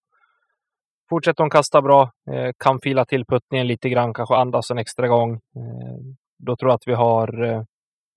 Fortsätter 1.08 1.42
hon 1.42 1.50
kasta 1.50 1.82
bra, 1.82 2.12
eh, 2.30 2.50
kan 2.58 2.80
fila 2.80 3.04
till 3.04 3.26
puttningen 3.26 3.66
lite 3.66 3.88
grann, 3.88 4.14
kanske 4.14 4.34
andas 4.34 4.70
en 4.70 4.78
extra 4.78 5.08
gång. 5.08 5.32
Eh, 5.34 5.98
då 6.38 6.56
tror 6.56 6.70
jag 6.70 6.74
att 6.74 6.88
vi 6.88 6.94
har 6.94 7.42
eh, 7.42 7.62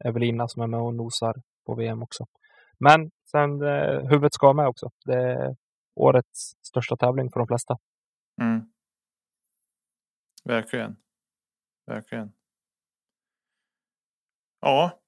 Evelina 0.06 0.48
som 0.48 0.62
är 0.62 0.68
med 0.68 0.80
och 0.80 0.96
nosar 0.96 1.36
på 1.66 1.76
VM 1.76 2.04
också. 2.04 2.26
Men 2.80 3.12
sen 3.32 3.62
huvudet 4.10 4.34
ska 4.34 4.54
med 4.54 4.68
också. 4.68 4.90
Det 5.06 5.14
är 5.14 5.56
årets 5.96 6.52
största 6.68 6.98
tävling 6.98 7.32
för 7.32 7.40
de 7.40 7.48
flesta. 7.48 7.78
Mm. 8.42 8.62
Verkligen. 10.44 10.96
Verkligen. 11.88 12.32
Ja. 14.62 15.00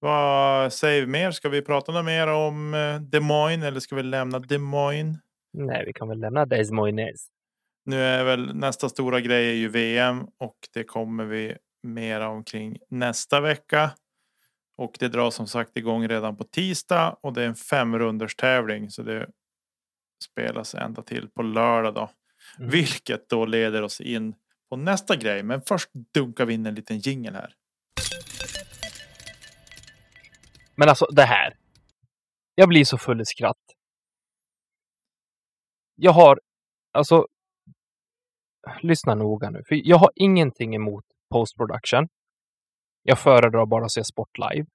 Vad 0.00 0.72
säger 0.72 1.00
vi 1.00 1.06
mer? 1.06 1.30
Ska 1.30 1.48
vi 1.48 1.62
prata 1.62 1.92
något 1.92 2.04
mer 2.04 2.26
om 2.26 2.72
Des 3.12 3.22
Moines 3.22 3.64
eller 3.64 3.80
ska 3.80 3.96
vi 3.96 4.02
lämna 4.02 4.38
Des 4.38 4.60
Moines? 4.60 5.18
Nej, 5.54 5.84
vi 5.86 5.92
kan 5.92 6.08
väl 6.08 6.20
lämna 6.20 6.46
Des 6.46 6.70
Moines. 6.70 7.28
Nu 7.84 8.00
är 8.00 8.24
väl 8.24 8.56
nästa 8.56 8.88
stora 8.88 9.20
grej 9.20 9.48
är 9.50 9.54
ju 9.54 9.68
VM 9.68 10.26
och 10.38 10.56
det 10.74 10.84
kommer 10.84 11.24
vi 11.24 11.56
mera 11.82 12.28
omkring 12.28 12.78
nästa 12.90 13.40
vecka. 13.40 13.90
Och 14.76 14.96
det 14.98 15.08
dras 15.08 15.34
som 15.34 15.46
sagt 15.46 15.76
igång 15.76 16.08
redan 16.08 16.36
på 16.36 16.44
tisdag 16.44 17.16
och 17.20 17.32
det 17.32 17.42
är 17.42 17.46
en 17.46 17.54
femrunders 17.54 18.36
tävling 18.36 18.90
så 18.90 19.02
det 19.02 19.26
spelas 20.24 20.74
ända 20.74 21.02
till 21.02 21.28
på 21.28 21.42
lördag 21.42 21.94
då. 21.94 22.10
Mm. 22.58 22.70
Vilket 22.70 23.28
då 23.28 23.46
leder 23.46 23.82
oss 23.82 24.00
in 24.00 24.34
på 24.70 24.76
nästa 24.76 25.16
grej. 25.16 25.42
Men 25.42 25.62
först 25.62 25.90
dunkar 26.14 26.46
vi 26.46 26.54
in 26.54 26.66
en 26.66 26.74
liten 26.74 26.98
jingel 26.98 27.34
här. 27.34 27.54
Men 30.74 30.88
alltså 30.88 31.06
det 31.06 31.24
här. 31.24 31.56
Jag 32.54 32.68
blir 32.68 32.84
så 32.84 32.98
full 32.98 33.20
i 33.20 33.24
skratt. 33.24 33.63
Jag 35.94 36.12
har, 36.12 36.40
alltså. 36.92 37.26
Lyssna 38.82 39.14
noga 39.14 39.50
nu, 39.50 39.62
för 39.68 39.88
jag 39.88 39.96
har 39.96 40.10
ingenting 40.14 40.74
emot 40.74 41.04
post 41.30 41.56
production. 41.56 42.08
Jag 43.02 43.18
föredrar 43.18 43.66
bara 43.66 43.84
att 43.84 43.92
se 43.92 44.04
sport 44.04 44.38
live. 44.38 44.66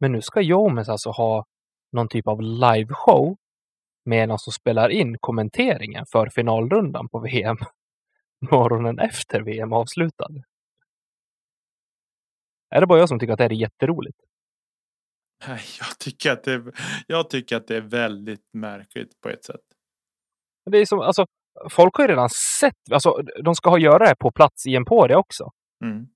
Men 0.00 0.12
nu 0.12 0.22
ska 0.22 0.40
Jomes 0.40 0.88
alltså 0.88 1.10
ha 1.10 1.44
någon 1.92 2.08
typ 2.08 2.28
av 2.28 2.42
liveshow 2.42 3.36
med 4.04 4.28
någon 4.28 4.38
som 4.38 4.50
alltså 4.50 4.50
spelar 4.50 4.88
in 4.88 5.18
kommenteringen 5.20 6.04
för 6.12 6.28
finalrundan 6.28 7.08
på 7.08 7.18
VM 7.18 7.56
morgonen 8.50 8.98
efter 8.98 9.40
VM 9.40 9.72
avslutad. 9.72 10.28
Är 12.70 12.80
det 12.80 12.86
bara 12.86 12.98
jag 12.98 13.08
som 13.08 13.18
tycker 13.18 13.32
att 13.32 13.38
det 13.38 13.44
här 13.44 13.52
är 13.52 13.56
jätteroligt? 13.56 14.18
Nej, 15.48 15.60
jag 15.78 15.98
tycker 15.98 16.32
att 16.32 16.44
det, 16.44 16.72
jag 17.06 17.30
tycker 17.30 17.56
att 17.56 17.66
det 17.66 17.76
är 17.76 17.80
väldigt 17.80 18.48
märkligt 18.52 19.20
på 19.20 19.28
ett 19.28 19.44
sätt. 19.44 19.65
Det 20.70 20.78
är 20.78 20.86
som, 20.86 21.00
alltså, 21.00 21.26
folk 21.70 21.96
har 21.96 22.04
ju 22.04 22.08
redan 22.08 22.28
sett, 22.60 22.92
alltså, 22.92 23.22
de 23.44 23.54
ska 23.54 23.70
ha 23.70 23.78
göra 23.78 24.08
det 24.08 24.14
på 24.18 24.30
plats 24.30 24.66
i 24.66 24.76
Emporia 24.76 25.18
också. 25.18 25.50
Mm. 25.84 26.06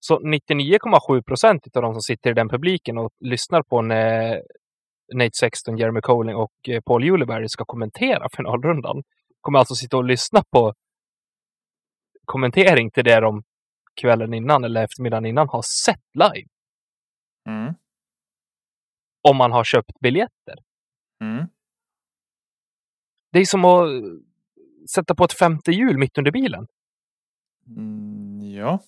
Så 0.00 0.18
99,7 0.20 1.22
procent 1.22 1.76
av 1.76 1.82
de 1.82 1.94
som 1.94 2.02
sitter 2.02 2.30
i 2.30 2.34
den 2.34 2.48
publiken 2.48 2.98
och 2.98 3.10
lyssnar 3.20 3.62
på 3.62 3.82
när 3.82 4.42
Nate 5.14 5.30
Sexton, 5.40 5.78
Jeremy 5.78 6.00
Colling 6.00 6.36
och 6.36 6.52
eh, 6.68 6.80
Paul 6.80 7.04
Juleberg 7.04 7.48
ska 7.48 7.64
kommentera 7.64 8.28
finalrundan 8.36 9.02
kommer 9.42 9.58
alltså 9.58 9.74
sitta 9.74 9.96
och 9.96 10.04
lyssna 10.04 10.42
på 10.50 10.74
kommentering 12.24 12.90
till 12.90 13.04
det 13.04 13.20
de 13.20 13.42
kvällen 14.00 14.34
innan 14.34 14.64
eller 14.64 14.84
eftermiddagen 14.84 15.26
innan 15.26 15.48
har 15.48 15.62
sett 15.84 16.04
live. 16.14 16.48
Mm. 17.48 17.74
Om 19.28 19.36
man 19.36 19.52
har 19.52 19.64
köpt 19.64 20.00
biljetter. 20.00 20.56
Mm. 21.20 21.46
Det 23.32 23.38
är 23.40 23.44
som 23.44 23.64
att 23.64 23.88
sätta 24.94 25.14
på 25.14 25.24
ett 25.24 25.32
femte 25.38 25.70
hjul 25.72 25.98
mitt 25.98 26.18
under 26.18 26.30
bilen. 26.30 26.66
Mm, 27.76 28.40
ja. 28.56 28.80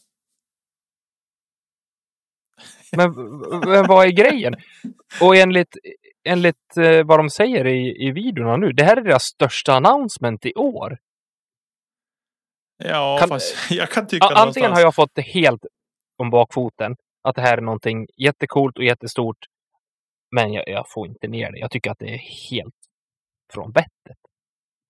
Men 2.97 3.86
vad 3.86 4.07
är 4.07 4.11
grejen? 4.11 4.55
Och 5.20 5.36
enligt, 5.36 5.76
enligt 6.24 6.76
eh, 6.76 7.05
vad 7.07 7.18
de 7.18 7.30
säger 7.30 7.66
i, 7.66 8.07
i 8.07 8.11
videorna 8.11 8.57
nu, 8.57 8.72
det 8.72 8.84
här 8.84 8.97
är 8.97 9.03
deras 9.03 9.22
största 9.22 9.74
announcement 9.74 10.47
i 10.47 10.55
år. 10.55 10.99
Ja, 12.76 13.16
Kan- 13.20 13.28
fast 13.28 13.57
jag 13.70 13.90
kan 13.90 14.07
tycka 14.07 14.26
Antingen 14.26 14.40
någonstans- 14.40 14.74
har 14.74 14.80
jag 14.80 14.95
fått 14.95 15.14
det 15.14 15.22
helt 15.22 15.66
om 16.18 16.30
bakfoten, 16.30 16.97
att 17.22 17.34
det 17.36 17.42
här 17.42 17.59
är 17.59 17.62
någonting 17.62 18.07
jättecoolt 18.16 18.78
och 18.78 18.84
jättestort, 18.84 19.38
men 20.30 20.53
jag, 20.53 20.68
jag 20.68 20.84
får 20.88 21.07
inte 21.09 21.28
ner 21.28 21.53
det. 21.53 21.59
Jag 21.59 21.70
tycker 21.70 21.90
att 21.90 21.99
det 21.99 22.14
är 22.14 22.51
helt 22.51 22.74
från 23.53 23.72
bettet. 23.72 24.18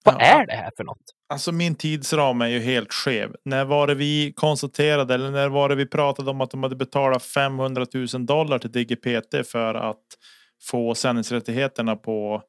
Vad 0.05 0.15
Ja. 0.15 0.21
är 0.21 0.47
det 0.47 0.53
här 0.53 0.71
för 0.77 0.85
något? 0.85 1.03
Alltså 1.29 1.53
min 1.53 1.75
tidsram 1.75 2.41
är 2.41 2.47
ju 2.47 2.59
helt 2.61 2.93
skev. 2.93 3.37
När 3.45 3.65
var 3.65 3.87
det 3.87 3.95
vi 3.95 4.33
konstaterade 4.37 5.15
eller 5.15 5.31
när 5.31 5.49
var 5.49 5.69
det 5.69 5.75
vi 5.75 5.87
pratade 5.87 6.31
om 6.31 6.41
att 6.41 6.51
de 6.51 6.63
hade 6.63 6.77
betalat 6.77 7.23
500 7.23 7.87
000 8.15 8.27
dollar 8.27 8.59
till 8.59 8.73
DGPT 8.73 9.47
för 9.51 9.75
att 9.75 10.03
få 10.63 10.95
sändningsrättigheterna 10.95 11.97
på 11.97 12.43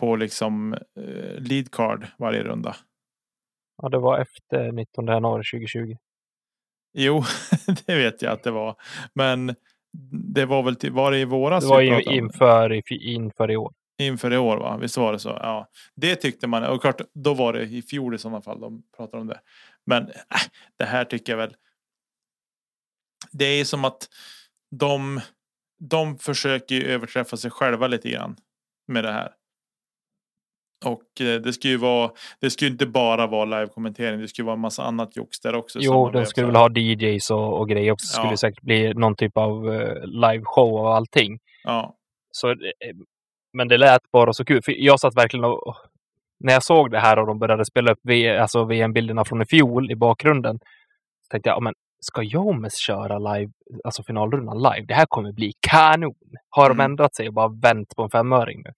på 0.00 0.16
liksom 0.16 0.72
eh, 0.72 1.40
lead 1.40 1.70
card 1.70 2.06
varje 2.18 2.42
runda. 2.42 2.76
Ja, 3.82 3.88
det 3.88 3.98
var 3.98 4.18
efter 4.18 4.72
19 4.72 5.06
januari 5.06 5.42
2020. 5.52 5.96
Jo, 6.94 7.22
det 7.86 7.94
vet 7.94 8.22
jag 8.22 8.32
att 8.32 8.42
det 8.42 8.50
var. 8.50 8.76
Men 9.14 9.54
det 10.34 10.46
var 10.46 10.62
väl 10.62 10.76
till, 10.76 10.92
var 10.92 11.10
det 11.10 11.18
i 11.18 11.24
våras? 11.24 11.64
Det 11.64 11.70
var 11.70 11.80
ju 11.80 12.02
inför, 12.02 12.92
inför 12.92 13.50
i 13.50 13.56
år. 13.56 13.72
Inför 13.98 14.32
i 14.32 14.36
år 14.36 14.56
va? 14.56 14.76
Visst 14.76 14.96
var 14.96 15.12
det 15.12 15.18
så? 15.18 15.28
Ja, 15.28 15.68
det 15.94 16.16
tyckte 16.16 16.46
man. 16.46 16.64
Och 16.64 16.80
klart, 16.80 17.00
då 17.14 17.34
var 17.34 17.52
det 17.52 17.62
i 17.62 17.82
fjol 17.82 18.14
i 18.14 18.18
sådana 18.18 18.40
fall 18.40 18.60
de 18.60 18.82
pratade 18.96 19.20
om 19.20 19.26
det. 19.26 19.40
Men 19.86 20.02
äh, 20.08 20.12
det 20.78 20.84
här 20.84 21.04
tycker 21.04 21.32
jag 21.32 21.36
väl. 21.38 21.54
Det 23.32 23.44
är 23.44 23.64
som 23.64 23.84
att 23.84 24.08
de, 24.70 25.20
de 25.80 26.18
försöker 26.18 26.74
ju 26.74 26.84
överträffa 26.84 27.36
sig 27.36 27.50
själva 27.50 27.86
lite 27.86 28.10
grann 28.10 28.36
med 28.88 29.04
det 29.04 29.12
här. 29.12 29.32
Och 30.84 31.20
eh, 31.20 31.40
det 31.40 31.52
ska 31.52 31.68
ju 31.68 31.76
vara. 31.76 32.10
Det 32.40 32.50
ska 32.50 32.64
ju 32.64 32.70
inte 32.70 32.86
bara 32.86 33.26
vara 33.26 33.44
live-kommentering. 33.44 34.20
Det 34.20 34.28
ska 34.28 34.42
ju 34.42 34.46
vara 34.46 34.54
en 34.54 34.60
massa 34.60 34.82
annat 34.82 35.16
jox 35.16 35.40
där 35.40 35.54
också. 35.54 35.78
Jo, 35.82 36.10
vet 36.10 36.28
skulle 36.28 36.46
väl 36.46 36.56
ha 36.56 36.70
DJs 36.78 37.30
och, 37.30 37.58
och 37.60 37.68
grejer 37.68 37.92
också. 37.92 38.06
Det 38.06 38.12
skulle 38.12 38.30
Ja. 38.32 38.36
säkert 38.36 38.62
bli 38.62 38.94
någon 38.94 39.16
typ 39.16 39.36
av 39.36 39.66
uh, 39.66 40.04
liveshow 40.06 40.74
och 40.74 40.96
allting. 40.96 41.38
Ja, 41.64 41.96
Så, 42.30 42.50
eh, 42.50 42.56
men 43.54 43.68
det 43.68 43.78
lät 43.78 44.10
bara 44.12 44.32
så 44.32 44.44
kul. 44.44 44.62
För 44.62 44.72
jag 44.78 45.00
satt 45.00 45.16
verkligen 45.16 45.44
och... 45.44 45.76
När 46.40 46.52
jag 46.52 46.62
såg 46.62 46.90
det 46.90 47.00
här 47.00 47.18
och 47.18 47.26
de 47.26 47.38
började 47.38 47.64
spela 47.64 47.92
upp 47.92 47.98
v, 48.02 48.36
alltså 48.38 48.64
VM-bilderna 48.64 49.24
från 49.24 49.42
i 49.42 49.46
fjol 49.46 49.90
i 49.90 49.96
bakgrunden. 49.96 50.58
Så 51.22 51.28
tänkte 51.30 51.48
jag, 51.50 51.56
ja, 51.56 51.60
men 51.60 51.74
ska 52.00 52.22
Jomes 52.22 52.76
köra 52.78 53.18
live, 53.18 53.52
alltså 53.84 54.02
finalrundan 54.02 54.56
live? 54.58 54.84
Det 54.88 54.94
här 54.94 55.06
kommer 55.08 55.32
bli 55.32 55.52
kanon. 55.70 56.14
Har 56.50 56.68
de 56.68 56.72
Mm. 56.74 56.84
ändrat 56.90 57.14
sig 57.14 57.28
och 57.28 57.34
bara 57.34 57.48
vänt 57.48 57.96
på 57.96 58.02
en 58.02 58.10
femöring 58.10 58.62
nu? 58.64 58.72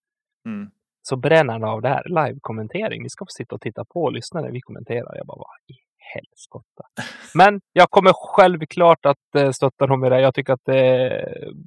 mm. 0.52 0.70
Så 1.02 1.16
bränner 1.16 1.52
han 1.52 1.64
av 1.64 1.82
det 1.82 1.88
här. 1.88 2.02
Live-kommentering. 2.08 3.02
Ni 3.02 3.08
ska 3.10 3.24
få 3.24 3.30
sitta 3.30 3.54
och 3.54 3.60
titta 3.60 3.84
på 3.84 4.02
och 4.02 4.12
lyssna 4.12 4.40
när 4.40 4.50
vi 4.50 4.60
kommenterar. 4.60 5.16
Jag 5.16 5.26
bara, 5.26 5.38
vad 5.38 5.46
i 5.68 5.74
helskotta. 6.14 6.82
Men 7.34 7.60
jag 7.72 7.90
kommer 7.90 8.12
självklart 8.14 9.06
att 9.06 9.34
eh, 9.36 9.50
stötta 9.50 9.84
honom 9.84 10.04
i 10.04 10.08
det. 10.10 10.20
Jag 10.20 10.34
tycker 10.34 10.52
att 10.52 10.68
eh, 10.68 10.76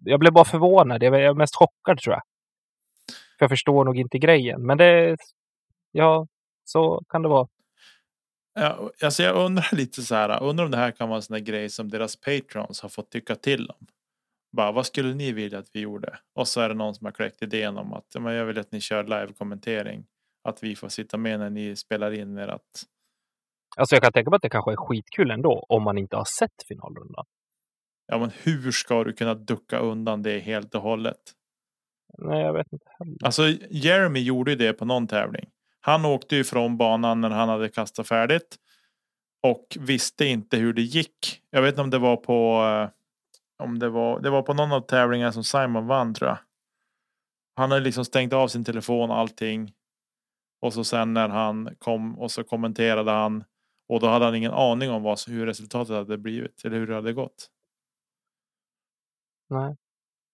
jag 0.05 0.20
blev 0.20 0.34
bara 0.34 0.45
förvånad. 0.45 1.03
Jag 1.03 1.22
är 1.22 1.34
mest 1.34 1.55
chockad 1.55 1.99
tror 1.99 2.14
jag. 2.16 2.22
För 3.39 3.43
jag 3.43 3.49
förstår 3.49 3.85
nog 3.85 3.97
inte 3.97 4.17
grejen. 4.17 4.65
Men 4.65 4.77
det, 4.77 5.17
ja, 5.91 6.27
så 6.63 7.03
kan 7.09 7.21
det 7.21 7.29
vara. 7.29 7.47
Ja, 8.53 8.91
alltså 9.03 9.23
jag 9.23 9.35
undrar 9.35 9.75
lite 9.75 10.01
så 10.01 10.15
här. 10.15 10.43
Undrar 10.43 10.65
om 10.65 10.71
det 10.71 10.77
här 10.77 10.91
kan 10.91 11.09
vara 11.09 11.17
en 11.17 11.21
sån 11.21 11.33
där 11.33 11.45
grej 11.45 11.69
som 11.69 11.89
deras 11.89 12.15
patrons 12.15 12.81
har 12.81 12.89
fått 12.89 13.11
tycka 13.11 13.35
till 13.35 13.69
om. 13.69 13.87
Bara, 14.57 14.71
vad 14.71 14.85
skulle 14.85 15.13
ni 15.13 15.31
vilja 15.31 15.59
att 15.59 15.69
vi 15.73 15.79
gjorde? 15.79 16.19
Och 16.35 16.47
så 16.47 16.61
är 16.61 16.69
det 16.69 16.75
någon 16.75 16.95
som 16.95 17.05
har 17.05 17.11
kläckt 17.11 17.41
idén 17.41 17.77
om 17.77 17.93
att 17.93 18.05
men 18.19 18.33
jag 18.33 18.45
vill 18.45 18.59
att 18.59 18.71
ni 18.71 18.81
kör 18.81 19.03
live-kommentering. 19.03 20.05
Att 20.43 20.63
vi 20.63 20.75
får 20.75 20.89
sitta 20.89 21.17
med 21.17 21.39
när 21.39 21.49
ni 21.49 21.75
spelar 21.75 22.11
in 22.11 22.37
er 22.37 22.47
att 22.47 22.83
Alltså 23.77 23.95
jag 23.95 24.03
kan 24.03 24.11
tänka 24.11 24.29
mig 24.29 24.35
att 24.35 24.41
det 24.41 24.49
kanske 24.49 24.71
är 24.71 24.75
skitkul 24.75 25.31
ändå. 25.31 25.65
Om 25.69 25.83
man 25.83 25.97
inte 25.97 26.15
har 26.15 26.25
sett 26.39 26.67
finalrundan. 26.67 27.25
ja, 28.07 28.17
men 28.17 28.31
hur 28.43 28.71
ska 28.71 29.03
du 29.03 29.13
kunna 29.13 29.33
ducka 29.33 29.79
undan 29.79 30.21
det 30.23 30.39
helt 30.39 30.75
och 30.75 30.81
hållet? 30.81 31.19
Nej, 32.18 32.41
jag 32.41 32.53
vet 32.53 32.74
inte 32.74 32.86
heller. 32.99 33.16
Alltså 33.24 33.47
Jeremy 33.70 34.20
gjorde 34.20 34.51
ju 34.51 34.57
det 34.57 34.74
på 34.74 34.86
någon 34.86 35.07
tävling. 35.07 35.49
Han 35.82 36.05
åkte 36.05 36.36
ju 36.36 36.43
från 36.43 36.78
banan 36.78 37.22
när 37.22 37.30
han 37.30 37.49
hade 37.49 37.70
kastat 37.70 38.07
färdigt. 38.07 38.57
Och 39.43 39.78
visste 39.80 40.26
inte 40.26 40.57
hur 40.57 40.74
det 40.74 40.82
gick. 40.82 41.41
Jag 41.49 41.62
vet 41.62 41.70
inte 41.70 41.82
om 41.82 41.89
det 41.89 41.99
var 41.99 42.16
på. 42.18 42.64
eh, 42.64 42.89
Om 43.64 43.80
det 43.80 43.89
var, 43.89 44.20
det 44.20 44.30
var 44.30 44.41
på 44.41 44.53
någon 44.53 44.72
av 44.72 44.82
tävlingarna 44.82 45.32
som 45.32 45.43
Simon 45.43 45.88
vann 45.88 46.14
tror 46.14 46.30
jag. 46.30 46.38
Han 47.55 47.72
hade 47.72 47.84
liksom 47.84 48.05
stängt 48.05 48.34
av 48.34 48.47
sin 48.47 48.64
telefon 48.64 49.10
och 49.10 49.18
allting. 49.18 49.74
Och 50.62 50.74
så 50.74 50.84
sen 50.84 51.14
när 51.14 51.30
han 51.30 51.76
kom 51.80 52.20
och 52.20 52.32
så 52.32 52.43
kommenterade 52.43 53.12
han. 53.12 53.43
Och 53.89 53.99
då 53.99 54.07
hade 54.07 54.26
han 54.26 54.36
ingen 54.36 54.51
aning 54.51 54.91
om 54.91 55.03
vad, 55.03 55.20
hur 55.28 55.45
resultatet 55.45 55.95
hade 55.95 56.18
blivit. 56.18 56.66
Eller 56.66 56.78
hur 56.78 56.88
det 56.88 56.95
hade 56.95 57.14
gått. 57.14 57.49
Nej. 59.49 59.76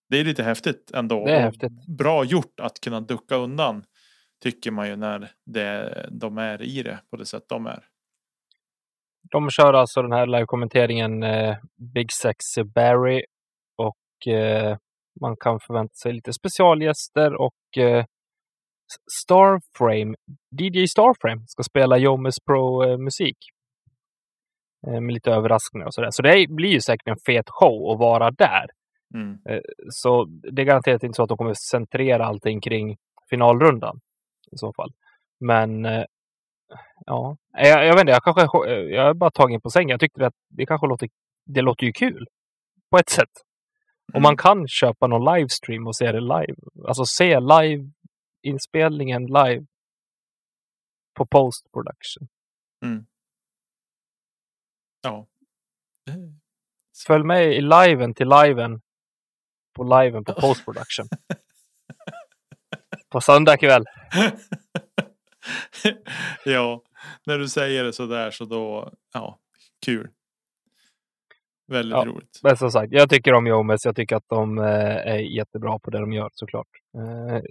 Det 0.10 0.18
är 0.18 0.24
lite 0.24 0.43
häftigt 0.43 0.91
ändå. 0.93 1.26
Det 1.26 1.32
är 1.32 1.41
häftigt. 1.41 1.88
Bra 1.97 2.24
gjort 2.24 2.60
att 2.60 2.80
kunna 2.80 3.01
ducka 3.01 3.36
undan. 3.36 3.84
Tycker 4.43 4.72
man 4.72 4.88
ju 4.88 4.95
när 4.95 5.32
det, 5.45 6.10
de 6.12 6.38
är 6.38 6.62
i 6.62 6.84
det 6.84 6.99
på 7.10 7.18
det 7.18 7.26
sätt 7.26 7.43
de 7.49 7.66
är. 7.66 7.84
De 9.32 9.49
kör 9.49 9.74
alltså 9.74 10.01
den 10.01 10.12
här 10.12 10.28
live-kommenteringen 10.28 11.24
eh, 11.24 11.58
Big 11.93 12.12
Sexy 12.12 12.64
Barry 12.64 13.24
och 13.78 14.34
eh, 14.34 14.78
man 15.22 15.38
kan 15.38 15.60
förvänta 15.60 15.93
sig 15.93 16.14
lite 16.14 16.34
specialgäster 16.34 17.41
och 17.41 17.78
eh, 17.78 18.06
Starframe, 19.24 20.16
DJ 20.62 20.88
Starframe 20.88 21.43
ska 21.47 21.64
spela 21.64 21.97
Jomes 21.97 22.36
Pro-musik. 22.47 23.38
Eh, 24.88 25.01
med 25.01 25.14
lite 25.14 25.32
överraskningar 25.32 25.86
och 25.88 25.93
sådär. 25.93 26.10
Så 26.12 26.22
det 26.22 26.45
blir 26.49 26.70
ju 26.70 26.82
säkert 26.82 27.08
en 27.08 27.18
fet 27.26 27.45
show 27.49 27.91
att 27.91 27.99
vara 27.99 28.32
där. 28.32 28.66
Mm. 29.16 29.39
Så 29.89 30.26
det 30.26 30.61
är 30.61 30.66
garanterat 30.66 31.03
inte 31.03 31.16
så 31.16 31.24
att 31.24 31.30
de 31.30 31.38
kommer 31.38 31.53
centrera 31.53 32.26
allting 32.26 32.61
kring 32.61 32.97
finalrundan 33.30 33.99
i 34.51 34.57
så 34.57 34.74
fall. 34.74 34.93
Men 35.39 35.86
eh, 35.86 36.03
ja, 37.05 37.38
jag, 37.51 37.86
jag 37.86 37.93
vet 37.93 38.01
inte, 38.01 38.11
jag 38.11 38.24
kanske 38.24 38.72
jag 38.72 39.09
är 39.09 39.13
bara 39.13 39.32
tagen 39.32 39.61
på 39.61 39.70
sängen. 39.70 39.89
Jag 39.89 39.99
tyckte 39.99 40.28
att 40.28 40.36
det 40.49 40.66
kanske 40.66 40.88
låter, 40.88 41.09
det 41.45 41.61
låter 41.61 41.86
ju 41.86 41.93
kul 41.93 42.28
på 42.91 42.97
ett 42.97 43.09
sätt. 43.09 43.32
Om 44.13 44.22
man 44.22 44.38
kan 44.38 44.68
köpa 44.68 45.07
någon 45.07 45.36
livestream 45.36 45.88
och 45.88 45.95
se 45.95 46.11
det 46.11 46.22
live, 46.22 46.55
alltså 46.88 47.05
se 47.05 47.39
live 47.39 47.91
inspelningen 48.41 49.26
live 49.26 49.66
på 51.18 51.26
post 51.26 51.72
production. 51.74 52.28
Ja. 55.01 55.28
Följ 57.07 57.24
med 57.24 57.53
i 57.53 57.61
liven 57.61 58.13
till 58.13 58.30
liven 58.30 58.82
på 59.76 59.84
liven 59.84 60.24
på 60.24 60.34
post 60.34 60.66
production. 60.66 61.06
på 63.10 63.22
söndag 63.22 63.58
kväll. 63.58 63.86
ja, 66.46 66.82
när 67.26 67.38
du 67.38 67.48
säger 67.50 67.84
det 67.84 67.94
så 67.94 68.06
där 68.06 68.32
så 68.32 68.46
då, 68.46 68.92
ja, 69.14 69.40
kul. 69.86 70.10
Väldigt 71.68 71.98
Ja. 71.98 72.06
roligt. 72.06 72.40
Men 72.44 72.58
som 72.58 72.72
sagt, 72.72 72.94
jag 72.94 73.10
tycker 73.10 73.34
om 73.34 73.48
Jomes. 73.48 73.86
Jag 73.86 73.96
tycker 73.96 74.16
att 74.16 74.28
de 74.30 74.58
eh, 74.58 74.66
är 75.14 75.18
jättebra 75.20 75.80
på 75.80 75.90
det 75.92 76.00
de 76.00 76.14
gör 76.14 76.30
såklart. 76.34 76.68
Eh, 76.98 77.42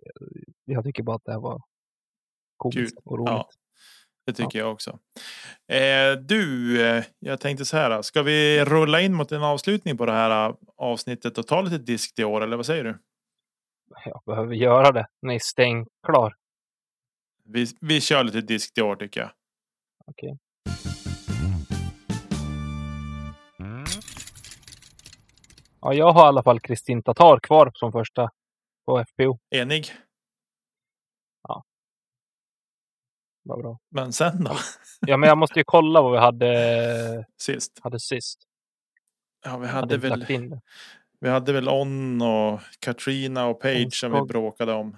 jag 0.65 0.85
tycker 0.85 1.03
bara 1.03 1.17
att 1.17 1.25
det 1.25 1.33
här 1.33 1.41
var 1.41 1.63
coolt 2.57 2.75
Kul. 2.75 2.89
och 3.05 3.19
roligt. 3.19 3.31
Ja. 3.31 3.49
Det 4.27 4.33
tycker 4.33 4.59
jag 4.59 4.73
också. 4.73 4.99
Eh, 5.69 6.13
du, 6.21 6.81
eh, 6.87 7.05
jag 7.19 7.41
tänkte 7.41 7.65
så 7.65 7.77
här. 7.77 8.03
Ska 8.03 8.23
vi 8.23 8.65
rulla 8.65 9.01
in 9.01 9.15
mot 9.15 9.33
en 9.33 9.43
avslutning 9.43 9.97
på 9.97 10.07
det 10.07 10.13
här 10.13 10.49
eh, 10.49 10.55
avsnittet 10.77 11.39
och 11.39 11.47
ta 11.47 11.61
lite 11.61 11.79
disk 11.79 12.19
i 12.19 12.25
år 12.25 12.41
eller 12.41 12.57
vad 12.57 12.67
säger 12.67 12.85
du? 12.85 12.99
Jag 14.05 14.23
behöver 14.27 14.55
göra 14.55 14.93
det. 14.93 15.07
Nej, 15.23 15.41
stäng 15.41 15.87
klar. 16.07 16.35
Vi, 17.45 17.67
vi 17.81 18.01
kör 18.01 18.25
lite 18.25 18.41
disk 18.41 18.79
i 18.79 18.83
år 18.83 18.97
tycker 18.97 19.21
jag. 19.21 19.31
Okej. 20.07 20.39
Ja, 25.81 25.95
jag 25.95 26.13
har 26.13 26.25
i 26.25 26.29
alla 26.29 26.43
fall 26.43 26.61
Kristin 26.61 27.03
Tatar 27.03 27.41
kvar 27.41 27.71
som 27.75 27.93
första 27.93 28.31
på 28.87 29.05
FPO. 29.05 29.39
Enig? 29.51 29.93
Vad 33.45 33.59
bra. 33.59 33.79
Men 33.91 34.13
sen 34.13 34.45
då? 34.45 34.57
Ja, 35.01 35.17
men 35.17 35.29
jag 35.29 35.39
måste 35.39 35.61
ju 35.61 35.65
kolla 35.67 36.03
vad 36.03 36.13
vi 36.13 36.19
hade, 36.19 37.25
Sist? 37.37 37.81
hade 37.83 38.01
sist. 38.01 38.39
Ja, 39.45 39.59
vi 39.59 39.67
hade, 39.67 39.95
inte 39.95 40.09
väl, 40.09 40.61
vi 41.21 41.29
hade 41.29 41.53
väl 41.53 41.69
On 41.69 42.23
och 42.23 42.61
Katrina 42.81 43.47
och 43.47 43.61
Page 43.61 43.95
som 43.95 44.13
vi 44.13 44.23
bråkade 44.23 44.73
om. 44.73 44.97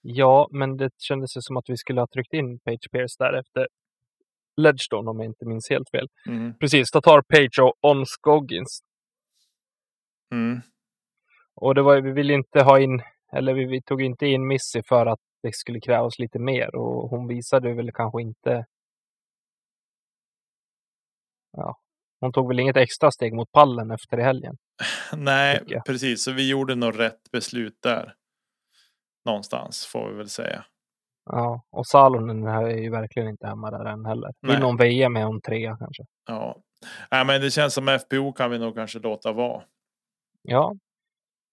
Ja, 0.00 0.48
men 0.50 0.76
det 0.76 0.90
kändes 0.98 1.36
ju 1.36 1.40
som 1.40 1.56
att 1.56 1.68
vi 1.68 1.76
skulle 1.76 2.00
ha 2.00 2.06
tryckt 2.06 2.32
in 2.32 2.58
Page 2.58 2.90
Pierce 2.92 3.16
där 3.18 3.32
efter 3.32 3.68
Ledgestone 4.56 5.10
om 5.10 5.20
jag 5.20 5.26
inte 5.26 5.46
minns 5.46 5.70
helt 5.70 5.90
fel. 5.90 6.08
Mm. 6.26 6.54
Precis, 6.58 6.90
då 6.90 7.00
tar 7.00 7.22
Page 7.22 7.58
och 7.58 7.74
On 7.80 8.06
Scoggins. 8.06 8.80
Mm. 10.32 10.60
Och 11.54 11.74
det 11.74 11.82
var, 11.82 12.00
vi 12.00 12.12
ville 12.12 12.32
inte 12.32 12.62
ha 12.62 12.80
in, 12.80 13.02
eller 13.32 13.54
vi, 13.54 13.64
vi 13.64 13.82
tog 13.82 14.02
inte 14.02 14.26
in 14.26 14.46
Missy 14.46 14.82
för 14.82 15.06
att 15.06 15.20
det 15.42 15.54
skulle 15.54 15.80
krävas 15.80 16.18
lite 16.18 16.38
mer 16.38 16.74
och 16.74 17.10
hon 17.10 17.26
visade 17.26 17.74
väl 17.74 17.92
kanske 17.92 18.22
inte. 18.22 18.66
Ja, 21.56 21.76
hon 22.20 22.32
tog 22.32 22.48
väl 22.48 22.60
inget 22.60 22.76
extra 22.76 23.10
steg 23.10 23.34
mot 23.34 23.52
pallen 23.52 23.90
efter 23.90 24.18
i 24.20 24.22
helgen. 24.22 24.56
Nej, 25.16 25.64
precis. 25.86 26.24
Så 26.24 26.32
vi 26.32 26.50
gjorde 26.50 26.74
nog 26.74 26.98
rätt 26.98 27.30
beslut 27.32 27.78
där. 27.82 28.14
Någonstans 29.24 29.86
får 29.86 30.08
vi 30.08 30.16
väl 30.16 30.28
säga. 30.28 30.64
Ja, 31.24 31.62
och 31.70 31.86
Salonen 31.86 32.46
här 32.46 32.64
är 32.64 32.78
ju 32.78 32.90
verkligen 32.90 33.28
inte 33.28 33.46
hemma 33.46 33.70
där 33.70 33.84
än 33.84 34.04
heller. 34.04 34.32
Nej. 34.40 34.56
Inom 34.56 34.76
VM 34.76 35.16
är 35.16 35.24
hon 35.24 35.40
trea 35.40 35.76
kanske. 35.76 36.04
Ja, 36.26 36.60
Nej, 37.10 37.24
men 37.24 37.40
det 37.40 37.50
känns 37.50 37.74
som 37.74 37.98
FPO 37.98 38.32
kan 38.32 38.50
vi 38.50 38.58
nog 38.58 38.74
kanske 38.74 38.98
låta 38.98 39.32
vara. 39.32 39.62
Ja, 40.42 40.74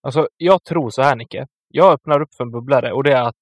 alltså 0.04 0.28
jag 0.38 0.64
tror 0.64 0.90
så 0.90 1.02
här 1.02 1.16
Nicke. 1.16 1.48
Jag 1.68 1.94
öppnar 1.94 2.22
upp 2.22 2.34
för 2.34 2.44
en 2.44 2.52
bubblare 2.52 2.92
och 2.92 3.04
det 3.04 3.12
är 3.12 3.22
att 3.22 3.36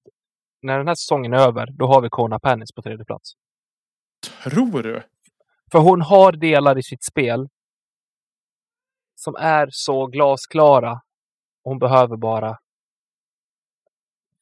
när 0.66 0.78
den 0.78 0.88
här 0.88 0.94
säsongen 0.94 1.32
är 1.32 1.38
över, 1.38 1.66
då 1.70 1.86
har 1.86 2.00
vi 2.00 2.08
Kona 2.08 2.38
Pennis 2.38 2.72
på 2.72 2.82
tredje 2.82 3.04
plats. 3.04 3.32
Tror 4.44 4.82
du? 4.82 5.02
För 5.72 5.78
hon 5.78 6.00
har 6.00 6.32
delar 6.32 6.78
i 6.78 6.82
sitt 6.82 7.04
spel 7.04 7.48
som 9.14 9.34
är 9.36 9.68
så 9.70 10.06
glasklara. 10.06 11.00
Hon 11.62 11.78
behöver 11.78 12.16
bara 12.16 12.58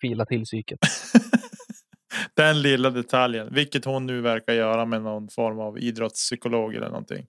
fila 0.00 0.26
till 0.26 0.44
psyket. 0.44 0.78
Den 2.36 2.62
lilla 2.62 2.90
detaljen, 2.90 3.54
vilket 3.54 3.84
hon 3.84 4.06
nu 4.06 4.20
verkar 4.20 4.52
göra 4.52 4.84
med 4.84 5.02
någon 5.02 5.28
form 5.28 5.58
av 5.60 5.78
idrottspsykolog 5.78 6.74
eller 6.74 6.88
någonting. 6.88 7.26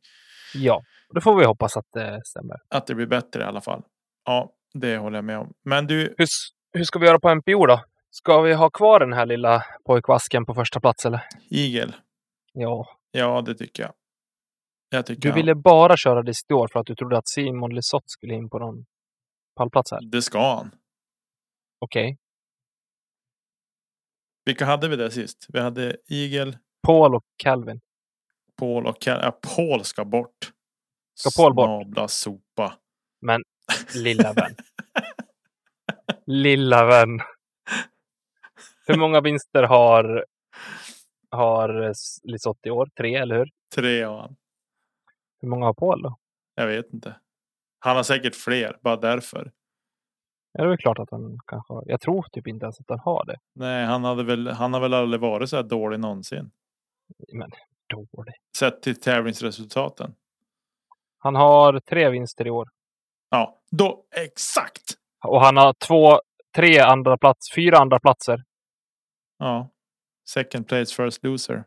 Ja, 0.54 0.82
då 1.10 1.22
får 1.22 1.40
vi 1.40 1.46
hoppas 1.46 1.78
att 1.78 1.86
det 1.94 2.22
stämmer. 2.26 2.58
Att 2.70 2.88
det 2.88 2.96
blir 2.96 3.06
bättre 3.06 3.42
i 3.42 3.46
alla 3.46 3.62
fall. 3.62 3.84
Ja, 4.26 4.52
det 4.74 4.98
håller 4.98 5.18
jag 5.18 5.26
med 5.26 5.38
om. 5.38 5.54
Men 5.64 5.88
du, 5.88 6.16
Hur, 6.18 6.28
hur 6.74 6.84
ska 6.84 7.00
vi 7.00 7.06
göra 7.06 7.20
på 7.20 7.36
MPO 7.36 7.66
då? 7.66 7.82
Ska 8.18 8.42
vi 8.42 8.54
ha 8.54 8.70
kvar 8.70 9.00
den 9.00 9.14
här 9.14 9.26
lilla 9.26 9.66
pojkvasken 9.86 10.46
på 10.46 10.54
första 10.54 10.80
plats 10.80 11.06
eller? 11.06 11.22
Igel. 11.50 11.96
Ja, 12.54 12.98
Ja, 13.12 13.42
det 13.42 13.56
tycker 13.56 13.84
jag. 13.84 13.94
Jag 14.90 15.06
tycker 15.06 15.22
du 15.22 15.30
han- 15.30 15.36
ville 15.36 15.56
bara 15.56 15.98
köra 15.98 16.24
det 16.24 16.34
i 16.50 16.54
år 16.54 16.68
för 16.68 16.80
att 16.80 16.86
du 16.86 16.96
trodde 16.96 17.18
att 17.18 17.28
Simon 17.28 17.76
Lisotte 17.76 18.06
skulle 18.08 18.34
in 18.34 18.50
på 18.50 18.60
någon 18.60 18.86
pallplats 19.56 19.92
här. 19.92 20.00
Det 20.12 20.22
ska 20.22 20.56
han. 20.56 20.72
Okej. 21.80 22.18
Vilka 24.46 24.66
hade 24.66 24.88
vi 24.88 24.96
där 24.96 25.10
sist? 25.10 25.46
Vi 25.50 25.60
hade 25.60 25.98
Igel, 26.08 26.58
Paul 26.88 27.16
och 27.16 27.26
Calvin. 27.38 27.82
Paul 28.60 28.86
och 28.88 29.02
Ken. 29.02 29.20
Ja, 29.22 29.40
Paul 29.56 29.84
ska 29.84 30.06
bort. 30.06 30.52
Ska 31.14 31.44
Paul 31.44 31.54
bort? 31.54 31.84
Snabla 31.84 32.08
sopa. 32.08 32.74
Men 33.22 33.42
lilla 33.96 34.34
vän. 34.34 34.56
lilla 36.26 36.86
vän. 36.86 37.20
Hur 38.88 38.98
många 38.98 39.22
vinster 39.22 39.64
har, 39.64 40.26
har 41.32 41.94
Lisotte 42.24 42.68
i 42.70 42.72
år? 42.72 42.90
Tre, 42.98 43.16
eller 43.16 43.38
hur? 43.38 43.50
Tre 43.76 44.04
av 44.04 44.20
han. 44.20 44.36
Hur 45.42 45.48
många 45.48 45.66
har 45.66 45.74
Paul 45.74 46.02
då? 46.02 46.18
Jag 46.56 46.68
vet 46.68 46.94
inte. 46.94 47.16
Han 47.80 47.96
har 47.96 48.04
säkert 48.04 48.36
fler, 48.36 48.78
bara 48.82 48.96
därför. 48.96 49.52
Ja, 50.52 50.62
det 50.62 50.68
är 50.68 50.70
väl 50.70 50.78
klart 50.78 51.00
att 51.00 51.12
han 51.12 51.40
kanske 51.48 51.74
har. 51.74 51.84
Jag 51.88 52.02
tror 52.02 52.26
typ 52.32 52.48
inte 52.48 52.66
ens 52.66 52.80
att 52.80 52.90
han 52.90 53.00
har 53.00 53.26
det. 53.26 53.38
Nej, 53.54 53.86
han, 53.86 54.04
hade 54.04 54.24
väl, 54.24 54.48
han 54.48 54.74
har 54.74 54.82
väl 54.82 54.94
aldrig 54.94 55.22
varit 55.22 55.50
så 55.50 55.56
här 55.56 55.64
dålig 55.64 56.00
någonsin. 56.00 56.52
Men 57.34 57.50
dålig. 57.90 58.34
Sett 58.58 58.82
till 58.82 59.02
tävlingsresultaten. 59.02 60.16
Han 61.18 61.36
har 61.36 61.80
tre 61.80 62.10
vinster 62.10 62.48
i 62.48 62.50
år. 62.50 62.70
Ja, 63.30 63.60
då 63.72 64.06
exakt. 64.16 64.94
Och 65.24 65.42
han 65.42 65.58
har 65.58 65.74
två, 65.74 66.20
tre 66.56 66.80
andra 66.80 67.18
plats, 67.18 67.54
fyra 67.56 67.78
andra 67.78 68.00
platser. 68.00 68.44
Ja. 69.38 69.70
Second 70.30 70.68
place 70.68 70.96
first 70.96 71.24
loser. 71.24 71.64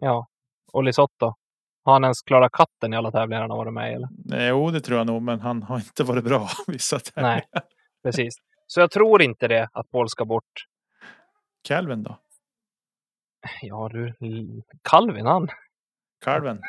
Ja. 0.00 0.28
Och 0.72 0.84
Lisotte 0.84 1.14
då? 1.18 1.36
Har 1.84 1.92
han 1.92 2.04
ens 2.04 2.22
klarat 2.22 2.52
katten 2.52 2.92
i 2.94 2.96
alla 2.96 3.10
tävlingar 3.10 3.40
han 3.40 3.50
har 3.50 3.56
varit 3.56 3.72
med 3.72 3.92
i? 3.92 3.94
Eller? 3.94 4.08
Nej, 4.24 4.48
jo, 4.48 4.70
det 4.70 4.80
tror 4.80 4.98
jag 4.98 5.06
nog, 5.06 5.22
men 5.22 5.40
han 5.40 5.62
har 5.62 5.76
inte 5.76 6.04
varit 6.04 6.24
bra 6.24 6.48
vissa 6.66 6.98
tävlingar. 6.98 7.44
Nej, 7.52 7.62
precis. 8.02 8.34
Så 8.66 8.80
jag 8.80 8.90
tror 8.90 9.22
inte 9.22 9.48
det, 9.48 9.68
att 9.72 9.90
Paul 9.90 10.08
ska 10.08 10.24
bort. 10.24 10.66
Calvin 11.62 12.02
då? 12.02 12.18
Ja 13.62 13.88
du, 13.92 14.14
Calvin 14.82 15.26
han. 15.26 15.48
Calvin? 16.24 16.62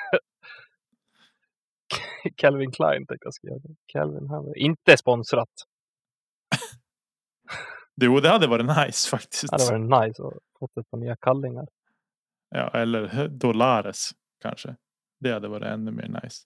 Calvin 2.36 2.72
Klein 2.72 3.06
tänkte 3.06 3.26
jag 3.26 3.34
skriva. 3.34 3.60
Calvin 3.93 4.30
han. 4.30 4.54
Inte 4.56 4.98
sponsrat. 4.98 5.50
Jo, 8.02 8.20
det 8.20 8.30
hade 8.30 8.48
varit 8.48 8.66
nice 8.66 9.10
faktiskt. 9.12 9.48
Det 9.58 9.64
hade 9.64 9.86
varit 9.86 10.08
nice 10.08 10.24
att 10.24 10.34
fått 10.60 10.78
ett 10.78 10.89
par 10.89 10.98
nya 10.98 11.16
kallingar. 11.16 11.68
Ja, 12.50 12.70
eller 12.70 13.28
Dolares 13.28 14.12
kanske. 14.41 14.76
Det 15.20 15.32
hade 15.32 15.48
varit 15.48 15.68
ännu 15.68 15.91
mer 15.91 16.08
nice. 16.24 16.43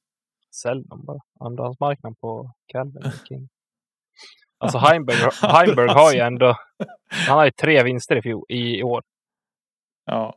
Sälj 0.55 0.83
dem 0.87 1.05
bara. 1.05 1.19
Andrahandsmarknaden 1.39 2.15
på 2.15 2.53
Calvin 2.67 3.11
king. 3.27 3.49
Alltså 4.61 4.77
Heimberg, 4.77 5.15
Heimberg 5.41 5.89
har 5.89 6.13
ju 6.13 6.19
ändå, 6.19 6.55
han 7.27 7.37
har 7.37 7.45
ju 7.45 7.51
tre 7.51 7.83
vinster 7.83 8.15
i, 8.15 8.21
fjol, 8.21 8.45
i 8.49 8.83
år. 8.83 9.03
Ja. 10.05 10.35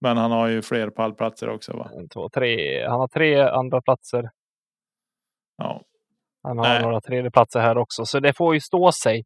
Men 0.00 0.16
han 0.16 0.30
har 0.30 0.48
ju 0.48 0.62
fler 0.62 0.90
pallplatser 0.90 1.48
också 1.48 1.76
va? 1.76 1.90
En, 1.94 2.08
två, 2.08 2.28
tre. 2.28 2.84
Han 2.86 3.00
har 3.00 3.08
tre 3.08 3.40
andra 3.40 3.82
platser. 3.82 4.30
Ja. 5.56 5.82
Han 6.42 6.58
har 6.58 6.64
Nej. 6.64 6.82
några 6.82 7.00
tredjeplatser 7.00 7.60
här 7.60 7.78
också, 7.78 8.06
så 8.06 8.20
det 8.20 8.32
får 8.32 8.54
ju 8.54 8.60
stå 8.60 8.92
sig. 8.92 9.24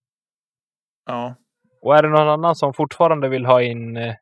Ja. 1.09 1.35
Och 1.83 1.97
är 1.97 2.03
det 2.03 2.09
någon 2.09 2.29
annan 2.29 2.57
som 2.57 2.75
fortfarande 2.75 3.29
vill 3.29 3.47
ha 3.47 3.63
in 3.63 3.97
eh, 3.97 4.15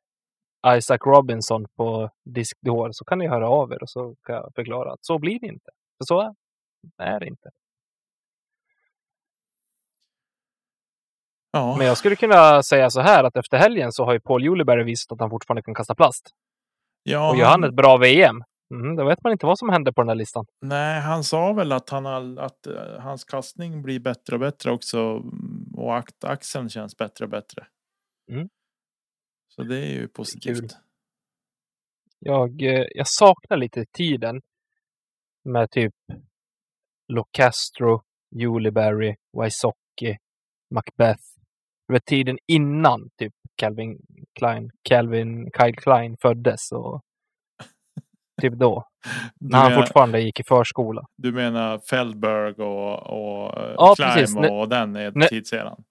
Isaac 0.77 0.99
Robinson 1.07 1.67
på 1.77 2.11
disk 2.25 2.59
d'Or 2.67 2.89
så 2.93 3.05
kan 3.05 3.19
ni 3.19 3.29
höra 3.29 3.49
av 3.49 3.73
er 3.73 3.83
och 3.83 3.91
så 3.91 4.15
kan 4.27 4.35
jag 4.35 4.53
förklara 4.55 4.93
att 4.93 5.05
så 5.05 5.19
blir 5.19 5.41
det 5.41 5.47
inte. 5.47 5.71
För 5.99 6.05
så 6.05 6.35
är, 6.99 7.21
det 7.21 7.27
inte. 7.27 7.51
Ja. 11.53 11.77
Men 11.79 11.87
jag 11.87 11.99
skulle 11.99 12.17
kunna 12.17 12.63
säga 12.63 12.91
så 12.91 13.01
här 13.01 13.25
att 13.25 13.37
efter 13.37 13.59
helgen 13.59 13.93
så 13.93 14.05
har 14.05 14.13
ju 14.13 14.21
Paul 14.21 14.45
Juliberg 14.45 14.85
visat 14.85 15.13
att 15.13 15.21
han 15.21 15.31
fortfarande 15.31 15.63
kan 15.63 15.75
kasta 15.75 15.95
plast. 15.95 16.31
ja, 17.03 17.31
Och 17.31 17.37
gör 17.37 17.47
han 17.47 17.65
ett 17.65 17.75
bra 17.75 17.97
VM, 17.97 18.45
mm, 18.75 18.97
då 18.97 19.05
vet 19.05 19.23
man 19.23 19.33
inte 19.33 19.47
vad 19.47 19.59
som 19.59 19.69
händer 19.69 19.93
på 19.93 20.01
den 20.01 20.09
här 20.09 20.15
listan. 20.15 20.47
Nej, 20.61 21.01
han 21.01 21.25
sa 21.25 21.53
väl 21.53 21.73
att, 21.73 21.91
han 21.91 22.05
har, 22.05 22.39
att 22.39 22.67
eh, 22.67 23.01
hans 23.01 23.25
kastning 23.25 23.83
blir 23.83 24.01
bättre 24.01 24.35
och 24.35 24.41
bättre 24.41 24.71
också. 24.71 25.23
Och 25.87 26.03
axeln 26.21 26.69
känns 26.69 26.97
bättre 26.97 27.25
och 27.25 27.31
bättre. 27.31 27.67
Mm. 28.31 28.49
Så 29.49 29.63
det 29.63 29.77
är 29.79 29.93
ju 29.93 30.09
positivt. 30.09 30.77
Jag, 32.19 32.63
eh, 32.63 32.87
jag 32.95 33.09
saknar 33.09 33.57
lite 33.57 33.85
tiden 33.93 34.43
med 35.45 35.71
typ 35.71 35.95
Locastro, 37.13 38.03
Juliberry, 38.31 39.15
Wysocki, 39.43 40.19
Macbeth. 40.75 41.23
Det 41.87 41.93
var 41.93 41.99
tiden 41.99 42.39
innan 42.47 43.11
typ 43.19 43.33
Calvin 43.57 43.99
Klein, 44.39 44.71
Calvin 44.83 45.51
Kyle 45.59 45.77
Klein 45.77 46.17
föddes 46.23 46.73
och 46.73 47.03
typ 48.51 48.59
då. 48.59 48.85
Du, 49.35 49.49
När 49.49 49.59
han 49.59 49.71
menar, 49.71 49.83
fortfarande 49.83 50.21
gick 50.21 50.41
i 50.41 50.45
förskola. 50.45 51.03
du 51.17 51.33
menar 51.33 51.79
Feldberg 51.79 52.53
och, 52.55 53.03
och 53.03 53.59
eh, 53.59 53.75
Ja, 53.77 53.95
Climb 53.97 54.13
precis. 54.13 54.37
och, 54.51 54.69
den 54.69 54.97
är 54.97 55.13
nej. 55.15 55.29
tidseran. 55.29 55.85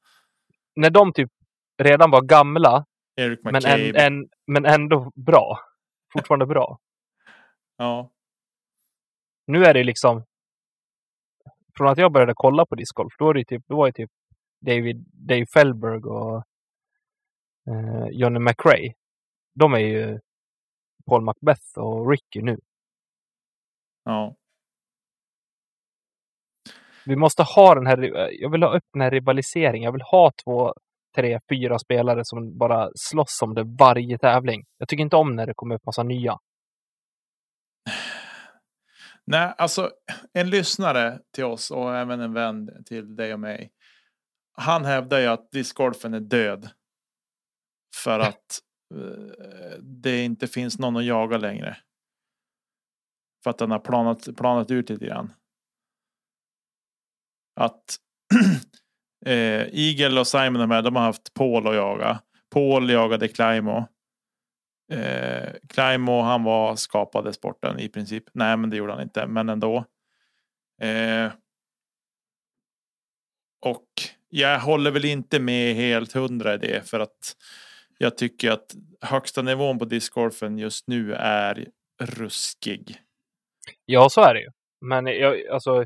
När 0.75 0.89
de 0.89 1.13
typ 1.13 1.29
redan 1.83 2.11
var 2.11 2.21
gamla, 2.21 2.85
men, 3.43 3.55
en, 3.65 3.95
en, 3.95 4.29
men 4.47 4.65
ändå 4.65 5.11
bra. 5.15 5.59
Fortfarande 6.13 6.45
bra. 6.45 6.77
Ja, 7.77 8.11
Nu 9.47 9.63
är 9.65 9.73
det 9.73 9.83
liksom. 9.83 10.23
Från 11.77 11.87
att 11.87 11.97
jag 11.97 12.11
började 12.11 12.33
kolla 12.35 12.65
på 12.65 12.75
discgolf, 12.75 13.13
då 13.19 13.25
var 13.25 13.33
det 13.33 13.45
typ, 13.45 13.63
då 13.67 13.75
var 13.77 13.85
det 13.87 13.93
typ 13.93 14.09
David, 14.61 15.05
Dave 15.13 15.45
Fellberg 15.53 16.01
och 16.03 16.37
eh, 17.69 18.07
Johnny 18.11 18.39
McRae. 18.39 18.93
De 19.55 19.73
är 19.73 19.79
ju 19.79 20.19
Paul 21.05 21.21
Macbeth 21.21 21.77
och 21.77 22.09
Ricky 22.09 22.41
nu. 22.41 22.57
ja. 24.05 24.35
Vi 27.05 27.15
måste 27.15 27.43
ha 27.43 27.75
den 27.75 27.87
här, 27.87 27.97
jag 28.41 28.51
vill 28.51 28.63
ha 28.63 28.77
upp 28.77 28.83
den 28.93 29.01
här 29.01 29.11
rivaliseringen. 29.11 29.83
Jag 29.83 29.91
vill 29.91 30.01
ha 30.01 30.31
två, 30.43 30.73
tre, 31.15 31.39
fyra 31.49 31.79
spelare 31.79 32.21
som 32.23 32.57
bara 32.57 32.89
slåss 32.95 33.41
om 33.41 33.53
det 33.53 33.63
varje 33.63 34.17
tävling. 34.17 34.65
Jag 34.77 34.87
tycker 34.87 35.01
inte 35.01 35.15
om 35.15 35.35
när 35.35 35.47
det 35.47 35.53
kommer 35.55 35.75
upp 35.75 35.85
massa 35.85 36.03
nya. 36.03 36.37
Nej, 39.25 39.53
alltså 39.57 39.91
en 40.33 40.49
lyssnare 40.49 41.19
till 41.33 41.43
oss 41.43 41.71
och 41.71 41.95
även 41.95 42.21
en 42.21 42.33
vän 42.33 42.83
till 42.85 43.15
dig 43.15 43.33
och 43.33 43.39
mig. 43.39 43.71
Han 44.57 44.85
hävdar 44.85 45.19
ju 45.19 45.27
att 45.27 45.51
discgolfen 45.51 46.13
är 46.13 46.19
död. 46.19 46.69
För 48.03 48.19
att 48.19 48.59
Eh, 48.93 49.79
det 49.81 50.23
inte 50.23 50.47
finns 50.47 50.79
någon 50.79 50.97
att 50.97 51.05
jaga 51.05 51.37
längre. 51.37 51.77
För 53.43 53.49
att 53.49 53.57
den 53.57 53.71
har 53.71 53.79
planat, 53.79 54.37
planat 54.37 54.71
ut 54.71 54.89
lite 54.89 55.05
grann. 55.05 55.33
Att 57.55 57.97
eh, 59.25 59.61
Eagle 59.71 60.19
och 60.19 60.27
Simon 60.27 60.53
de, 60.53 60.71
här, 60.71 60.81
de 60.81 60.95
har 60.95 61.03
haft 61.03 61.33
Paul 61.33 61.67
att 61.67 61.75
jaga. 61.75 62.21
Paul 62.49 62.89
jagade 62.89 63.27
Climo. 63.27 63.87
Eh, 64.91 65.53
Climo 65.67 66.21
han 66.21 66.43
var 66.43 66.75
skapade 66.75 67.33
sporten 67.33 67.79
i 67.79 67.89
princip. 67.89 68.23
Nej 68.33 68.57
men 68.57 68.69
det 68.69 68.77
gjorde 68.77 68.93
han 68.93 69.01
inte 69.01 69.27
men 69.27 69.49
ändå. 69.49 69.85
Eh, 70.81 71.31
och 73.61 73.87
jag 74.29 74.59
håller 74.59 74.91
väl 74.91 75.05
inte 75.05 75.39
med 75.39 75.75
helt 75.75 76.13
hundra 76.13 76.53
i 76.53 76.57
det 76.57 76.89
för 76.89 76.99
att 76.99 77.35
jag 77.97 78.17
tycker 78.17 78.51
att 78.51 78.75
högsta 79.01 79.41
nivån 79.41 79.79
på 79.79 79.85
discgolfen 79.85 80.57
just 80.57 80.87
nu 80.87 81.13
är 81.13 81.67
ruskig. 82.03 82.97
Ja, 83.85 84.09
så 84.09 84.21
är 84.21 84.33
det 84.33 84.41
ju. 84.41 84.49
Men 84.81 85.05
jag, 85.05 85.47
alltså, 85.47 85.85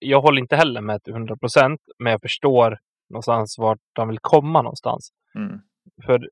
jag 0.00 0.20
håller 0.20 0.40
inte 0.40 0.56
heller 0.56 0.80
med 0.80 1.02
till 1.02 1.12
100 1.12 1.36
procent, 1.36 1.80
men 1.98 2.10
jag 2.10 2.20
förstår 2.20 2.78
någonstans 3.10 3.58
vart 3.58 3.80
de 3.92 4.08
vill 4.08 4.18
komma 4.18 4.62
någonstans. 4.62 5.10
Mm. 5.34 5.60
För 6.06 6.30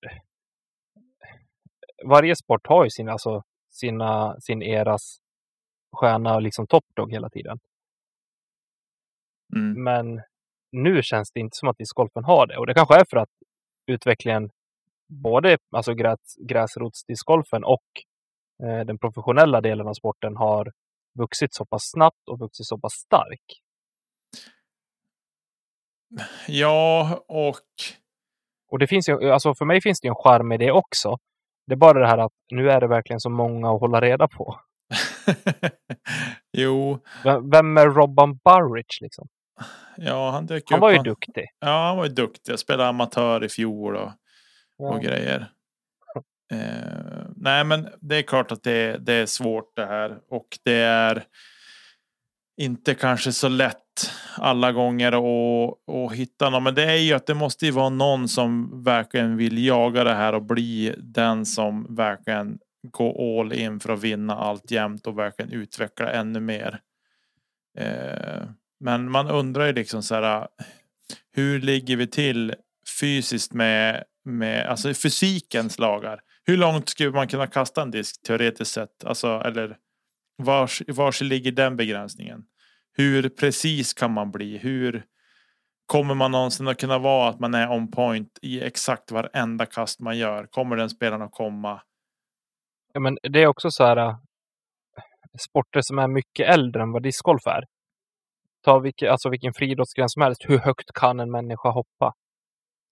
varje 2.05 2.37
sport 2.37 2.67
har 2.67 2.85
ju 2.85 2.91
sin, 2.91 3.09
alltså, 3.09 3.43
sina, 3.71 4.41
sin 4.41 4.63
eras 4.63 5.19
stjärna, 5.97 6.39
liksom 6.39 6.67
toppdog 6.67 7.13
hela 7.13 7.31
tiden. 7.31 7.59
Mm. 9.57 9.85
Men 9.85 10.23
nu 10.73 11.03
känns 11.03 11.33
det 11.33 11.41
inte 11.41 11.57
som 11.57 11.69
att 11.69 11.79
discgolfen 11.79 12.25
har 12.25 12.47
det. 12.47 12.57
Och 12.59 12.67
det 12.67 12.75
kanske 12.75 12.95
är 12.95 13.05
för 13.11 13.17
att 13.17 13.31
utvecklingen, 13.87 14.51
både 15.09 15.59
alltså 15.71 15.95
gräs, 15.95 16.19
gräsrotsdiscgolfen 16.49 17.65
och 17.65 17.85
eh, 18.63 18.85
den 18.87 18.99
professionella 18.99 19.61
delen 19.61 19.89
av 19.89 19.95
sporten 19.95 20.37
har 20.37 20.73
vuxit 21.19 21.55
så 21.55 21.67
pass 21.67 21.91
snabbt 21.91 22.29
och 22.31 22.39
vuxit 22.39 22.67
så 22.67 22.79
pass 22.79 22.93
stark. 22.93 23.43
Ja, 26.47 27.21
och 27.29 27.57
Och 28.71 28.79
det 28.79 28.87
finns 28.87 29.09
ju, 29.09 29.31
alltså 29.31 29.55
för 29.55 29.65
mig 29.65 29.81
finns 29.81 30.01
det 30.01 30.09
en 30.09 30.15
charm 30.15 30.53
i 30.53 30.57
det 30.59 30.73
också. 30.73 31.19
Det 31.67 31.73
är 31.75 31.77
bara 31.77 31.99
det 32.01 32.07
här 32.07 32.19
att 32.19 32.33
nu 32.51 32.71
är 32.71 32.81
det 32.81 32.87
verkligen 32.89 33.21
så 33.21 33.31
många 33.31 33.71
att 33.75 33.81
hålla 33.81 34.01
reda 34.01 34.29
på. 34.29 34.61
jo, 36.53 36.99
Vem, 37.25 37.51
vem 37.51 37.77
är 37.77 37.87
Robban 37.87 38.37
Burridge 38.45 38.99
liksom? 39.01 39.29
ja, 39.97 40.31
han 40.31 40.47
dök 40.47 40.63
Han 40.71 40.77
upp. 40.79 40.81
var 40.81 40.91
ju 40.91 40.97
Han- 40.97 41.05
duktig. 41.05 41.45
Ja, 41.61 41.87
han 41.87 41.97
var 41.97 42.05
ju 42.05 42.13
duktig. 42.13 42.53
Jag 42.53 42.59
spelade 42.59 42.89
amatör 42.89 43.45
i 43.45 43.49
fjol 43.49 43.97
och, 43.97 44.11
och 44.79 44.95
Ja. 44.95 44.99
grejer. 44.99 45.51
Eh, 46.53 47.27
nej, 47.37 47.65
men 47.65 47.89
det 48.01 48.17
är 48.17 48.23
klart 48.23 48.53
att 48.53 48.63
det, 48.63 48.99
det 48.99 49.13
är 49.13 49.27
svårt 49.27 49.77
det 49.77 49.87
här 49.87 50.19
och 50.29 50.59
det 50.65 50.81
är 50.81 51.25
inte 52.61 52.95
kanske 52.95 53.33
så 53.33 53.49
lätt 53.49 54.11
alla 54.37 54.73
gånger 54.73 55.13
att 55.13 56.13
hitta 56.13 56.51
någon. 56.51 56.63
Men 56.63 56.75
det 56.75 56.85
är 56.85 56.97
ju 56.97 57.13
att 57.13 57.27
det 57.27 57.35
måste 57.35 57.67
ju 57.67 57.71
vara 57.73 57.89
någon 57.89 58.29
som 58.29 58.83
verkligen 58.85 59.37
vill 59.37 59.65
jaga 59.65 60.05
det 60.05 60.15
här 60.15 60.33
och 60.33 60.43
bli 60.43 60.95
den 60.99 61.47
som 61.47 61.95
verkligen 61.97 62.59
går 62.83 63.41
all 63.41 63.53
in 63.53 63.81
för 63.81 63.93
att 63.93 64.03
vinna 64.03 64.37
allt 64.37 64.71
jämt 64.71 65.07
och 65.07 65.19
verkligen 65.19 65.53
utveckla 65.53 66.11
ännu 66.13 66.41
mer. 66.41 66.81
Eh, 67.79 68.43
men 68.81 69.11
man 69.11 69.29
undrar 69.31 69.67
ju 69.67 69.73
liksom 69.73 70.03
så 70.03 70.15
här. 70.15 70.49
Hur 71.33 71.61
ligger 71.61 71.97
vi 71.97 72.07
till 72.07 72.55
fysiskt 73.01 73.53
med, 73.53 74.05
med 74.29 74.67
alltså 74.67 74.95
fysikens 74.95 75.79
lagar? 75.79 76.21
Hur 76.45 76.57
långt 76.57 76.89
skulle 76.89 77.11
man 77.11 77.29
kunna 77.29 77.47
kasta 77.47 77.83
en 77.83 77.91
disk 77.91 78.23
teoretiskt 78.23 78.73
sett? 78.73 79.05
Alltså, 79.05 79.43
eller 79.45 79.77
vars, 80.43 80.83
vars 80.87 81.21
ligger 81.21 81.53
den 81.53 81.77
begränsningen? 81.77 82.45
Hur 82.93 83.29
precis 83.29 83.95
kan 83.95 84.13
man 84.13 84.31
bli? 84.31 84.59
Hur 84.59 85.05
kommer 85.87 86.15
man 86.15 86.31
någonsin 86.31 86.69
att 86.69 86.81
kunna 86.81 86.99
vara 86.99 87.29
att 87.29 87.41
man 87.41 87.55
är 87.55 87.71
on 87.71 87.91
point 87.91 88.39
i 88.43 88.61
exakt 88.63 89.11
varenda 89.11 89.67
kast 89.67 90.01
man 90.01 90.19
gör? 90.19 90.47
Kommer 90.47 90.77
den 90.77 90.91
spelaren 90.91 91.23
att 91.23 91.33
komma? 91.33 91.83
Ja, 92.93 93.01
men 93.01 93.19
det 93.23 93.43
är 93.43 93.47
också 93.47 93.71
så 93.71 93.85
här 93.85 93.97
äh, 93.97 94.17
sporter 95.49 95.81
som 95.81 95.99
är 95.99 96.09
mycket 96.09 96.49
äldre 96.49 96.83
än 96.83 96.93
vad 96.93 97.03
discgolf 97.03 97.47
är. 97.47 97.65
Ta 98.65 98.79
vilken, 98.79 99.11
alltså 99.11 99.31
vilken 99.31 99.53
friidrottsgren 99.55 100.09
som 100.09 100.23
helst. 100.23 100.45
Hur 100.45 100.59
högt 100.59 100.93
kan 100.95 101.21
en 101.21 101.31
människa 101.31 101.71
hoppa? 101.71 102.15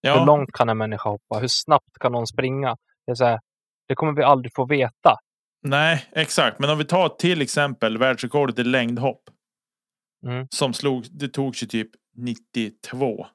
Ja, 0.01 0.19
Hur 0.19 0.27
långt 0.27 0.53
kan 0.53 0.69
en 0.69 0.79
människa 0.79 1.09
hoppa? 1.09 1.39
Hur 1.39 1.49
snabbt 1.51 1.99
kan 2.01 2.13
någon 2.13 2.27
springa? 2.27 2.77
Det, 3.07 3.25
här, 3.25 3.41
det 3.89 3.95
kommer 3.95 4.13
vi 4.13 4.23
aldrig 4.23 4.55
få 4.55 4.67
veta. 4.67 5.17
nej, 5.63 6.07
exakt. 6.13 6.59
Men 6.59 6.71
om 6.71 6.79
vi 6.79 6.85
tar 6.85 7.09
till 7.09 7.43
exempel 7.43 7.99
världsrekordet 7.99 8.59
i 8.59 8.65
längdhopp. 8.65 9.23
Mm. 10.27 10.47
Som 10.51 10.75
slog, 10.75 11.07
det 11.11 11.29
togs 11.29 11.63
ju 11.63 11.67
typ 11.67 11.91
92. 12.17 13.27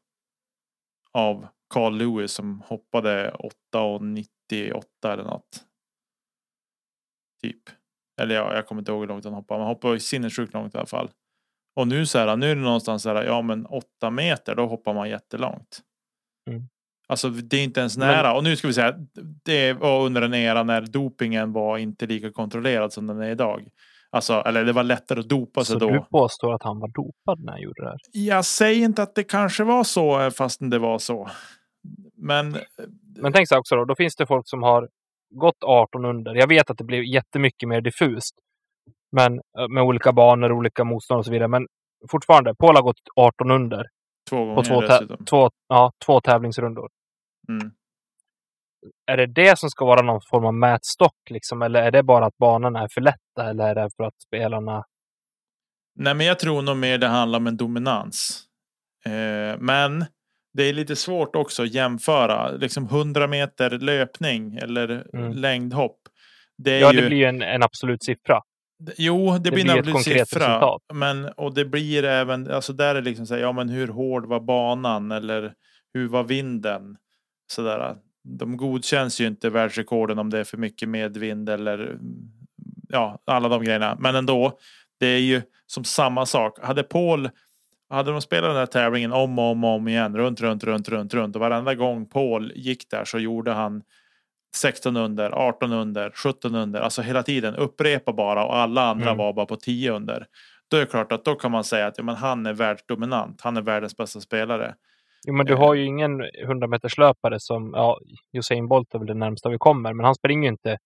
Av 1.14 1.48
Carl 1.74 1.98
Lewis 1.98 2.32
som 2.32 2.62
hoppade 2.68 3.32
8 3.32 3.82
och 3.82 4.04
98 4.04 4.88
eller 5.14 5.24
något. 5.24 5.64
Typ. 7.42 7.62
Eller 8.22 8.36
ja, 8.36 8.56
jag 8.56 8.68
kommer 8.68 8.82
inte 8.82 8.92
ihåg 8.92 9.02
hur 9.02 9.08
långt 9.08 9.26
han 9.26 9.34
hoppade. 9.34 9.58
Men 9.60 9.66
han 9.68 9.76
hoppade 9.76 9.94
ju 9.94 10.00
sinnessjukt 10.00 10.54
långt 10.54 10.76
i 10.76 10.78
alla 10.78 10.88
fall. 10.88 11.12
Och 11.76 11.88
nu 11.88 12.06
så 12.06 12.20
här, 12.20 12.38
nu 12.38 12.52
är 12.52 12.56
det 12.56 12.62
någonstans 12.62 13.04
så 13.04 13.10
här, 13.14 13.24
ja 13.24 13.42
men 13.42 13.66
8 13.66 14.10
meter, 14.10 14.56
då 14.56 14.68
hoppar 14.68 14.94
man 14.94 15.10
jättelångt. 15.10 15.82
Mm. 16.50 16.62
Alltså 17.08 17.30
det 17.30 17.58
är 17.58 17.64
inte 17.64 17.80
ens 17.80 17.98
Men- 17.98 18.08
nära. 18.08 18.34
Och 18.34 18.44
nu 18.44 18.56
ska 18.56 18.68
vi 18.68 18.74
säga, 18.74 18.96
det 19.46 19.74
var 19.74 20.06
under 20.06 20.22
en 20.22 20.34
era 20.34 20.64
när 20.64 20.82
dopingen 20.82 21.54
var 21.54 21.78
inte 21.78 22.06
lika 22.06 22.32
kontrollerad 22.32 22.94
som 22.94 23.08
den 23.08 23.22
är 23.22 23.30
idag. 23.30 23.68
Alltså, 24.14 24.34
eller 24.34 24.66
det 24.66 24.74
var 24.74 24.84
lättare 24.84 25.20
att 25.20 25.30
dopa 25.30 25.64
sig 25.64 25.74
Så 25.74 25.80
då. 25.80 25.90
du 25.90 26.00
påstår 26.12 26.54
att 26.54 26.64
han 26.64 26.80
var 26.80 26.88
dopad 26.88 27.46
när 27.46 27.52
han 27.52 27.62
gjorde 27.62 27.84
det 27.84 27.90
här? 27.90 27.98
Jag 28.12 28.46
säger 28.46 28.86
inte 28.86 29.04
att 29.04 29.16
det 29.16 29.24
kanske 29.24 29.64
var 29.64 29.84
så 29.84 30.22
eh, 30.22 30.30
fastän 30.30 30.70
det 30.70 30.80
var 30.80 30.98
så. 31.00 31.30
Men 32.18 32.58
Men 33.22 33.34
tänk 33.34 33.48
så 33.48 33.58
också 33.60 33.76
då, 33.76 33.86
då 33.86 33.96
finns 33.96 34.16
det 34.16 34.26
folk 34.28 34.50
som 34.50 34.64
har 34.64 34.90
gått 35.36 35.64
18 35.66 36.06
under. 36.06 36.36
Jag 36.36 36.48
vet 36.48 36.70
att 36.70 36.78
det 36.78 36.84
blir 36.84 37.14
jättemycket 37.14 37.70
mer 37.70 37.82
diffust. 37.82 38.36
Men 39.12 39.34
eh, 39.34 39.68
med 39.70 39.84
olika 39.84 40.12
banor, 40.14 40.52
olika 40.52 40.84
motstånd 40.84 41.20
och 41.20 41.26
så 41.26 41.32
vidare. 41.32 41.48
Men 41.48 41.68
fortfarande, 42.12 42.56
Paul 42.56 42.76
har 42.76 42.84
gått 42.84 43.02
18 43.16 43.52
under 43.52 43.86
två 44.30 44.38
gånger 44.46 44.56
på 44.56 44.64
två, 44.64 44.82
dessutom. 44.82 45.26
två, 45.26 45.50
ja, 45.68 45.92
två 46.06 46.22
tävlingsrundor. 46.22 46.90
Mm. 47.50 47.72
Är 49.06 49.18
det 49.18 49.26
det 49.26 49.60
som 49.60 49.70
ska 49.70 49.86
vara 49.86 50.02
någon 50.02 50.22
form 50.30 50.46
av 50.46 50.54
mätstock 50.54 51.16
liksom? 51.30 51.62
Eller 51.62 51.82
är 51.84 51.92
det 51.92 52.04
bara 52.04 52.26
att 52.26 52.38
banorna 52.38 52.80
är 52.84 52.88
för 52.88 53.02
lätta? 53.02 53.50
Eller 53.50 53.64
är 53.70 53.76
det 53.76 53.90
för 53.98 54.04
att 54.04 54.22
spelarna... 54.22 54.84
Nej, 55.96 56.14
men 56.16 56.26
jag 56.28 56.40
tror 56.40 56.62
nog 56.62 56.78
mer 56.78 56.98
det 56.98 57.08
handlar 57.08 57.40
om 57.40 57.48
en 57.48 57.58
dominans. 57.58 58.44
Eh, 59.06 59.60
men 59.60 60.06
det 60.54 60.64
är 60.64 60.74
lite 60.74 60.96
svårt 60.96 61.36
också 61.36 61.64
att 61.64 61.74
jämföra 61.74 62.52
liksom 62.52 62.84
100 62.86 63.28
meter 63.28 63.70
löpning 63.70 64.56
eller 64.56 65.16
Mm. 65.18 65.32
längdhopp. 65.32 65.98
Det 66.58 66.72
är 66.72 66.82
Ja, 66.82 66.94
ju, 66.94 67.02
det 67.02 67.08
blir 67.08 67.26
en, 67.28 67.42
en 67.42 67.64
absolut 67.64 68.04
siffra. 68.04 68.42
Jo, 68.98 69.38
det, 69.38 69.52
blir 69.52 69.64
blir 69.64 69.78
en 69.78 69.84
konkret 69.84 70.30
siffra. 70.30 70.48
resultat. 70.48 70.82
Men, 70.94 71.26
och 71.26 71.54
det 71.54 71.66
blir 71.66 72.04
även, 72.04 72.52
alltså 72.52 72.74
där 72.74 72.96
är 72.96 73.02
liksom 73.02 73.28
så 73.28 73.34
här, 73.34 73.42
ja 73.42 73.52
men 73.52 73.70
hur 73.70 73.88
hård 73.88 74.26
var 74.26 74.40
banan 74.40 75.12
eller 75.12 75.54
hur 75.94 76.08
var 76.08 76.24
vinden? 76.24 76.98
Sådär. 77.52 77.96
De 78.24 78.58
godkänns 78.58 79.22
ju 79.22 79.28
inte 79.28 79.50
världsrekorden 79.50 80.20
om 80.20 80.30
det 80.30 80.40
är 80.40 80.44
för 80.44 80.58
mycket 80.58 80.90
medvind 80.90 81.50
eller 81.50 81.98
ja, 82.90 83.22
alla 83.26 83.50
de 83.50 83.64
grejerna. 83.64 83.98
Men 84.00 84.16
ändå, 84.16 84.58
det 85.00 85.08
är 85.08 85.20
ju 85.20 85.42
som 85.66 85.84
samma 85.84 86.26
sak. 86.26 86.60
Hade 86.62 86.84
Paul, 86.84 87.30
hade 87.90 88.12
de 88.12 88.22
spelat 88.22 88.50
den 88.50 88.58
här 88.58 88.66
tävlingen 88.66 89.12
om 89.12 89.40
och 89.40 89.46
om 89.46 89.64
och 89.64 89.70
om 89.70 89.88
igen, 89.88 90.18
runt, 90.18 90.42
runt, 90.42 90.64
runt, 90.64 90.90
runt, 90.90 91.14
runt 91.14 91.36
och 91.36 91.40
varenda 91.40 91.76
gång 91.76 92.10
Paul 92.10 92.52
gick 92.56 92.90
där 92.90 93.06
så 93.06 93.20
gjorde 93.20 93.52
han 93.52 93.84
16 94.56 94.98
under, 94.98 95.32
18 95.32 95.74
under, 95.74 96.12
17 96.16 96.56
under, 96.56 96.82
alltså 96.82 97.02
hela 97.02 97.24
tiden 97.24 97.56
upprepa 97.56 98.14
bara 98.14 98.46
och 98.46 98.56
alla 98.58 98.82
andra 98.82 99.06
Mm. 99.06 99.18
var 99.18 99.34
bara 99.34 99.46
på 99.46 99.56
10 99.56 99.92
under. 99.92 100.26
Då 100.72 100.78
är 100.78 100.82
det 100.82 100.88
klart 100.88 101.12
att 101.12 101.26
då 101.26 101.36
kan 101.36 101.52
man 101.52 101.64
säga 101.64 101.88
att 101.88 101.98
ja, 101.98 102.04
men 102.04 102.16
han 102.16 102.46
är 102.46 102.54
världsdominant. 102.54 103.42
Han 103.42 103.58
är 103.58 103.62
världens 103.62 103.98
bästa 103.98 104.20
spelare. 104.20 104.76
Jo, 105.28 105.34
men 105.34 105.46
du 105.46 105.54
Eh. 105.54 105.60
har 105.60 105.74
ju 105.74 105.86
ingen 105.86 106.22
100 106.46 106.68
meters 106.68 106.98
löpare 106.98 107.40
som, 107.40 107.72
ja, 107.76 108.00
Usain 108.34 108.68
Bolt 108.68 108.94
är 108.94 109.00
väl 109.00 109.08
det 109.08 109.14
närmsta 109.14 109.50
vi 109.50 109.58
kommer, 109.58 109.94
men 109.94 110.06
han 110.06 110.16
springer 110.16 110.44
ju 110.44 110.50
inte 110.52 110.78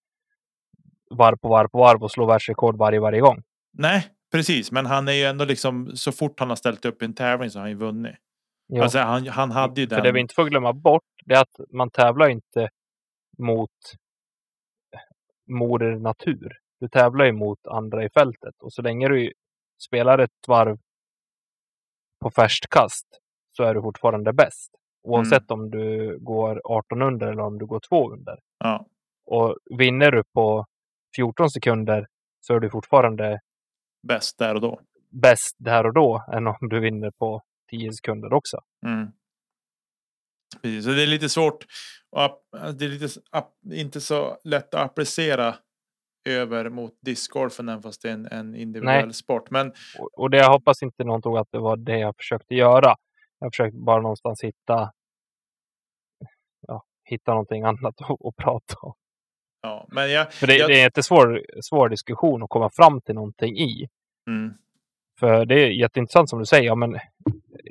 varv 1.17 1.35
på 1.37 1.47
varv 1.49 1.67
på 1.67 1.77
varv 1.77 2.03
och 2.03 2.11
slår 2.11 2.27
världsrekord 2.27 2.77
varje, 2.77 2.99
varje 2.99 3.19
gång. 3.21 3.41
Nej, 3.77 4.07
precis, 4.31 4.71
men 4.71 4.85
han 4.85 5.07
är 5.07 5.11
ju 5.13 5.23
ändå 5.23 5.45
liksom 5.45 5.91
så 5.95 6.11
fort 6.11 6.39
han 6.39 6.49
har 6.49 6.55
ställt 6.55 6.85
upp 6.85 7.01
i 7.01 7.05
en 7.05 7.13
tävling 7.13 7.49
så 7.49 7.59
har 7.59 7.61
han 7.63 7.69
ju 7.71 7.77
vunnit. 7.77 8.15
Jo. 8.73 8.83
Alltså 8.83 8.99
han, 8.99 9.27
han 9.27 9.51
hade 9.51 9.81
ju 9.81 9.87
den. 9.87 9.97
För 9.97 10.03
det 10.03 10.11
vi 10.11 10.19
inte 10.19 10.35
får 10.35 10.45
glömma 10.45 10.73
bort, 10.73 11.03
det 11.25 11.33
är 11.33 11.41
att 11.41 11.59
man 11.73 11.89
tävlar 11.89 12.27
inte 12.29 12.69
mot 13.37 13.71
moder 15.47 15.95
natur. 15.99 16.57
Du 16.79 16.87
tävlar 16.89 17.25
ju 17.25 17.31
mot 17.31 17.67
andra 17.67 18.05
i 18.05 18.09
fältet 18.09 18.55
och 18.61 18.73
så 18.73 18.81
länge 18.81 19.07
du 19.07 19.33
spelar 19.87 20.19
ett 20.19 20.47
varv 20.47 20.77
på 22.19 22.31
färskt 22.31 22.69
kast 22.69 23.07
så 23.51 23.63
är 23.63 23.73
du 23.73 23.81
fortfarande 23.81 24.33
bäst. 24.33 24.71
Oavsett 25.03 25.51
om 25.51 25.69
du 25.71 26.17
går 26.19 26.61
18 26.63 27.01
under 27.01 27.27
eller 27.27 27.43
om 27.43 27.57
du 27.57 27.65
går 27.65 27.79
2 27.89 28.11
under. 28.13 28.39
Ja. 28.59 28.85
Och 29.25 29.57
vinner 29.77 30.11
du 30.11 30.23
på 30.33 30.65
14 31.15 31.49
sekunder 31.49 32.07
så 32.39 32.55
är 32.55 32.59
du 32.59 32.69
fortfarande 32.69 33.39
Bäst 34.07 34.37
där 34.37 34.55
och 34.55 34.61
då. 34.61 34.81
bäst 35.09 35.55
där 35.57 35.85
och 35.85 35.93
då 35.93 36.25
än 36.33 36.47
om 36.47 36.69
du 36.69 36.79
vinner 36.79 37.11
på 37.11 37.41
10 37.69 37.93
sekunder 37.93 38.33
också. 38.33 38.57
Mm. 38.85 39.11
Precis, 40.61 40.85
så 40.85 40.91
det 40.91 41.03
är 41.03 41.07
lite 41.07 41.29
svårt. 41.29 41.65
Och 42.11 42.41
det 42.73 42.85
är 42.85 42.89
lite 42.89 43.07
inte 43.73 44.01
så 44.01 44.37
lätt 44.43 44.73
att 44.73 44.81
applicera 44.85 45.55
över 46.29 46.69
mot 46.69 46.93
discgolfen 47.01 47.69
även 47.69 47.81
fast 47.81 48.01
det 48.01 48.09
är 48.09 48.13
en, 48.13 48.25
en 48.25 48.55
individuell 48.55 49.05
Nej. 49.05 49.13
sport. 49.13 49.51
Men 49.51 49.73
Och, 49.99 50.19
och 50.19 50.29
det 50.29 50.37
jag 50.37 50.49
hoppas 50.51 50.83
inte 50.83 51.03
någon 51.03 51.21
tog 51.21 51.37
att 51.37 51.47
det 51.51 51.59
var 51.59 51.77
det 51.77 51.97
jag 51.99 52.15
försökte 52.17 52.55
göra. 52.55 52.95
Jag 53.39 53.51
försökte 53.53 53.77
bara 53.77 54.01
någonstans 54.01 54.43
hitta 54.43 54.91
ja, 56.67 56.83
hitta 57.03 57.31
någonting 57.31 57.63
annat 57.63 58.01
att, 58.01 58.25
att 58.25 58.35
prata 58.35 58.75
om. 58.81 58.93
ja, 59.61 59.87
men 59.91 60.11
jag, 60.11 60.33
För 60.33 60.47
det, 60.47 60.57
jag, 60.57 60.69
det 60.69 60.73
är 60.73 60.77
en 60.77 60.83
jättesvår 60.83 61.45
svår 61.61 61.89
diskussion 61.89 62.43
att 62.43 62.49
komma 62.49 62.69
fram 62.69 63.01
till 63.01 63.15
någonting 63.15 63.57
i. 63.57 63.87
mm, 64.29 64.53
För 65.19 65.45
det 65.45 65.55
är 65.55 65.69
jätteintressant 65.69 66.29
som 66.29 66.39
du 66.39 66.45
säger. 66.45 66.63
Ja, 66.63 66.75
men 66.75 66.99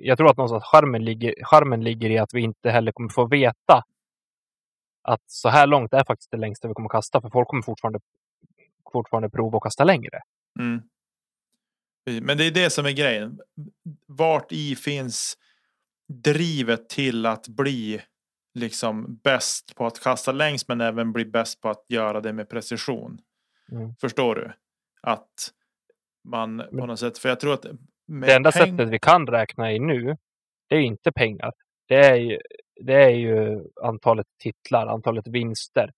jag 0.00 0.18
tror 0.18 0.30
att 0.30 0.36
någonstans 0.36 0.64
charmen 0.64 1.04
ligger, 1.04 1.34
charmen 1.44 1.84
ligger 1.84 2.10
i 2.10 2.18
att 2.18 2.34
vi 2.34 2.40
inte 2.40 2.70
heller 2.70 2.92
kommer 2.92 3.08
få 3.08 3.26
veta 3.26 3.84
att 5.02 5.22
så 5.26 5.48
här 5.48 5.66
långt 5.66 5.92
är 5.92 6.04
faktiskt 6.04 6.30
det 6.30 6.36
längsta 6.36 6.68
vi 6.68 6.74
kommer 6.74 6.88
kasta. 6.88 7.20
För 7.20 7.30
folk 7.30 7.48
kommer 7.48 7.62
fortfarande, 7.62 8.00
fortfarande 8.92 9.30
prova 9.30 9.56
att 9.56 9.62
kasta 9.62 9.84
längre. 9.84 10.20
mm. 10.58 10.82
Men 12.22 12.38
det 12.38 12.44
är 12.44 12.50
det 12.50 12.70
som 12.70 12.86
är 12.86 12.90
grejen. 12.90 13.40
Vart 14.06 14.52
i 14.52 14.76
finns 14.76 15.38
drivet 16.08 16.88
till 16.88 17.26
att 17.26 17.48
bli 17.48 18.02
liksom 18.54 19.20
bäst 19.24 19.74
på 19.76 19.86
att 19.86 20.00
kasta 20.00 20.32
längst 20.32 20.68
men 20.68 20.80
även 20.80 21.12
bli 21.12 21.24
bäst 21.24 21.60
på 21.60 21.68
att 21.68 21.84
göra 21.88 22.20
det 22.20 22.32
med 22.32 22.48
precision. 22.48 23.18
Mm. 23.72 23.94
Förstår 24.00 24.34
du? 24.34 24.52
Att 25.00 25.52
man 26.24 26.62
på 26.70 26.86
något 26.86 26.98
sätt, 26.98 27.18
för 27.18 27.28
jag 27.28 27.40
tror 27.40 27.54
att 27.54 27.66
med 28.06 28.28
Det 28.28 28.34
enda 28.34 28.52
sättet 28.52 28.88
vi 28.88 28.98
kan 28.98 29.26
räkna 29.26 29.72
i 29.72 29.78
nu, 29.78 30.16
det 30.68 30.76
är 30.76 30.80
inte 30.80 31.12
pengar. 31.12 31.52
Det 31.88 31.94
är 32.06 32.14
ju, 32.16 32.38
det 32.80 32.94
är 33.04 33.10
ju 33.10 33.64
antalet 33.82 34.26
titlar, 34.42 34.86
antalet 34.86 35.26
vinster. 35.26 35.92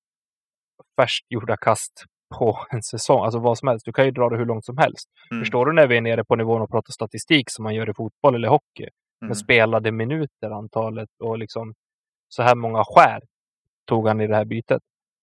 Färst 1.01 1.25
gjorda 1.29 1.57
kast 1.57 2.05
på 2.39 2.67
en 2.71 2.83
säsong, 2.83 3.25
alltså 3.25 3.39
vad 3.39 3.59
som 3.59 3.69
helst. 3.69 3.85
Du 3.87 3.93
kan 3.93 4.05
ju 4.05 4.11
dra 4.11 4.29
det 4.29 4.37
hur 4.37 4.47
långt 4.47 4.65
som 4.65 4.79
helst. 4.79 5.09
Mm, 5.31 5.43
Förstår 5.43 5.67
du 5.67 5.73
när 5.73 5.87
vi 5.87 5.97
är 5.97 6.01
nere 6.01 6.25
på 6.25 6.37
nivån 6.37 6.63
och 6.63 6.71
pratar 6.71 6.93
statistik 6.93 7.51
som 7.51 7.63
man 7.63 7.75
gör 7.75 7.91
i 7.91 7.95
fotboll 7.95 8.35
eller 8.35 8.49
hockey? 8.49 8.89
mm, 9.23 9.29
Med 9.29 9.39
spelade 9.39 9.93
minuter, 9.93 10.51
antalet 10.51 11.09
och 11.23 11.39
liksom 11.39 11.75
så 12.29 12.43
här 12.43 12.55
många 12.55 12.85
skär 12.85 13.23
tog 13.87 14.09
han 14.09 14.21
i 14.21 14.27
det 14.27 14.37
här 14.37 14.45
bytet. 14.45 14.83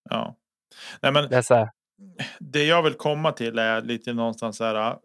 Ja. 0.09 0.35
Nej, 1.01 1.11
men 1.11 1.29
Det 1.29 1.69
det 2.39 2.63
jag 2.63 2.83
vill 2.83 2.93
komma 2.93 3.31
till 3.31 3.59
är 3.59 3.81
lite 3.81 4.13
någonstans 4.13 4.57
så 4.57 4.63
här. 4.63 4.97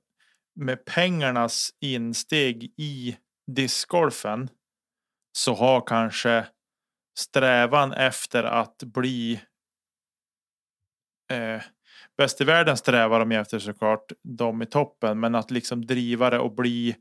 Med 0.60 0.84
pengarnas 0.84 1.70
insteg 1.80 2.64
i 2.76 3.16
discgolfen 3.46 4.48
så 5.32 5.54
har 5.54 5.86
kanske 5.86 6.46
strävan 7.18 7.92
efter 7.92 8.44
att 8.44 8.78
bli 8.78 9.40
eh, 11.32 11.62
bäst 12.16 12.40
i 12.40 12.44
världen 12.44 12.76
strävar 12.76 13.20
de 13.20 13.32
efter 13.32 13.58
såklart 13.58 14.12
de 14.22 14.62
i 14.62 14.66
toppen, 14.66 15.20
men 15.20 15.34
att 15.34 15.50
liksom 15.50 15.86
driva 15.86 16.30
det 16.30 16.38
och 16.38 16.54
bli 16.54 16.96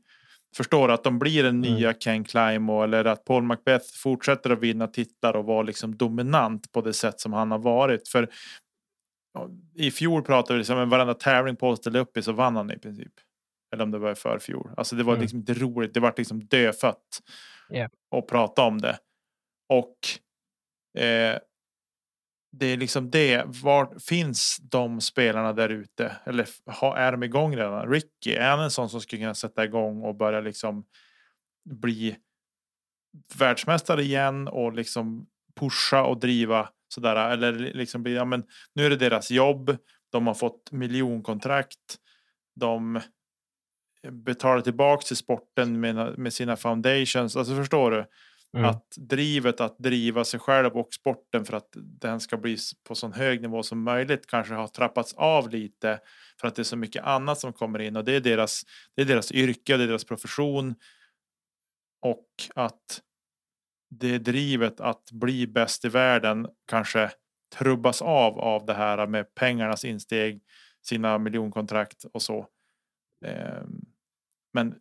förstår 0.56 0.90
att 0.90 1.04
de 1.04 1.18
blir 1.18 1.44
en 1.44 1.64
Mm. 1.64 1.74
nya 1.74 1.94
Ken 1.94 2.24
Climo 2.24 2.82
eller 2.82 3.04
att 3.04 3.24
Paul 3.24 3.42
Macbeth 3.42 3.86
fortsätter 3.96 4.50
att 4.50 4.60
vinna 4.60 4.86
titlar 4.86 5.36
och 5.36 5.44
vara 5.44 5.62
liksom 5.62 5.96
dominant 5.96 6.72
på 6.72 6.80
det 6.80 6.92
sätt 6.92 7.20
som 7.20 7.32
han 7.32 7.50
har 7.50 7.58
varit. 7.58 8.08
För 8.08 8.28
i 9.74 9.90
fjol 9.90 10.22
pratade 10.22 10.54
vi 10.54 10.58
liksom, 10.58 10.88
varenda 10.88 11.14
tävling 11.14 11.56
Paul 11.56 11.76
ställde 11.76 11.98
upp 11.98 12.16
i 12.16 12.22
så 12.22 12.32
vann 12.32 12.56
han 12.56 12.70
i 12.70 12.78
princip. 12.78 13.12
Eller 13.72 13.84
om 13.84 13.90
det 13.90 13.98
var 13.98 14.12
i 14.12 14.14
förfjol. 14.14 14.70
Alltså 14.76 14.96
det 14.96 15.02
var 15.02 15.12
Mm. 15.12 15.20
liksom 15.22 15.38
inte 15.38 15.54
roligt. 15.54 15.94
Det 15.94 16.00
var 16.00 16.14
liksom 16.16 16.44
dödfött. 16.44 17.22
Ja. 17.70 17.88
att 18.16 18.26
prata 18.26 18.62
om 18.62 18.78
det. 18.80 18.98
Och 19.68 19.96
eh, 21.02 21.38
det 22.52 22.66
är 22.66 22.76
liksom 22.76 23.10
det. 23.10 23.42
Var 23.46 23.98
finns 23.98 24.56
de 24.62 25.00
spelarna 25.00 25.52
där 25.52 25.68
ute? 25.68 26.16
Eller 26.24 26.48
ha, 26.80 26.96
är 26.96 27.12
de 27.12 27.22
igång 27.22 27.56
redan? 27.56 27.90
Ricky, 27.92 28.32
är 28.34 28.50
han 28.50 28.60
en 28.60 28.70
sån 28.70 28.88
som 28.88 29.00
skulle 29.00 29.22
kunna 29.22 29.34
sätta 29.34 29.64
igång 29.64 30.02
och 30.02 30.14
börja 30.14 30.40
liksom 30.40 30.84
bli 31.70 32.16
världsmästare 33.38 34.02
igen 34.02 34.48
och 34.48 34.72
liksom 34.72 35.26
pusha 35.60 36.02
och 36.04 36.20
driva 36.20 36.68
sådär? 36.88 37.30
Eller 37.30 37.52
liksom 37.52 38.02
bli, 38.02 38.14
ja 38.14 38.24
men 38.24 38.44
nu 38.74 38.86
är 38.86 38.90
det 38.90 38.96
deras 38.96 39.30
jobb. 39.30 39.76
De 40.10 40.26
har 40.26 40.34
fått 40.34 40.72
miljonkontrakt. 40.72 41.96
De 42.60 43.00
betalar 44.10 44.60
tillbaks 44.60 45.04
till 45.04 45.16
sporten 45.16 45.80
med, 45.80 46.18
med 46.18 46.32
sina 46.32 46.56
foundations. 46.56 47.36
Alltså 47.36 47.56
förstår 47.56 47.90
du? 47.90 48.06
mm, 48.56 48.70
Att 48.70 48.86
drivet 48.96 49.60
att 49.60 49.78
driva 49.78 50.24
sig 50.24 50.40
själv 50.40 50.76
och 50.76 50.94
sporten 50.94 51.44
för 51.44 51.56
att 51.56 51.68
den 51.74 52.20
ska 52.20 52.36
bli 52.36 52.56
på 52.88 52.94
så 52.94 53.08
hög 53.08 53.42
nivå 53.42 53.62
som 53.62 53.82
möjligt 53.82 54.26
kanske 54.26 54.54
har 54.54 54.68
trappats 54.68 55.14
av 55.14 55.50
lite 55.50 56.00
för 56.40 56.48
att 56.48 56.54
det 56.54 56.62
är 56.62 56.64
så 56.64 56.76
mycket 56.76 57.04
annat 57.04 57.38
som 57.38 57.52
kommer 57.52 57.78
in 57.78 57.96
och 57.96 58.04
det 58.04 58.12
är 58.16 58.20
deras, 58.20 58.62
det 58.96 59.02
är 59.02 59.06
deras 59.06 59.32
yrke 59.32 59.76
det 59.76 59.84
är 59.84 59.88
deras 59.88 60.04
profession. 60.04 60.74
Och 62.00 62.26
att 62.54 63.00
det 63.90 64.18
drivet 64.18 64.80
att 64.80 65.10
bli 65.12 65.46
bäst 65.46 65.84
i 65.84 65.88
världen 65.88 66.46
kanske 66.66 67.10
trubbas 67.58 68.02
av 68.02 68.38
av 68.38 68.66
det 68.66 68.74
här 68.74 69.06
med 69.06 69.34
pengarnas 69.34 69.84
insteg, 69.84 70.42
sina 70.82 71.18
miljonkontrakt 71.18 72.04
och 72.12 72.22
så. 72.22 72.46
Ehm, 73.24 73.80
Men 74.58 74.80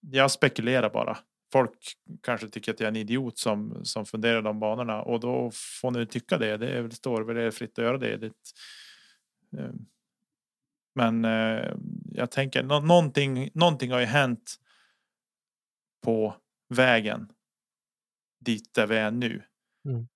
jag 0.00 0.30
spekulerar 0.30 0.90
bara. 0.90 1.18
Folk 1.52 1.78
kanske 2.22 2.48
tycker 2.48 2.72
att 2.72 2.80
jag 2.80 2.86
är 2.86 2.90
en 2.90 2.96
idiot 2.96 3.38
som, 3.38 3.84
som 3.84 4.06
funderar 4.06 4.42
de 4.42 4.60
banorna 4.60 5.02
och 5.02 5.20
då 5.20 5.50
får 5.80 5.90
ni 5.90 6.06
tycka 6.06 6.38
det. 6.38 6.56
Det 6.56 6.68
är 6.68 6.88
står 6.88 7.22
väl 7.22 7.36
er 7.36 7.50
fritt 7.50 7.78
att 7.78 7.84
göra 7.84 7.98
det. 7.98 8.16
det 8.16 8.32
eh, 9.58 9.70
men 10.94 11.24
eh, 11.24 11.74
jag 12.12 12.30
tänker 12.30 12.62
nå- 12.62 12.80
någonting, 12.80 13.50
någonting 13.54 13.92
har 13.92 14.00
ju 14.00 14.06
hänt 14.06 14.54
på 16.04 16.34
vägen 16.68 17.32
dit 18.40 18.74
där 18.74 18.86
vi 18.86 18.96
är 18.96 19.10
nu. 19.10 19.42
Mm. 19.88 20.08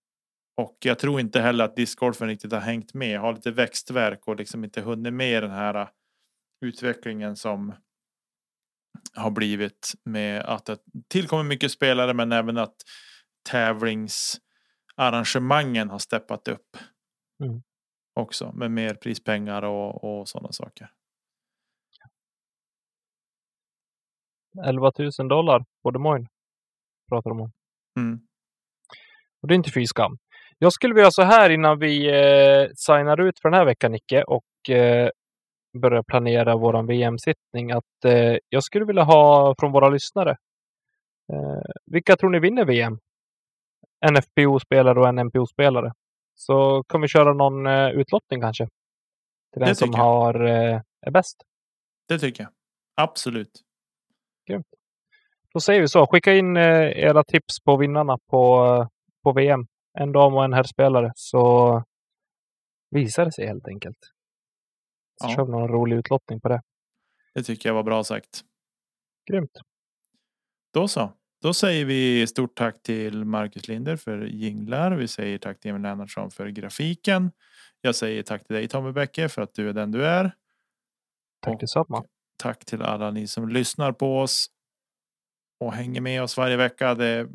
Och 0.56 0.76
jag 0.80 0.98
tror 0.98 1.20
inte 1.20 1.40
heller 1.40 1.64
att 1.64 1.76
discgolfen 1.76 2.28
riktigt 2.28 2.52
har 2.52 2.60
hängt 2.60 2.94
med. 2.94 3.20
Har 3.20 3.34
lite 3.34 3.50
växtverk 3.50 4.28
och 4.28 4.36
liksom 4.36 4.64
inte 4.64 4.80
hunnit 4.80 5.12
med 5.12 5.42
den 5.42 5.50
här 5.50 5.76
uh, 5.80 5.88
utvecklingen 6.60 7.36
som 7.36 7.74
har 9.16 9.30
blivit 9.30 9.92
med 10.04 10.42
att 10.42 10.66
det 10.66 10.78
tillkommer 11.08 11.44
mycket 11.44 11.70
spelare 11.70 12.14
men 12.14 12.32
även 12.32 12.58
att 12.58 12.74
tävlingsarrangemangen 13.50 15.90
har 15.90 15.98
steppat 15.98 16.48
upp. 16.48 16.76
Mm. 17.44 17.62
Också 18.14 18.52
med 18.52 18.70
mer 18.70 18.94
prispengar 18.94 19.62
och, 19.62 20.04
och 20.04 20.28
sådana 20.28 20.52
saker. 20.52 20.90
11 24.66 24.92
000 24.98 25.10
dollar 25.28 25.64
på 25.82 25.90
Des 25.90 26.00
Moines. 26.00 26.28
Pratar 27.08 27.30
de 27.30 27.40
om. 27.40 27.52
Mm. 27.98 28.20
Och 29.42 29.48
det 29.48 29.54
är 29.54 29.56
inte 29.56 29.72
fy 29.72 29.86
skam. 29.86 30.18
Jag 30.58 30.72
skulle 30.72 30.94
vilja 30.94 31.10
så 31.10 31.22
här 31.22 31.50
innan 31.50 31.78
vi 31.78 32.08
eh, 32.08 32.68
signar 32.74 33.20
ut 33.20 33.40
för 33.40 33.50
den 33.50 33.58
här 33.58 33.64
veckan, 33.64 33.92
Nicke, 33.92 34.22
och 34.22 34.70
eh, 34.70 35.10
börjar 35.72 36.02
planera 36.02 36.56
våran 36.56 36.86
VM-sittning. 36.86 37.70
Att 37.70 38.04
eh, 38.04 38.36
jag 38.48 38.64
skulle 38.64 38.84
vilja 38.84 39.02
ha 39.02 39.54
från 39.58 39.72
våra 39.72 39.88
lyssnare. 39.88 40.30
Eh, 41.32 41.62
vilka 41.86 42.16
tror 42.16 42.30
ni 42.30 42.38
vinner 42.38 42.64
VM? 42.64 42.98
En 44.06 44.16
FPO-spelare 44.16 45.00
och 45.00 45.08
en 45.08 45.26
NPO-spelare. 45.26 45.92
Så 46.34 46.82
kan 46.88 47.00
vi 47.00 47.08
köra 47.08 47.32
någon 47.32 47.66
eh, 47.66 47.88
utlottning 47.90 48.40
kanske. 48.40 48.68
Till 49.52 49.62
den 49.62 49.76
som 49.76 49.90
jag. 49.92 49.98
har, 49.98 50.44
eh, 50.44 50.80
är 51.00 51.10
bäst. 51.10 51.36
Det 52.08 52.18
tycker 52.18 52.42
jag. 52.42 52.52
Absolut. 52.96 53.62
Då 55.54 55.60
säger 55.60 55.80
vi 55.80 55.88
så. 55.88 56.06
Skicka 56.06 56.34
in 56.34 56.56
eh, 56.56 56.90
era 56.98 57.24
tips 57.24 57.60
på 57.64 57.76
vinnarna 57.76 58.18
på, 58.30 58.86
på 59.22 59.32
VM. 59.32 59.66
En 59.98 60.12
dam 60.12 60.34
och 60.34 60.44
en 60.44 60.52
herrspelare. 60.52 61.12
Så 61.14 61.82
visar 62.90 63.24
det 63.24 63.32
sig 63.32 63.46
helt 63.46 63.68
enkelt. 63.68 63.98
Så 65.22 65.28
Ja. 65.28 65.36
kör 65.36 65.44
vi 65.44 65.50
någon 65.50 65.68
rolig 65.68 65.96
utlottning 65.96 66.40
på 66.40 66.48
det. 66.48 66.62
Det 67.34 67.42
tycker 67.42 67.68
jag 67.68 67.74
var 67.74 67.82
bra 67.82 68.04
sagt. 68.04 68.44
Grymt. 69.30 69.58
Då 70.74 70.88
så. 70.88 71.12
Då 71.42 71.54
säger 71.54 71.84
vi 71.84 72.26
stort 72.26 72.54
tack 72.56 72.82
till 72.82 73.24
Marcus 73.24 73.68
Linder 73.68 73.96
för 73.96 74.18
jinglar. 74.24 74.92
Vi 74.92 75.08
säger 75.08 75.38
tack 75.38 75.60
till 75.60 75.70
Emil 75.70 75.82
Lennartsson 75.82 76.30
för 76.30 76.48
grafiken. 76.48 77.32
Jag 77.80 77.94
säger 77.94 78.22
tack 78.22 78.46
till 78.46 78.56
dig 78.56 78.68
Tommy 78.68 78.92
Bäcke 78.92 79.28
för 79.28 79.42
att 79.42 79.54
du 79.54 79.68
är 79.68 79.72
den 79.72 79.90
du 79.90 80.06
är. 80.06 80.34
Tack 81.40 81.60
detsamma. 81.60 82.04
Tack 82.36 82.64
till 82.64 82.82
alla 82.82 83.10
ni 83.10 83.26
som 83.26 83.48
lyssnar 83.48 83.92
på 83.92 84.18
oss 84.18 84.46
och 85.60 85.72
hänger 85.72 86.00
med 86.00 86.22
oss 86.22 86.36
varje 86.36 86.56
vecka. 86.56 86.94
Det 86.94 87.28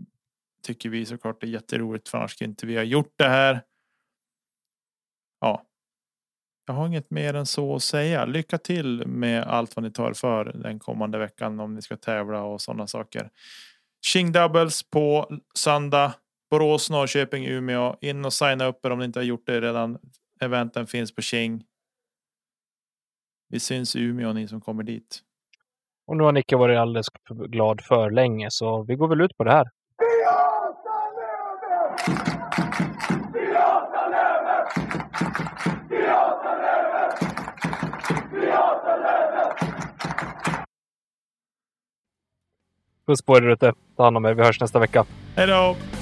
tycker 0.64 0.90
vi 0.90 1.06
såklart 1.06 1.44
är 1.44 1.48
jätteroligt 1.48 2.10
för 2.10 2.18
annars 2.18 2.32
skulle 2.32 2.50
inte 2.50 2.66
vi 2.66 2.76
ha 2.76 2.84
gjort 2.84 3.14
det 3.16 3.30
här. 3.30 3.62
Ja. 5.40 5.66
Jag 6.66 6.74
har 6.74 6.88
inget 6.88 7.12
mer 7.12 7.34
än 7.34 7.46
så 7.46 7.76
att 7.76 7.84
säga. 7.84 8.26
Lycka 8.26 8.58
till 8.58 9.08
med 9.08 9.44
allt 9.44 9.76
vad 9.76 9.84
ni 9.84 9.92
tar 9.92 10.14
för 10.14 10.46
den 10.46 10.80
kommande 10.80 11.18
veckan 11.18 11.60
om 11.60 11.74
ni 11.74 11.82
ska 11.82 11.98
tävla 11.98 12.44
och 12.44 12.62
sådana 12.62 12.88
saker. 12.88 13.30
King 14.06 14.32
Doubles 14.32 14.84
på 14.84 15.38
söndag. 15.56 16.14
Borås, 16.50 16.90
Norrköping, 16.90 17.46
Umeå. 17.46 17.96
In 18.02 18.26
och 18.26 18.34
signa 18.34 18.66
upp 18.66 18.86
er 18.86 18.90
om 18.90 19.00
ni 19.00 19.06
inte 19.06 19.20
har 19.20 19.24
gjort 19.24 19.46
det 19.46 19.62
redan. 19.62 19.98
Eventen 20.42 20.88
finns 20.88 21.16
på 21.16 21.22
King. 21.22 21.64
Vi 23.50 23.60
syns 23.60 23.96
i 23.96 24.00
Umeå 24.02 24.34
ni 24.34 24.48
som 24.48 24.62
kommer 24.62 24.84
dit. 24.84 25.22
Och 26.08 26.18
nu 26.18 26.24
har 26.24 26.32
Nicke 26.32 26.56
varit 26.56 26.78
alldeles 26.78 27.08
glad 27.30 27.82
för 27.82 28.12
länge 28.12 28.48
så 28.52 28.84
vi 28.84 28.96
går 28.96 29.08
väl 29.08 29.22
ut 29.22 29.38
på 29.38 29.44
det 29.44 29.52
här. 29.52 29.70
Puss 43.06 43.22
på 43.22 43.38
er 43.38 43.52
ute. 43.54 43.74
Ta 43.98 44.04
hand 44.04 44.18
om 44.18 44.26
er. 44.26 44.34
Vi 44.34 44.44
hörs 44.44 44.60
nästa 44.60 44.80
vecka. 44.80 45.06
Hej 45.36 45.48
då! 45.48 45.95